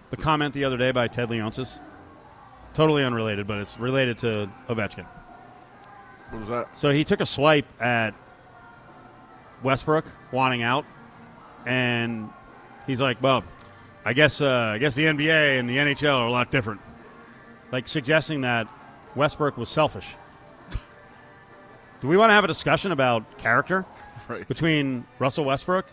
the 0.09 0.17
comment 0.17 0.53
the 0.53 0.63
other 0.63 0.77
day 0.77 0.91
by 0.91 1.07
Ted 1.07 1.29
Leonsis? 1.29 1.79
Totally 2.73 3.03
unrelated, 3.03 3.45
but 3.47 3.59
it's 3.59 3.77
related 3.77 4.17
to 4.19 4.49
Ovechkin. 4.69 5.05
What 6.29 6.39
was 6.39 6.49
that? 6.49 6.77
So 6.79 6.91
he 6.91 7.03
took 7.03 7.19
a 7.19 7.25
swipe 7.25 7.65
at 7.81 8.13
Westbrook 9.63 10.05
wanting 10.31 10.63
out, 10.63 10.85
and 11.65 12.29
he's 12.87 12.99
like, 13.01 13.21
"Well, 13.21 13.43
I 14.05 14.13
guess 14.13 14.41
uh, 14.41 14.71
I 14.73 14.77
guess 14.77 14.95
the 14.95 15.05
NBA 15.05 15.59
and 15.59 15.69
the 15.69 15.77
NHL 15.77 16.17
are 16.17 16.27
a 16.27 16.31
lot 16.31 16.51
different," 16.51 16.81
like 17.71 17.87
suggesting 17.87 18.41
that 18.41 18.67
Westbrook 19.15 19.57
was 19.57 19.69
selfish. 19.69 20.15
Do 22.01 22.07
we 22.07 22.17
want 22.17 22.31
to 22.31 22.33
have 22.33 22.43
a 22.43 22.47
discussion 22.47 22.91
about 22.91 23.37
character 23.37 23.85
Right. 24.27 24.47
between 24.47 25.05
Russell 25.19 25.45
Westbrook 25.45 25.85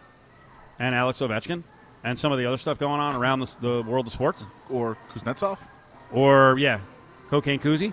and 0.78 0.94
Alex 0.94 1.20
Ovechkin, 1.20 1.64
and 2.04 2.18
some 2.18 2.31
of 2.33 2.38
the 2.38 2.46
other 2.46 2.57
stuff 2.57 2.78
going 2.78 3.00
on 3.00 3.14
around 3.16 3.40
the, 3.40 3.57
the 3.61 3.83
world 3.83 4.07
of 4.07 4.12
sports? 4.12 4.46
Or 4.70 4.96
Kuznetsov? 5.11 5.59
Or 6.12 6.57
yeah, 6.59 6.81
cocaine 7.28 7.59
koozie. 7.59 7.92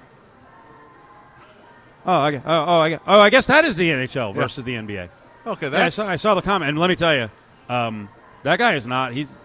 Oh, 2.05 2.11
I, 2.19 2.35
oh, 2.35 2.41
oh, 2.45 2.79
I, 2.81 2.99
oh, 3.07 3.19
I 3.19 3.29
guess 3.31 3.47
that 3.47 3.65
is 3.65 3.75
the 3.77 3.89
NHL 3.89 4.35
versus 4.35 4.63
the 4.63 4.75
NBA. 4.75 5.09
Okay, 5.45 5.69
Yeah, 5.69 5.85
I 5.85 5.89
saw, 5.89 6.07
I 6.07 6.15
saw 6.15 6.33
the 6.33 6.41
comment, 6.41 6.69
and 6.69 6.79
let 6.79 6.89
me 6.89 6.95
tell 6.95 7.15
you, 7.15 7.29
um, 7.69 8.09
that 8.43 8.57
guy 8.57 8.75
is 8.75 8.87
not. 8.87 9.13
He's 9.13 9.37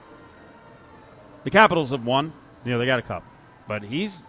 the 1.45 1.51
Capitals 1.51 1.91
have 1.91 2.05
won. 2.05 2.33
You 2.65 2.73
know, 2.73 2.79
they 2.79 2.87
got 2.87 2.99
a 2.99 3.03
cup, 3.03 3.25
but 3.67 3.83
he's 3.83 4.23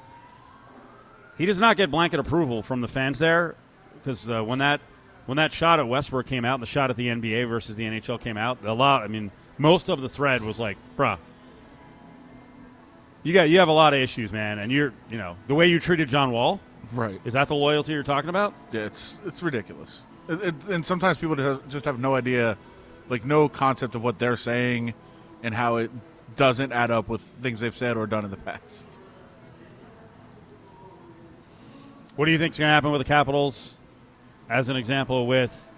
he 1.38 1.46
does 1.46 1.60
not 1.60 1.78
get 1.78 1.92
blanket 1.92 2.20
approval 2.20 2.62
from 2.62 2.82
the 2.82 2.88
fans 2.88 3.20
there 3.20 3.56
because 3.96 4.30
uh, 4.30 4.44
when 4.44 4.60
that 4.60 4.82
when 5.26 5.38
that 5.38 5.52
shot 5.54 5.80
at 5.80 5.88
Westbrook 5.88 6.28
came 6.28 6.46
out 6.46 6.56
and 6.56 6.64
the 6.64 6.68
shot 6.68 6.90
at 6.90 6.98
the 6.98 7.08
NBA 7.08 7.48
versus 7.48 7.76
the 7.76 7.84
NHL 7.84 8.20
came 8.20 8.38
out, 8.38 8.60
a 8.64 8.74
lot. 8.74 9.04
I 9.04 9.08
mean, 9.08 9.32
most 9.58 9.90
of 9.90 10.02
the 10.02 10.10
thread 10.10 10.42
was 10.42 10.60
like, 10.60 10.78
"Bruh, 10.98 11.18
you 13.24 13.34
got 13.34 13.50
you 13.50 13.60
have 13.60 13.68
a 13.70 13.74
lot 13.74 13.94
of 13.94 14.00
issues, 14.00 14.32
man, 14.32 14.60
and 14.60 14.72
you're 14.72 14.94
you 15.10 15.18
know 15.18 15.38
the 15.48 15.56
way 15.56 15.68
you 15.68 15.80
treated 15.80 16.10
John 16.10 16.32
Wall." 16.32 16.60
right. 16.94 17.22
Is 17.24 17.34
that 17.34 17.48
the 17.48 17.56
loyalty 17.56 17.94
you're 17.94 18.04
talking 18.04 18.30
about? 18.30 18.54
Yeah, 18.72 18.82
it's 18.82 19.22
it's 19.26 19.42
ridiculous, 19.44 20.06
it, 20.30 20.42
it, 20.44 20.56
and 20.70 20.86
sometimes 20.86 21.18
people 21.18 21.36
just- 21.68 21.86
have 21.86 22.00
no 22.00 22.16
idea, 22.16 22.58
like 23.10 23.26
no 23.26 23.50
concept 23.50 23.96
of 23.96 24.04
what 24.04 24.20
they're 24.20 24.38
saying, 24.38 24.94
and 25.44 25.54
how 25.56 25.78
it 25.78 25.92
doesn't 26.36 26.72
add 26.72 26.92
up 26.92 27.10
with 27.10 27.22
things 27.22 27.60
they've 27.60 27.76
said 27.76 27.98
or 27.98 28.08
done 28.08 28.24
in 28.26 28.32
the 28.32 28.38
past. 28.38 28.88
What 32.16 32.26
do 32.26 32.32
you 32.32 32.38
think's 32.38 32.58
going 32.60 32.68
to 32.70 32.74
happen 32.74 32.92
with 32.92 33.00
the 33.02 33.06
Capitals? 33.06 33.78
As 34.50 34.70
an 34.70 34.76
example, 34.76 35.28
with 35.28 35.74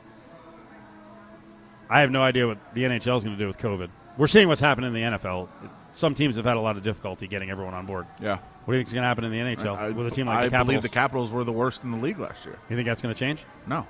I 1.90 2.02
have 2.02 2.12
no 2.12 2.22
idea 2.22 2.48
what 2.48 2.58
the 2.74 2.84
NHL 2.84 3.18
is 3.18 3.24
going 3.24 3.36
to 3.36 3.38
do 3.38 3.46
with 3.48 3.58
COVID. 3.58 3.90
We're 4.18 4.28
seeing 4.28 4.48
what's 4.48 4.62
happening 4.62 4.88
in 4.88 4.94
the 4.94 5.18
NFL. 5.18 5.48
Some 5.94 6.16
teams 6.16 6.36
have 6.38 6.46
had 6.46 6.58
a 6.58 6.60
lot 6.60 6.76
of 6.76 6.84
difficulty 6.84 7.28
getting 7.28 7.52
everyone 7.52 7.76
on 7.76 7.86
board. 7.86 8.08
Yeah, 8.20 8.38
What 8.66 8.72
do 8.74 8.74
you 8.74 8.80
think 8.80 8.88
is 8.88 8.94
going 8.94 9.04
to 9.04 9.08
happen 9.08 9.24
in 9.26 9.32
the 9.32 9.38
NHL 9.38 9.78
I, 9.78 9.90
with 9.92 10.08
a 10.08 10.12
team 10.12 10.26
like 10.26 10.38
I 10.38 10.42
the 10.46 10.50
Capitals? 10.50 10.66
believe 10.68 10.82
the 10.82 10.90
Capitals 10.90 11.32
were 11.32 11.44
the 11.44 11.52
worst 11.52 11.84
in 11.84 11.92
the 11.92 11.98
league 11.98 12.18
last 12.18 12.46
year. 12.46 12.58
you 12.68 12.76
think 12.76 12.88
that's 12.88 13.02
going 13.02 13.14
to 13.14 13.20
change? 13.20 13.44
No, 13.68 13.86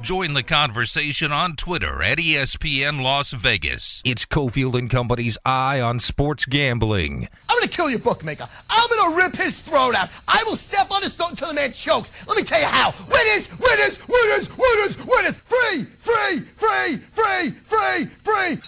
Join 0.00 0.32
the 0.34 0.42
conversation 0.42 1.30
on 1.30 1.54
Twitter 1.54 2.02
at 2.02 2.18
ESPN 2.18 3.00
Las 3.00 3.32
Vegas. 3.32 4.02
It's 4.04 4.26
Cofield 4.26 4.76
and 4.76 4.90
Company's 4.90 5.38
Eye 5.44 5.80
on 5.80 6.00
Sports 6.00 6.44
Gambling. 6.44 7.28
I'm 7.48 7.58
gonna 7.58 7.68
kill 7.68 7.88
your 7.88 8.00
bookmaker. 8.00 8.48
I'm 8.68 8.88
gonna 8.88 9.16
rip 9.16 9.36
his 9.36 9.62
throat 9.62 9.94
out. 9.94 10.08
I 10.26 10.42
will 10.44 10.56
step 10.56 10.90
on 10.90 11.02
his 11.02 11.14
throat 11.14 11.30
until 11.30 11.48
the 11.48 11.54
man 11.54 11.72
chokes. 11.72 12.10
Let 12.26 12.36
me 12.36 12.42
tell 12.42 12.58
you 12.58 12.66
how. 12.66 12.92
Winners, 13.08 13.48
winners, 13.60 14.00
winners, 14.08 14.50
winners, 14.58 14.96
winners. 15.06 15.36
Free, 15.36 15.84
free, 15.98 16.40
free, 16.40 16.96
free, 16.96 17.50
free, 17.50 18.06
free. 18.22 18.58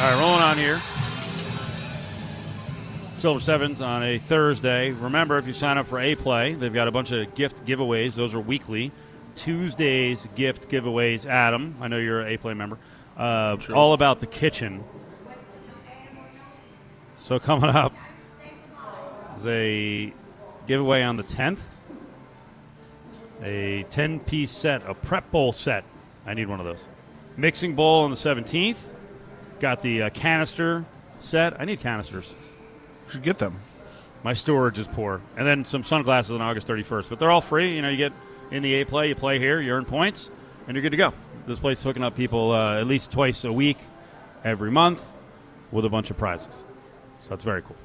All 0.00 0.04
right, 0.04 0.18
rolling 0.18 0.42
on 0.42 0.56
here. 0.56 0.80
Silver 3.18 3.40
Sevens 3.40 3.80
on 3.80 4.04
a 4.04 4.18
Thursday. 4.18 4.92
Remember, 4.92 5.38
if 5.38 5.46
you 5.48 5.52
sign 5.52 5.76
up 5.76 5.88
for 5.88 5.98
A 5.98 6.14
Play, 6.14 6.54
they've 6.54 6.72
got 6.72 6.86
a 6.86 6.92
bunch 6.92 7.10
of 7.10 7.34
gift 7.34 7.64
giveaways. 7.64 8.14
Those 8.14 8.32
are 8.32 8.40
weekly. 8.40 8.92
Tuesdays 9.34 10.28
gift 10.36 10.68
giveaways. 10.68 11.26
Adam, 11.26 11.74
I 11.80 11.88
know 11.88 11.98
you're 11.98 12.20
an 12.20 12.32
A 12.32 12.36
Play 12.36 12.54
member. 12.54 12.78
Uh, 13.16 13.56
All 13.74 13.92
about 13.92 14.20
the 14.20 14.26
kitchen. 14.26 14.84
So 17.16 17.40
coming 17.40 17.70
up 17.70 17.92
is 19.36 19.46
a 19.48 20.12
giveaway 20.68 21.02
on 21.02 21.16
the 21.16 21.24
10th. 21.24 21.62
A 23.42 23.84
10 23.90 24.20
piece 24.20 24.52
set, 24.52 24.82
a 24.88 24.94
prep 24.94 25.28
bowl 25.32 25.52
set. 25.52 25.82
I 26.24 26.34
need 26.34 26.46
one 26.46 26.60
of 26.60 26.66
those. 26.66 26.86
Mixing 27.36 27.74
bowl 27.74 28.04
on 28.04 28.10
the 28.10 28.16
17th. 28.16 28.78
Got 29.58 29.82
the 29.82 30.04
uh, 30.04 30.10
canister 30.10 30.84
set. 31.18 31.60
I 31.60 31.64
need 31.64 31.80
canisters. 31.80 32.32
Should 33.10 33.22
get 33.22 33.38
them. 33.38 33.58
My 34.22 34.34
storage 34.34 34.78
is 34.78 34.88
poor. 34.88 35.20
And 35.36 35.46
then 35.46 35.64
some 35.64 35.84
sunglasses 35.84 36.34
on 36.34 36.42
August 36.42 36.66
31st. 36.66 37.08
But 37.08 37.18
they're 37.18 37.30
all 37.30 37.40
free. 37.40 37.74
You 37.74 37.82
know, 37.82 37.88
you 37.88 37.96
get 37.96 38.12
in 38.50 38.62
the 38.62 38.74
A 38.74 38.86
play, 38.86 39.08
you 39.08 39.14
play 39.14 39.38
here, 39.38 39.60
you 39.60 39.72
earn 39.72 39.84
points, 39.84 40.30
and 40.66 40.74
you're 40.74 40.82
good 40.82 40.90
to 40.90 40.96
go. 40.96 41.12
This 41.46 41.58
place 41.58 41.78
is 41.78 41.84
hooking 41.84 42.02
up 42.02 42.14
people 42.16 42.52
uh, 42.52 42.80
at 42.80 42.86
least 42.86 43.10
twice 43.10 43.44
a 43.44 43.52
week, 43.52 43.78
every 44.44 44.70
month, 44.70 45.10
with 45.72 45.84
a 45.84 45.88
bunch 45.88 46.10
of 46.10 46.18
prizes. 46.18 46.64
So 47.20 47.30
that's 47.30 47.44
very 47.44 47.62
cool. 47.62 47.76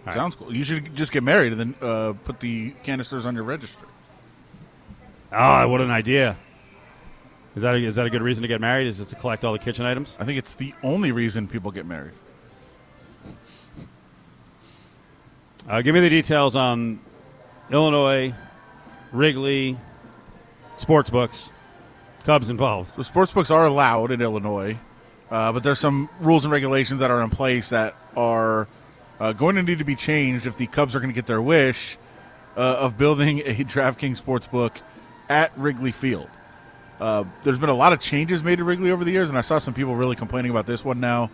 All 0.00 0.06
right. 0.06 0.14
Sounds 0.14 0.36
cool. 0.36 0.54
You 0.54 0.64
should 0.64 0.94
just 0.94 1.12
get 1.12 1.22
married 1.22 1.52
and 1.52 1.60
then 1.60 1.74
uh, 1.88 2.14
put 2.24 2.40
the 2.40 2.70
canisters 2.82 3.26
on 3.26 3.34
your 3.34 3.44
register. 3.44 3.86
Oh, 5.32 5.68
what 5.68 5.80
an 5.80 5.90
idea. 5.90 6.36
Is 7.56 7.62
that, 7.62 7.74
a, 7.74 7.78
is 7.78 7.96
that 7.96 8.06
a 8.06 8.10
good 8.10 8.22
reason 8.22 8.42
to 8.42 8.48
get 8.48 8.60
married? 8.60 8.86
Is 8.86 8.98
just 8.98 9.10
to 9.10 9.16
collect 9.16 9.44
all 9.44 9.52
the 9.52 9.58
kitchen 9.58 9.84
items? 9.84 10.16
I 10.20 10.24
think 10.24 10.38
it's 10.38 10.54
the 10.54 10.72
only 10.82 11.12
reason 11.12 11.48
people 11.48 11.70
get 11.70 11.84
married. 11.84 12.12
Uh, 15.70 15.82
give 15.82 15.94
me 15.94 16.00
the 16.00 16.10
details 16.10 16.56
on 16.56 16.98
Illinois, 17.70 18.34
Wrigley, 19.12 19.78
sports 20.74 21.10
books, 21.10 21.52
Cubs 22.24 22.50
involved. 22.50 22.92
So 22.96 23.04
sports 23.04 23.30
books 23.30 23.52
are 23.52 23.66
allowed 23.66 24.10
in 24.10 24.20
Illinois, 24.20 24.76
uh, 25.30 25.52
but 25.52 25.62
there's 25.62 25.78
some 25.78 26.08
rules 26.18 26.44
and 26.44 26.50
regulations 26.50 26.98
that 26.98 27.12
are 27.12 27.22
in 27.22 27.30
place 27.30 27.68
that 27.68 27.94
are 28.16 28.66
uh, 29.20 29.32
going 29.32 29.54
to 29.54 29.62
need 29.62 29.78
to 29.78 29.84
be 29.84 29.94
changed 29.94 30.44
if 30.44 30.56
the 30.56 30.66
Cubs 30.66 30.96
are 30.96 30.98
going 30.98 31.12
to 31.12 31.14
get 31.14 31.26
their 31.26 31.40
wish 31.40 31.96
uh, 32.56 32.60
of 32.60 32.98
building 32.98 33.38
a 33.38 33.54
DraftKings 33.64 34.16
sports 34.16 34.48
book 34.48 34.80
at 35.28 35.56
Wrigley 35.56 35.92
Field. 35.92 36.30
Uh, 36.98 37.22
there's 37.44 37.60
been 37.60 37.70
a 37.70 37.74
lot 37.74 37.92
of 37.92 38.00
changes 38.00 38.42
made 38.42 38.58
to 38.58 38.64
Wrigley 38.64 38.90
over 38.90 39.04
the 39.04 39.12
years, 39.12 39.28
and 39.28 39.38
I 39.38 39.42
saw 39.42 39.58
some 39.58 39.74
people 39.74 39.94
really 39.94 40.16
complaining 40.16 40.50
about 40.50 40.66
this 40.66 40.84
one 40.84 40.98
now, 40.98 41.30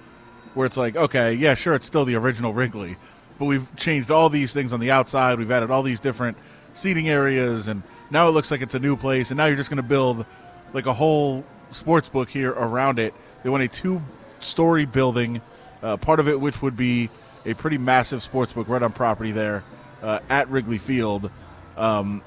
where 0.52 0.66
it's 0.66 0.76
like, 0.76 0.94
okay, 0.94 1.32
yeah, 1.32 1.54
sure, 1.54 1.72
it's 1.72 1.86
still 1.86 2.04
the 2.04 2.16
original 2.16 2.52
Wrigley, 2.52 2.98
but 3.38 3.46
we've 3.46 3.74
changed 3.76 4.10
all 4.10 4.28
these 4.28 4.52
things 4.52 4.72
on 4.72 4.80
the 4.80 4.90
outside. 4.90 5.38
We've 5.38 5.50
added 5.50 5.70
all 5.70 5.82
these 5.82 6.00
different 6.00 6.36
seating 6.74 7.08
areas, 7.08 7.68
and 7.68 7.82
now 8.10 8.28
it 8.28 8.32
looks 8.32 8.50
like 8.50 8.62
it's 8.62 8.74
a 8.74 8.78
new 8.78 8.96
place. 8.96 9.30
And 9.30 9.38
now 9.38 9.46
you're 9.46 9.56
just 9.56 9.70
going 9.70 9.82
to 9.82 9.88
build 9.88 10.24
like 10.72 10.86
a 10.86 10.92
whole 10.92 11.44
sports 11.70 12.08
book 12.08 12.28
here 12.28 12.50
around 12.50 12.98
it. 12.98 13.14
They 13.42 13.50
want 13.50 13.62
a 13.62 13.68
two-story 13.68 14.86
building, 14.86 15.40
uh, 15.82 15.96
part 15.96 16.20
of 16.20 16.28
it 16.28 16.40
which 16.40 16.62
would 16.62 16.76
be 16.76 17.10
a 17.44 17.54
pretty 17.54 17.78
massive 17.78 18.22
sports 18.22 18.52
book 18.52 18.68
right 18.68 18.82
on 18.82 18.92
property 18.92 19.32
there 19.32 19.62
uh, 20.02 20.20
at 20.28 20.48
Wrigley 20.48 20.78
Field. 20.78 21.30
Um, 21.76 22.22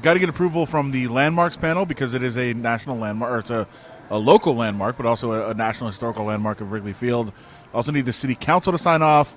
got 0.00 0.14
to 0.14 0.20
get 0.20 0.28
approval 0.28 0.66
from 0.66 0.90
the 0.90 1.08
landmarks 1.08 1.56
panel 1.56 1.86
because 1.86 2.14
it 2.14 2.22
is 2.22 2.36
a 2.36 2.54
national 2.54 2.96
landmark, 2.98 3.32
or 3.32 3.38
it's 3.38 3.50
a, 3.50 3.68
a 4.10 4.18
local 4.18 4.54
landmark, 4.54 4.96
but 4.96 5.06
also 5.06 5.32
a, 5.32 5.50
a 5.50 5.54
national 5.54 5.88
historical 5.88 6.24
landmark 6.24 6.60
of 6.60 6.72
Wrigley 6.72 6.92
Field. 6.92 7.32
Also 7.74 7.92
need 7.92 8.04
the 8.04 8.12
city 8.12 8.34
council 8.34 8.72
to 8.72 8.78
sign 8.78 9.02
off, 9.02 9.36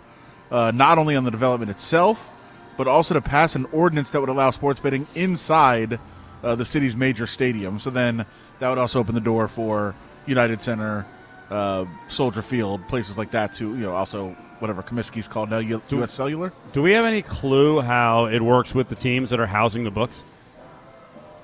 uh, 0.52 0.72
not 0.74 0.98
only 0.98 1.16
on 1.16 1.24
the 1.24 1.32
development 1.32 1.72
itself, 1.72 2.34
but 2.78 2.88
also 2.88 3.14
to 3.14 3.22
pass 3.22 3.56
an 3.56 3.66
ordinance 3.72 4.12
that 4.12 4.20
would 4.20 4.30
allow 4.30 4.52
sports 4.52 4.80
betting 4.80 5.08
inside 5.16 6.00
uh, 6.44 6.56
the 6.56 6.66
city's 6.66 6.96
major 6.96 7.28
stadium. 7.28 7.80
So 7.80 7.90
then 7.90 8.26
that 8.60 8.70
would 8.70 8.78
also 8.78 9.00
open 9.00 9.16
the 9.16 9.22
door 9.22 9.48
for 9.48 9.96
United 10.26 10.62
Center, 10.62 11.06
uh, 11.50 11.86
Soldier 12.08 12.42
Field, 12.42 12.88
places 12.88 13.18
like 13.18 13.32
that 13.32 13.54
to 13.54 13.70
you 13.70 13.82
know 13.82 13.96
also 13.96 14.36
whatever 14.60 14.82
Comiskey's 14.82 15.28
called 15.28 15.50
now, 15.50 15.58
U- 15.58 15.82
do, 15.88 15.98
U.S. 15.98 16.14
Cellular. 16.14 16.54
Do 16.74 16.82
we 16.82 16.94
have 16.94 17.06
any 17.06 17.22
clue 17.22 17.82
how 17.82 18.26
it 18.26 18.42
works 18.42 18.74
with 18.74 18.90
the 18.90 18.96
teams 18.96 19.30
that 19.32 19.40
are 19.40 19.46
housing 19.46 19.84
the 19.84 19.92
books? 19.92 20.24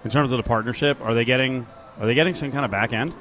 In 0.04 0.10
terms 0.10 0.32
of 0.32 0.38
the 0.38 0.44
partnership, 0.44 1.00
are 1.02 1.14
they 1.14 1.26
getting 1.26 1.68
are 2.00 2.06
they 2.06 2.16
getting 2.16 2.34
some 2.34 2.52
kind 2.52 2.66
of 2.66 2.72
back 2.72 2.94
end? 2.94 3.14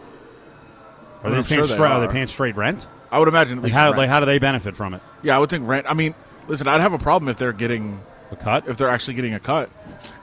Are 1.22 1.30
they, 1.30 1.36
sure 1.36 1.44
paying 1.44 1.60
they 1.62 1.74
straight, 1.74 1.90
are. 1.90 2.00
they 2.06 2.12
paying 2.12 2.26
straight 2.26 2.56
rent? 2.56 2.86
I 3.10 3.18
would 3.18 3.28
imagine 3.28 3.58
at 3.58 3.62
Like 3.62 3.70
least 3.70 3.76
how, 3.78 3.86
rent. 3.86 3.98
like 3.98 4.08
how 4.08 4.20
do 4.20 4.26
they 4.26 4.38
benefit 4.38 4.76
from 4.76 4.94
it? 4.94 5.02
Yeah, 5.22 5.36
I 5.36 5.38
would 5.40 5.50
think 5.50 5.66
rent. 5.66 5.86
I 5.88 5.94
mean, 5.94 6.14
listen, 6.48 6.68
I'd 6.68 6.80
have 6.80 6.92
a 6.92 6.98
problem 6.98 7.28
if 7.28 7.36
they're 7.36 7.52
getting 7.52 8.00
A 8.30 8.36
cut? 8.36 8.68
if 8.68 8.76
they're 8.76 8.88
actually 8.88 9.14
getting 9.14 9.34
a 9.34 9.40
cut. 9.40 9.68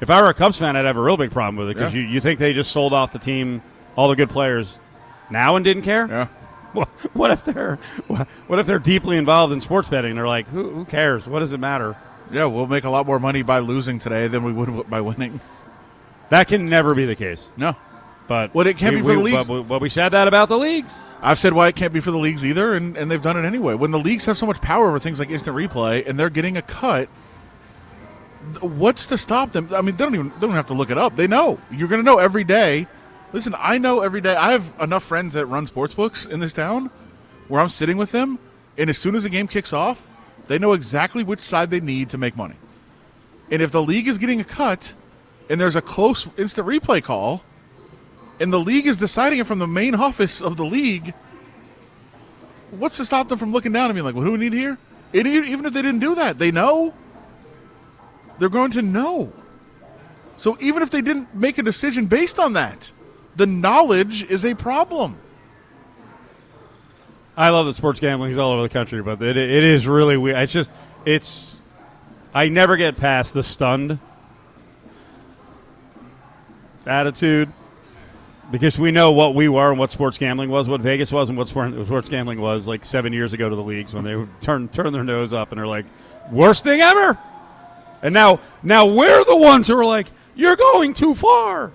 If 0.01 0.09
I 0.09 0.21
were 0.21 0.29
a 0.29 0.33
Cubs 0.33 0.57
fan, 0.57 0.75
I'd 0.77 0.85
have 0.85 0.97
a 0.97 1.01
real 1.01 1.17
big 1.17 1.31
problem 1.31 1.55
with 1.57 1.69
it 1.69 1.75
because 1.75 1.93
Yeah. 1.93 2.01
you, 2.01 2.07
you 2.07 2.19
think 2.19 2.39
they 2.39 2.53
just 2.53 2.71
sold 2.71 2.93
off 2.93 3.11
the 3.13 3.19
team, 3.19 3.61
all 3.95 4.07
the 4.09 4.15
good 4.15 4.29
players, 4.29 4.79
now 5.29 5.55
and 5.55 5.63
didn't 5.65 5.83
care. 5.83 6.07
Yeah. 6.07 6.27
What, 6.73 6.89
what 7.13 7.31
if 7.31 7.43
they're 7.45 7.79
what 8.07 8.59
if 8.59 8.67
they're 8.67 8.77
deeply 8.77 9.17
involved 9.17 9.51
in 9.53 9.61
sports 9.61 9.89
betting? 9.89 10.15
They're 10.15 10.27
like, 10.27 10.47
who, 10.49 10.69
who 10.69 10.85
cares? 10.85 11.25
What 11.25 11.39
does 11.39 11.51
it 11.53 11.59
matter? 11.59 11.95
Yeah, 12.29 12.45
we'll 12.45 12.67
make 12.67 12.83
a 12.83 12.89
lot 12.89 13.07
more 13.07 13.19
money 13.19 13.41
by 13.41 13.59
losing 13.59 13.97
today 13.99 14.27
than 14.27 14.43
we 14.43 14.51
would 14.51 14.87
by 14.89 15.01
winning. 15.01 15.39
That 16.29 16.47
can 16.49 16.69
never 16.69 16.93
be 16.93 17.05
the 17.05 17.15
case. 17.15 17.51
No. 17.57 17.75
But 18.27 18.53
what 18.53 18.67
it 18.67 18.77
can't 18.77 18.95
we- 18.95 19.01
be 19.01 19.07
for 19.07 19.13
the 19.15 19.21
leagues. 19.21 19.47
But, 19.47 19.53
we- 19.53 19.63
but 19.63 19.81
we 19.81 19.89
said 19.89 20.09
that 20.09 20.27
about 20.27 20.49
the 20.49 20.57
leagues. 20.57 20.99
I've 21.21 21.39
said 21.39 21.53
why 21.53 21.67
it 21.67 21.75
can't 21.75 21.93
be 21.93 21.99
for 21.99 22.11
the 22.11 22.17
leagues 22.17 22.45
either, 22.45 22.73
and, 22.73 22.95
and 22.95 23.09
they've 23.09 23.21
done 23.21 23.37
it 23.37 23.45
anyway. 23.45 23.73
When 23.73 23.91
the 23.91 23.99
leagues 23.99 24.25
have 24.27 24.37
so 24.37 24.45
much 24.45 24.61
power 24.61 24.87
over 24.87 24.99
things 24.99 25.19
like 25.19 25.29
instant 25.29 25.55
replay 25.55 26.07
and 26.07 26.19
they're 26.19 26.29
getting 26.29 26.57
a 26.57 26.61
cut, 26.61 27.09
what's 28.61 29.07
to 29.07 29.17
stop 29.17 29.51
them? 29.51 29.69
I 29.73 29.81
mean, 29.81 29.95
they 29.95 30.03
don't 30.03 30.13
even 30.13 30.29
they 30.39 30.47
don't 30.47 30.51
have 30.51 30.67
to 30.67 30.73
look 30.73 30.91
it 30.91 30.97
up. 30.97 31.15
They 31.15 31.27
know. 31.27 31.59
You're 31.71 31.87
going 31.87 32.01
to 32.01 32.05
know 32.05 32.17
every 32.17 32.43
day. 32.43 32.87
Listen, 33.33 33.55
I 33.57 33.77
know 33.77 34.01
every 34.01 34.21
day. 34.21 34.35
I 34.35 34.51
have 34.51 34.73
enough 34.79 35.03
friends 35.03 35.33
that 35.33 35.47
run 35.47 35.65
sports 35.65 35.93
books 35.93 36.25
in 36.25 36.39
this 36.39 36.53
town 36.53 36.89
where 37.47 37.61
I'm 37.61 37.69
sitting 37.69 37.97
with 37.97 38.11
them, 38.11 38.39
and 38.77 38.89
as 38.89 38.97
soon 38.97 39.15
as 39.15 39.23
the 39.23 39.29
game 39.29 39.47
kicks 39.47 39.73
off, 39.73 40.09
they 40.47 40.59
know 40.59 40.73
exactly 40.73 41.23
which 41.23 41.41
side 41.41 41.69
they 41.69 41.79
need 41.79 42.09
to 42.09 42.17
make 42.17 42.37
money. 42.37 42.55
And 43.49 43.61
if 43.61 43.71
the 43.71 43.81
league 43.81 44.07
is 44.07 44.17
getting 44.17 44.39
a 44.39 44.43
cut 44.43 44.93
and 45.49 45.59
there's 45.59 45.75
a 45.75 45.81
close 45.81 46.27
instant 46.37 46.67
replay 46.67 47.01
call, 47.01 47.43
and 48.39 48.53
the 48.53 48.59
league 48.59 48.85
is 48.85 48.97
deciding 48.97 49.39
it 49.39 49.47
from 49.47 49.59
the 49.59 49.67
main 49.67 49.95
office 50.07 50.41
of 50.41 50.57
the 50.57 50.65
league, 50.65 51.13
what's 52.71 52.97
to 52.97 53.05
stop 53.05 53.29
them 53.29 53.37
from 53.37 53.51
looking 53.51 53.71
down 53.71 53.85
and 53.85 53.95
being 53.95 54.05
like, 54.05 54.15
well, 54.15 54.23
who 54.23 54.33
we 54.33 54.37
need 54.37 54.53
here? 54.53 54.77
And 55.13 55.27
even 55.27 55.65
if 55.65 55.73
they 55.73 55.81
didn't 55.81 55.99
do 55.99 56.15
that, 56.15 56.37
they 56.37 56.51
know. 56.51 56.93
They're 58.39 58.49
going 58.49 58.71
to 58.71 58.81
know. 58.81 59.31
So 60.35 60.57
even 60.59 60.83
if 60.83 60.91
they 60.91 61.01
didn't 61.01 61.33
make 61.33 61.57
a 61.57 61.63
decision 61.63 62.05
based 62.05 62.39
on 62.39 62.53
that, 62.53 62.91
the 63.35 63.47
knowledge 63.47 64.23
is 64.23 64.45
a 64.45 64.53
problem. 64.53 65.17
I 67.35 67.49
love 67.49 67.67
that 67.67 67.75
sports 67.75 67.99
gambling 67.99 68.31
is 68.31 68.37
all 68.37 68.51
over 68.51 68.63
the 68.63 68.69
country, 68.69 69.01
but 69.01 69.21
it, 69.21 69.37
it 69.37 69.63
is 69.63 69.87
really 69.87 70.17
weird. 70.17 70.37
It's 70.37 70.53
just 70.53 70.71
it's. 71.05 71.61
I 72.33 72.49
never 72.49 72.77
get 72.77 72.97
past 72.97 73.33
the 73.33 73.43
stunned 73.43 73.99
attitude 76.85 77.51
because 78.51 78.79
we 78.79 78.91
know 78.91 79.11
what 79.11 79.35
we 79.35 79.49
were 79.49 79.69
and 79.71 79.79
what 79.79 79.91
sports 79.91 80.17
gambling 80.17 80.49
was, 80.49 80.69
what 80.69 80.81
Vegas 80.81 81.11
was, 81.11 81.29
and 81.29 81.37
what 81.37 81.47
sports 81.47 82.09
gambling 82.09 82.39
was 82.39 82.67
like 82.67 82.85
seven 82.85 83.13
years 83.13 83.33
ago 83.33 83.49
to 83.49 83.55
the 83.55 83.63
leagues 83.63 83.93
when 83.93 84.03
they 84.03 84.15
would 84.15 84.29
turn 84.41 84.67
turn 84.69 84.91
their 84.93 85.03
nose 85.03 85.33
up 85.33 85.51
and 85.51 85.59
are 85.59 85.67
like, 85.67 85.85
worst 86.31 86.63
thing 86.63 86.81
ever. 86.81 87.17
And 88.01 88.13
now 88.13 88.39
now 88.63 88.85
we're 88.85 89.23
the 89.25 89.35
ones 89.35 89.67
who 89.67 89.77
are 89.77 89.85
like, 89.85 90.07
you're 90.35 90.55
going 90.55 90.93
too 90.93 91.15
far. 91.15 91.71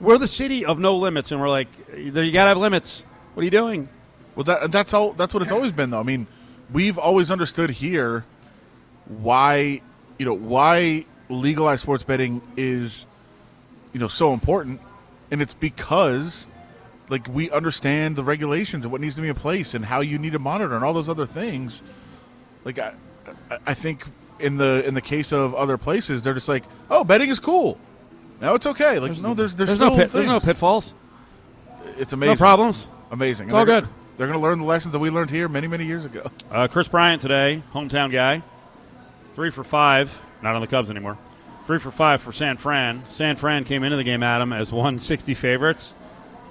We're 0.00 0.18
the 0.18 0.26
city 0.26 0.64
of 0.64 0.78
no 0.78 0.96
limits, 0.96 1.30
and 1.30 1.40
we're 1.40 1.50
like, 1.50 1.68
you 1.96 2.10
gotta 2.10 2.48
have 2.48 2.58
limits. 2.58 3.04
What 3.34 3.42
are 3.42 3.44
you 3.44 3.50
doing? 3.50 3.88
Well, 4.34 4.44
that, 4.44 4.72
that's 4.72 4.94
all. 4.94 5.12
That's 5.12 5.34
what 5.34 5.42
it's 5.42 5.52
always 5.52 5.72
been, 5.72 5.90
though. 5.90 6.00
I 6.00 6.04
mean, 6.04 6.26
we've 6.72 6.98
always 6.98 7.30
understood 7.30 7.70
here 7.70 8.24
why 9.06 9.82
you 10.18 10.26
know 10.26 10.34
why 10.34 11.04
legalized 11.28 11.82
sports 11.82 12.04
betting 12.04 12.40
is 12.56 13.06
you 13.92 14.00
know 14.00 14.08
so 14.08 14.32
important, 14.32 14.80
and 15.30 15.40
it's 15.42 15.54
because 15.54 16.46
like 17.08 17.26
we 17.28 17.50
understand 17.50 18.16
the 18.16 18.24
regulations 18.24 18.84
and 18.84 18.92
what 18.92 19.00
needs 19.00 19.16
to 19.16 19.22
be 19.22 19.28
in 19.28 19.34
place 19.34 19.74
and 19.74 19.84
how 19.84 20.00
you 20.00 20.18
need 20.18 20.32
to 20.32 20.38
monitor 20.38 20.74
and 20.76 20.84
all 20.84 20.92
those 20.92 21.08
other 21.08 21.26
things. 21.26 21.82
Like 22.64 22.78
I, 22.78 22.94
I- 23.50 23.58
I 23.68 23.74
think 23.74 24.04
in 24.38 24.56
the 24.56 24.82
in 24.86 24.94
the 24.94 25.00
case 25.02 25.32
of 25.32 25.54
other 25.54 25.76
places, 25.76 26.22
they're 26.22 26.34
just 26.34 26.48
like, 26.48 26.64
oh, 26.90 27.04
betting 27.04 27.28
is 27.30 27.40
cool. 27.40 27.78
Now 28.40 28.54
it's 28.54 28.66
okay. 28.66 28.98
Like 28.98 29.18
no, 29.20 29.34
there's 29.34 29.54
there's, 29.54 29.68
There's 29.68 29.78
still 29.78 29.90
no 29.90 29.96
pit, 29.96 30.12
there's 30.12 30.26
no 30.26 30.40
pitfalls. 30.40 30.94
It's 31.98 32.12
amazing. 32.12 32.34
No 32.34 32.38
problems. 32.38 32.88
Amazing. 33.10 33.46
It's 33.48 33.54
all 33.54 33.66
they're 33.66 33.80
good. 33.82 33.90
They're 34.16 34.26
going 34.26 34.38
to 34.38 34.42
learn 34.42 34.58
the 34.58 34.64
lessons 34.66 34.92
that 34.92 34.98
we 34.98 35.08
learned 35.10 35.30
here 35.30 35.48
many, 35.48 35.66
many 35.66 35.84
years 35.86 36.04
ago. 36.04 36.30
Uh, 36.50 36.68
Kris 36.68 36.88
Bryant 36.88 37.22
today, 37.22 37.62
hometown 37.72 38.12
guy, 38.12 38.42
three 39.34 39.50
for 39.50 39.64
five. 39.64 40.20
Not 40.42 40.54
on 40.54 40.60
the 40.60 40.66
Cubs 40.66 40.90
anymore. 40.90 41.16
Three 41.66 41.78
for 41.78 41.90
five 41.90 42.20
for 42.20 42.32
San 42.32 42.56
Fran. 42.56 43.02
San 43.06 43.36
Fran 43.36 43.64
came 43.64 43.84
into 43.84 43.96
the 43.96 44.04
game, 44.04 44.22
Adam, 44.22 44.52
as 44.52 44.72
160 44.72 45.34
favorites. 45.34 45.94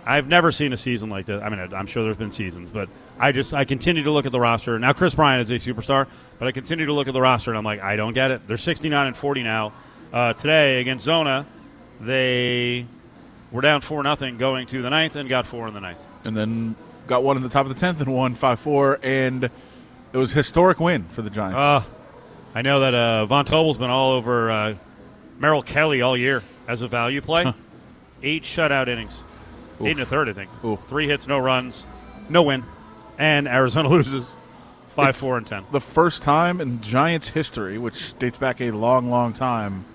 I've 0.05 0.28
never 0.28 0.51
seen 0.51 0.72
a 0.72 0.78
season 0.78 1.10
like 1.10 1.26
this. 1.26 1.43
I 1.43 1.49
mean, 1.49 1.60
I'm 1.74 1.86
sure 1.86 2.03
there's 2.03 2.18
been 2.18 2.32
seasons, 2.32 2.70
but 2.70 2.89
I 3.20 3.32
just 3.32 3.53
I 3.53 3.66
continue 3.66 4.03
to 4.03 4.12
look 4.12 4.26
at 4.26 4.32
the 4.32 4.39
roster. 4.39 4.80
Now 4.80 4.93
Kris 4.93 5.14
Bryant 5.14 5.49
is 5.49 5.68
a 5.68 5.74
superstar, 5.74 6.07
but 6.39 6.47
I 6.47 6.51
continue 6.51 6.86
to 6.86 6.93
look 6.93 7.07
at 7.07 7.14
the 7.14 7.22
roster 7.22 7.51
and 7.51 7.57
I'm 7.57 7.66
like, 7.66 7.82
I 7.82 7.95
don't 7.95 8.14
get 8.14 8.32
it. 8.32 8.47
They're 8.47 8.57
69 8.57 9.07
and 9.07 9.18
40 9.18 9.43
now. 9.43 9.74
Uh, 10.12 10.34
today 10.34 10.80
against 10.82 11.05
Zona, 11.05 11.45
they 11.99 12.86
were 13.51 13.62
down 13.62 13.82
four 13.82 14.01
nothing 14.01 14.38
going 14.38 14.68
to 14.68 14.82
the 14.82 14.89
ninth 14.89 15.16
and 15.16 15.28
got 15.30 15.45
four 15.45 15.68
in 15.68 15.74
the 15.74 15.82
ninth. 15.82 16.03
and 16.24 16.36
then 16.36 16.76
got 17.07 17.24
one 17.24 17.38
in 17.38 17.43
the 17.43 17.49
top 17.49 17.66
of 17.66 17.74
the 17.74 17.80
tenth 17.80 17.99
and 18.01 18.12
won 18.14 18.36
five 18.36 18.60
four, 18.60 18.99
and 19.03 19.43
it 19.43 20.18
was 20.18 20.32
a 20.32 20.36
historic 20.36 20.80
win 20.80 21.03
for 21.10 21.22
the 21.22 21.30
Giants. 21.30 21.57
Uh, 21.57 21.84
I 22.55 22.62
know 22.62 22.80
that 22.80 22.93
uh, 22.95 23.26
Von 23.28 23.45
Tobel's 23.45 23.78
been 23.78 23.89
all 23.89 24.14
over 24.14 24.49
uh, 24.49 24.76
Merrill 25.40 25.64
Kelly 25.64 26.02
all 26.02 26.16
year 26.18 26.44
as 26.68 26.82
a 26.82 26.88
value 26.88 27.22
play. 27.22 27.54
Eight 28.22 28.44
shutout 28.44 28.88
innings, 28.90 29.24
eight 29.82 29.92
and 29.92 30.02
a 30.02 30.06
third, 30.06 30.28
I 30.30 30.34
think. 30.34 30.50
Oof. 30.64 30.80
Three 30.88 31.08
hits, 31.08 31.26
no 31.26 31.40
runs, 31.40 31.88
no 32.28 32.44
win, 32.44 32.66
and 33.18 33.48
Arizona 33.48 33.88
loses 33.90 34.36
five, 34.90 35.10
It's 35.10 35.20
four, 35.22 35.38
and 35.38 35.48
ten. 35.48 35.64
the 35.72 35.80
first 35.80 36.22
time 36.22 36.60
in 36.60 36.82
Giants 36.82 37.30
history, 37.30 37.78
which 37.78 38.18
dates 38.20 38.38
back 38.38 38.60
a 38.60 38.72
long, 38.72 39.10
long 39.10 39.32
time, 39.32 39.86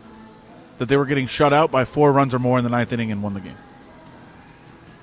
that 0.78 0.86
they 0.88 0.97
were 0.97 1.05
getting 1.05 1.26
shut 1.26 1.53
out 1.53 1.70
by 1.70 1.84
four 1.84 2.12
runs 2.12 2.32
or 2.32 2.38
more 2.38 2.57
in 2.57 2.64
the 2.64 2.70
ninth 2.70 2.92
inning 2.95 3.12
and 3.12 3.22
won 3.22 3.34
the 3.34 3.40
game. 3.40 3.59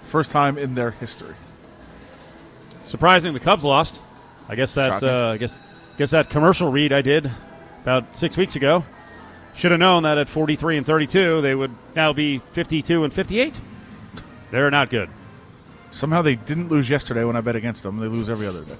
First 0.06 0.32
time 0.32 0.58
in 0.58 0.74
their 0.74 0.92
history. 0.92 1.36
Surprising, 2.84 3.34
the 3.34 3.40
Cubs 3.40 3.64
lost. 3.64 4.02
I 4.50 4.56
guess 4.56 4.74
that 4.74 5.04
uh, 5.04 5.30
I 5.34 5.38
guess 5.38 5.60
guess 5.98 6.10
that 6.12 6.30
commercial 6.32 6.72
read 6.72 6.92
I 6.92 7.02
did 7.04 7.30
about 7.84 8.18
six 8.18 8.36
weeks 8.36 8.56
ago 8.56 8.84
should 9.54 9.72
have 9.72 9.80
known 9.80 10.04
that 10.04 10.18
at 10.18 10.30
43 10.30 10.78
and 10.78 10.86
32 10.86 11.42
they 11.42 11.56
would 11.56 11.72
now 11.96 12.14
be 12.14 12.40
52 12.54 13.04
and 13.04 13.14
58. 13.14 13.60
They're 14.52 14.72
not 14.72 14.90
good. 14.90 15.10
Somehow 15.92 16.22
they 16.22 16.36
didn't 16.36 16.70
lose 16.70 16.90
yesterday 16.90 17.24
when 17.24 17.36
I 17.36 17.42
bet 17.42 17.56
against 17.56 17.84
them. 17.84 17.98
They 17.98 18.08
lose 18.08 18.30
every 18.30 18.48
other 18.48 18.64
day. 18.64 18.78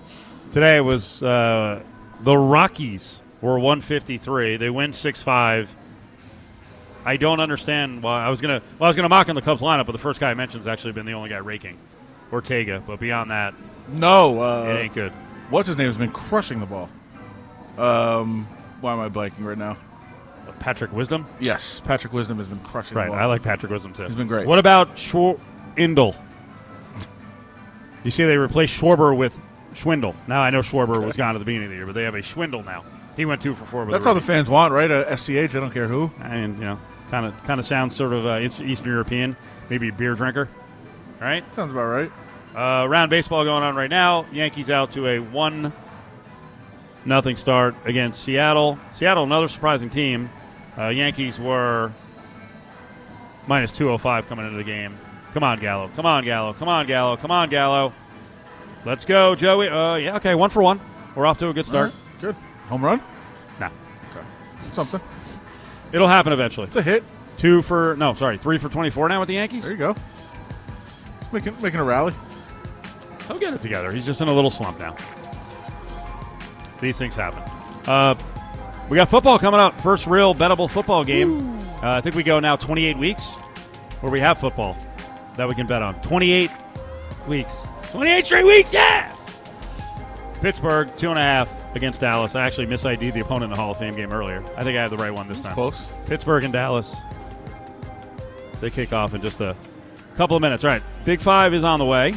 Today 0.52 0.80
was 0.82 1.22
uh, 1.24 1.82
the 2.22 2.38
Rockies 2.38 3.22
were 3.42 3.58
153. 3.60 4.58
They 4.58 4.70
win 4.70 4.92
6-5. 4.92 5.68
I 7.04 7.18
don't 7.18 7.40
understand 7.40 8.04
why 8.04 8.24
I 8.24 8.30
was 8.30 8.42
gonna 8.42 8.62
well 8.78 8.86
I 8.86 8.90
was 8.90 8.96
gonna 8.96 9.10
mock 9.10 9.28
on 9.28 9.36
the 9.36 9.42
Cubs 9.42 9.62
lineup, 9.62 9.86
but 9.88 9.94
the 9.94 9.98
first 9.98 10.20
guy 10.20 10.30
I 10.30 10.34
mentioned 10.36 10.62
has 10.62 10.68
actually 10.68 10.94
been 10.94 11.06
the 11.06 11.14
only 11.14 11.30
guy 11.30 11.38
raking, 11.38 11.78
Ortega. 12.32 12.84
But 12.86 13.00
beyond 13.00 13.32
that, 13.32 13.56
No, 13.90 14.36
it 14.36 14.40
uh, 14.76 14.78
ain't 14.78 14.94
good. 14.94 15.12
what's 15.50 15.68
his 15.68 15.78
name 15.78 15.88
has 15.88 15.98
been 15.98 16.12
crushing 16.12 16.60
the 16.60 16.66
ball. 16.68 16.90
Um, 17.78 18.48
why 18.82 18.94
am 18.94 19.00
I 19.00 19.10
blanking 19.10 19.46
right 19.46 19.58
now? 19.58 19.78
Patrick 20.62 20.94
Wisdom, 20.94 21.26
Yes, 21.40 21.82
Patrick 21.84 22.14
Wisdom 22.14 22.38
has 22.38 22.48
been 22.48 22.60
crushing 22.60 22.96
right? 22.96 23.10
I 23.10 23.26
like 23.26 23.42
Patrick 23.42 23.72
Wisdom 23.72 23.94
too. 23.94 24.04
He's 24.04 24.16
been 24.16 24.28
great. 24.28 24.46
What 24.46 24.60
about 24.60 24.96
Schwindel? 24.96 26.16
You 28.04 28.12
see, 28.12 28.24
they 28.24 28.38
replaced 28.38 28.80
Schwarber 28.80 29.16
with 29.18 29.40
Schwindel. 29.74 30.16
Now 30.28 30.42
I 30.42 30.52
know 30.52 30.62
Schwarber 30.62 31.04
was 31.04 31.18
gone 31.18 31.36
at 31.36 31.40
the 31.40 31.46
beginning 31.46 31.66
of 31.66 31.72
the 31.72 31.78
year, 31.78 31.86
but 31.86 31.96
they 31.96 32.04
have 32.04 32.16
a 32.16 32.22
Schwindel 32.22 32.64
now. 32.64 32.86
He 33.18 33.26
went 33.26 33.42
two 33.42 33.54
for 33.56 33.66
four. 33.66 33.86
That's 33.86 34.06
all 34.06 34.14
the 34.14 34.22
fans 34.22 34.50
want, 34.50 34.72
right? 34.74 34.90
A 34.90 35.18
SCH, 35.18 35.32
I 35.56 35.60
don't 35.60 35.74
care 35.74 35.88
who. 35.88 36.12
and 36.22 36.58
you 36.58 36.64
know, 36.64 36.80
kind 37.10 37.26
of 37.26 37.44
kind 37.44 37.60
of 37.60 37.66
sounds 37.66 37.96
sort 37.96 38.14
of 38.14 38.26
uh, 38.26 38.40
Eastern 38.40 38.92
European, 38.92 39.36
maybe 39.70 39.90
a 39.90 39.94
beer 39.94 40.14
drinker, 40.16 40.48
right? 41.20 41.44
Sounds 41.54 41.72
about 41.72 41.86
right. 41.86 42.12
Uh, 42.56 42.88
round 42.88 43.10
baseball 43.10 43.44
going 43.44 43.64
on 43.64 43.76
right 43.76 43.90
now. 43.90 44.26
Yankees 44.32 44.70
out 44.70 44.92
to 44.92 45.08
a 45.08 45.20
one 45.20 45.74
nothing 47.04 47.36
start 47.36 47.76
against 47.86 48.24
Seattle. 48.24 48.78
Seattle, 48.92 49.24
another 49.24 49.48
surprising 49.48 49.90
team. 49.90 50.30
Uh, 50.78 50.88
Yankees 50.88 51.40
were 51.40 51.92
minus 53.48 53.74
two 53.74 53.88
hundred 53.88 54.00
five 54.00 54.28
coming 54.28 54.46
into 54.46 54.58
the 54.58 54.64
game. 54.64 54.98
Come 55.34 55.44
on, 55.44 55.60
Gallo. 55.60 55.90
Come 55.96 56.06
on, 56.06 56.24
Gallo. 56.26 56.54
Come 56.54 56.68
on, 56.68 56.88
Gallo. 56.88 57.18
Come 57.18 57.32
on, 57.32 57.50
Gallo. 57.50 57.94
Let's 58.86 59.06
go, 59.06 59.36
Joey. 59.36 59.68
Uh, 59.70 59.96
yeah, 59.96 60.16
okay, 60.18 60.36
one 60.36 60.50
for 60.50 60.62
one. 60.64 60.80
We're 61.16 61.26
off 61.26 61.38
to 61.40 61.50
a 61.50 61.54
good 61.54 61.66
start. 61.66 61.92
right, 61.92 62.22
good. 62.22 62.36
Home 62.68 62.84
run? 62.84 63.02
Nah, 63.60 63.70
Okay. 64.12 64.26
Something. 64.72 65.02
it'll 65.92 66.08
happen 66.08 66.34
eventually. 66.34 66.68
It's 66.68 66.76
a 66.78 66.82
hit. 66.82 67.04
Two 67.36 67.62
for 67.62 67.96
no, 67.98 68.14
sorry, 68.14 68.38
three 68.38 68.58
for 68.58 68.70
twenty 68.70 68.90
four 68.90 69.08
now 69.10 69.20
with 69.20 69.28
the 69.28 69.36
Yankees. 69.36 69.64
There 69.64 69.72
you 69.74 69.78
go. 69.78 69.96
Making 71.32 71.56
making 71.62 71.80
a 71.80 71.84
rally. 71.84 72.14
He'll 73.28 73.40
get 73.40 73.54
it 73.54 73.62
together. 73.62 73.92
He's 73.92 74.06
just 74.06 74.20
in 74.22 74.28
a 74.28 74.34
little 74.34 74.50
slump 74.50 74.80
now. 74.80 74.96
These 76.82 76.98
things 76.98 77.16
happen. 77.16 77.42
Uh, 77.88 78.16
we 78.92 78.98
got 78.98 79.08
football 79.08 79.40
coming 79.40 79.62
up. 79.62 79.80
First 79.80 80.06
real 80.06 80.36
bettable 80.36 80.70
football 80.70 81.06
game. 81.06 81.58
Uh, 81.82 81.92
I 81.92 82.02
think 82.02 82.14
we 82.14 82.24
go 82.24 82.42
now 82.42 82.58
28 82.58 82.98
weeks 82.98 83.36
where 84.02 84.12
we 84.12 84.20
have 84.20 84.38
football 84.38 84.76
that 85.38 85.48
we 85.48 85.56
can 85.56 85.66
bet 85.66 85.82
on. 85.82 85.96
28 86.02 86.52
weeks. 87.26 87.68
28 87.92 88.26
straight 88.26 88.46
weeks, 88.46 88.74
yeah! 88.74 89.16
Pittsburgh, 90.42 90.94
two 90.98 91.10
and 91.10 91.18
a 91.18 91.22
half 91.22 91.50
against 91.74 92.02
Dallas. 92.02 92.36
I 92.36 92.46
actually 92.46 92.66
mis 92.66 92.84
ID'd 92.84 93.14
the 93.14 93.22
opponent 93.22 93.46
in 93.46 93.50
the 93.52 93.56
Hall 93.56 93.72
of 93.72 93.78
Fame 93.78 93.96
game 93.96 94.12
earlier. 94.12 94.44
I 94.58 94.66
think 94.66 94.78
I 94.78 94.82
have 94.82 94.92
the 94.92 94.98
right 94.98 95.14
one 95.14 95.30
this 95.30 95.40
time. 95.40 95.54
Close. 95.54 95.88
Pittsburgh 96.06 96.44
and 96.44 96.52
Dallas. 96.52 96.94
They 98.60 98.70
kick 98.70 98.92
off 98.92 99.14
in 99.14 99.22
just 99.22 99.40
a 99.40 99.56
couple 100.18 100.36
of 100.36 100.42
minutes. 100.42 100.66
All 100.66 100.70
right, 100.70 100.84
Big 101.06 101.22
Five 101.22 101.54
is 101.54 101.64
on 101.64 101.80
the 101.80 101.86
way. 101.86 102.14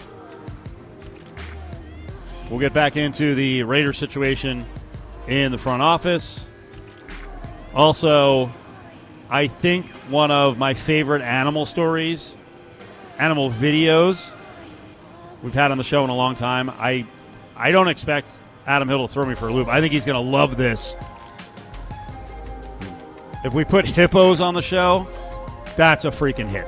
We'll 2.51 2.59
get 2.59 2.73
back 2.73 2.97
into 2.97 3.37
the 3.37 3.63
Raiders 3.63 3.97
situation 3.97 4.67
in 5.29 5.53
the 5.53 5.59
front 5.59 5.81
office. 5.81 6.49
Also, 7.75 8.53
I 9.29 9.49
think 9.49 9.89
one 10.09 10.31
of 10.31 10.59
my 10.59 10.75
favorite 10.75 11.23
animal 11.23 11.67
stories, 11.67 12.37
animal 13.19 13.51
videos 13.51 14.35
we've 15.43 15.55
had 15.55 15.71
on 15.71 15.79
the 15.79 15.85
show 15.85 16.05
in 16.05 16.11
a 16.11 16.15
long 16.15 16.35
time. 16.37 16.71
I 16.71 17.07
I 17.57 17.73
don't 17.73 17.89
expect 17.89 18.31
Adam 18.67 18.89
Hill 18.89 19.07
to 19.07 19.13
throw 19.13 19.27
me 19.27 19.35
for 19.35 19.49
a 19.49 19.53
loop. 19.53 19.69
I 19.69 19.81
think 19.81 19.93
he's 19.93 20.05
going 20.05 20.23
to 20.23 20.31
love 20.31 20.57
this. 20.57 20.97
If 23.45 23.53
we 23.53 23.65
put 23.65 23.85
hippos 23.85 24.41
on 24.41 24.55
the 24.55 24.63
show, 24.63 25.07
that's 25.77 26.05
a 26.05 26.11
freaking 26.11 26.49
hit. 26.49 26.67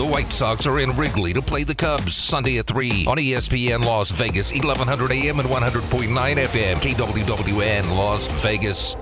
The 0.00 0.06
White 0.06 0.32
Sox 0.32 0.66
are 0.66 0.78
in 0.78 0.96
Wrigley 0.96 1.34
to 1.34 1.42
play 1.42 1.62
the 1.62 1.74
Cubs 1.74 2.14
Sunday 2.14 2.56
at 2.56 2.66
3 2.66 3.04
on 3.06 3.18
ESPN 3.18 3.84
Las 3.84 4.10
Vegas, 4.12 4.50
1100 4.50 5.12
AM 5.12 5.40
and 5.40 5.46
100.9 5.50 6.08
FM, 6.08 6.76
KWWN 6.76 7.94
Las 7.94 8.42
Vegas. 8.42 8.96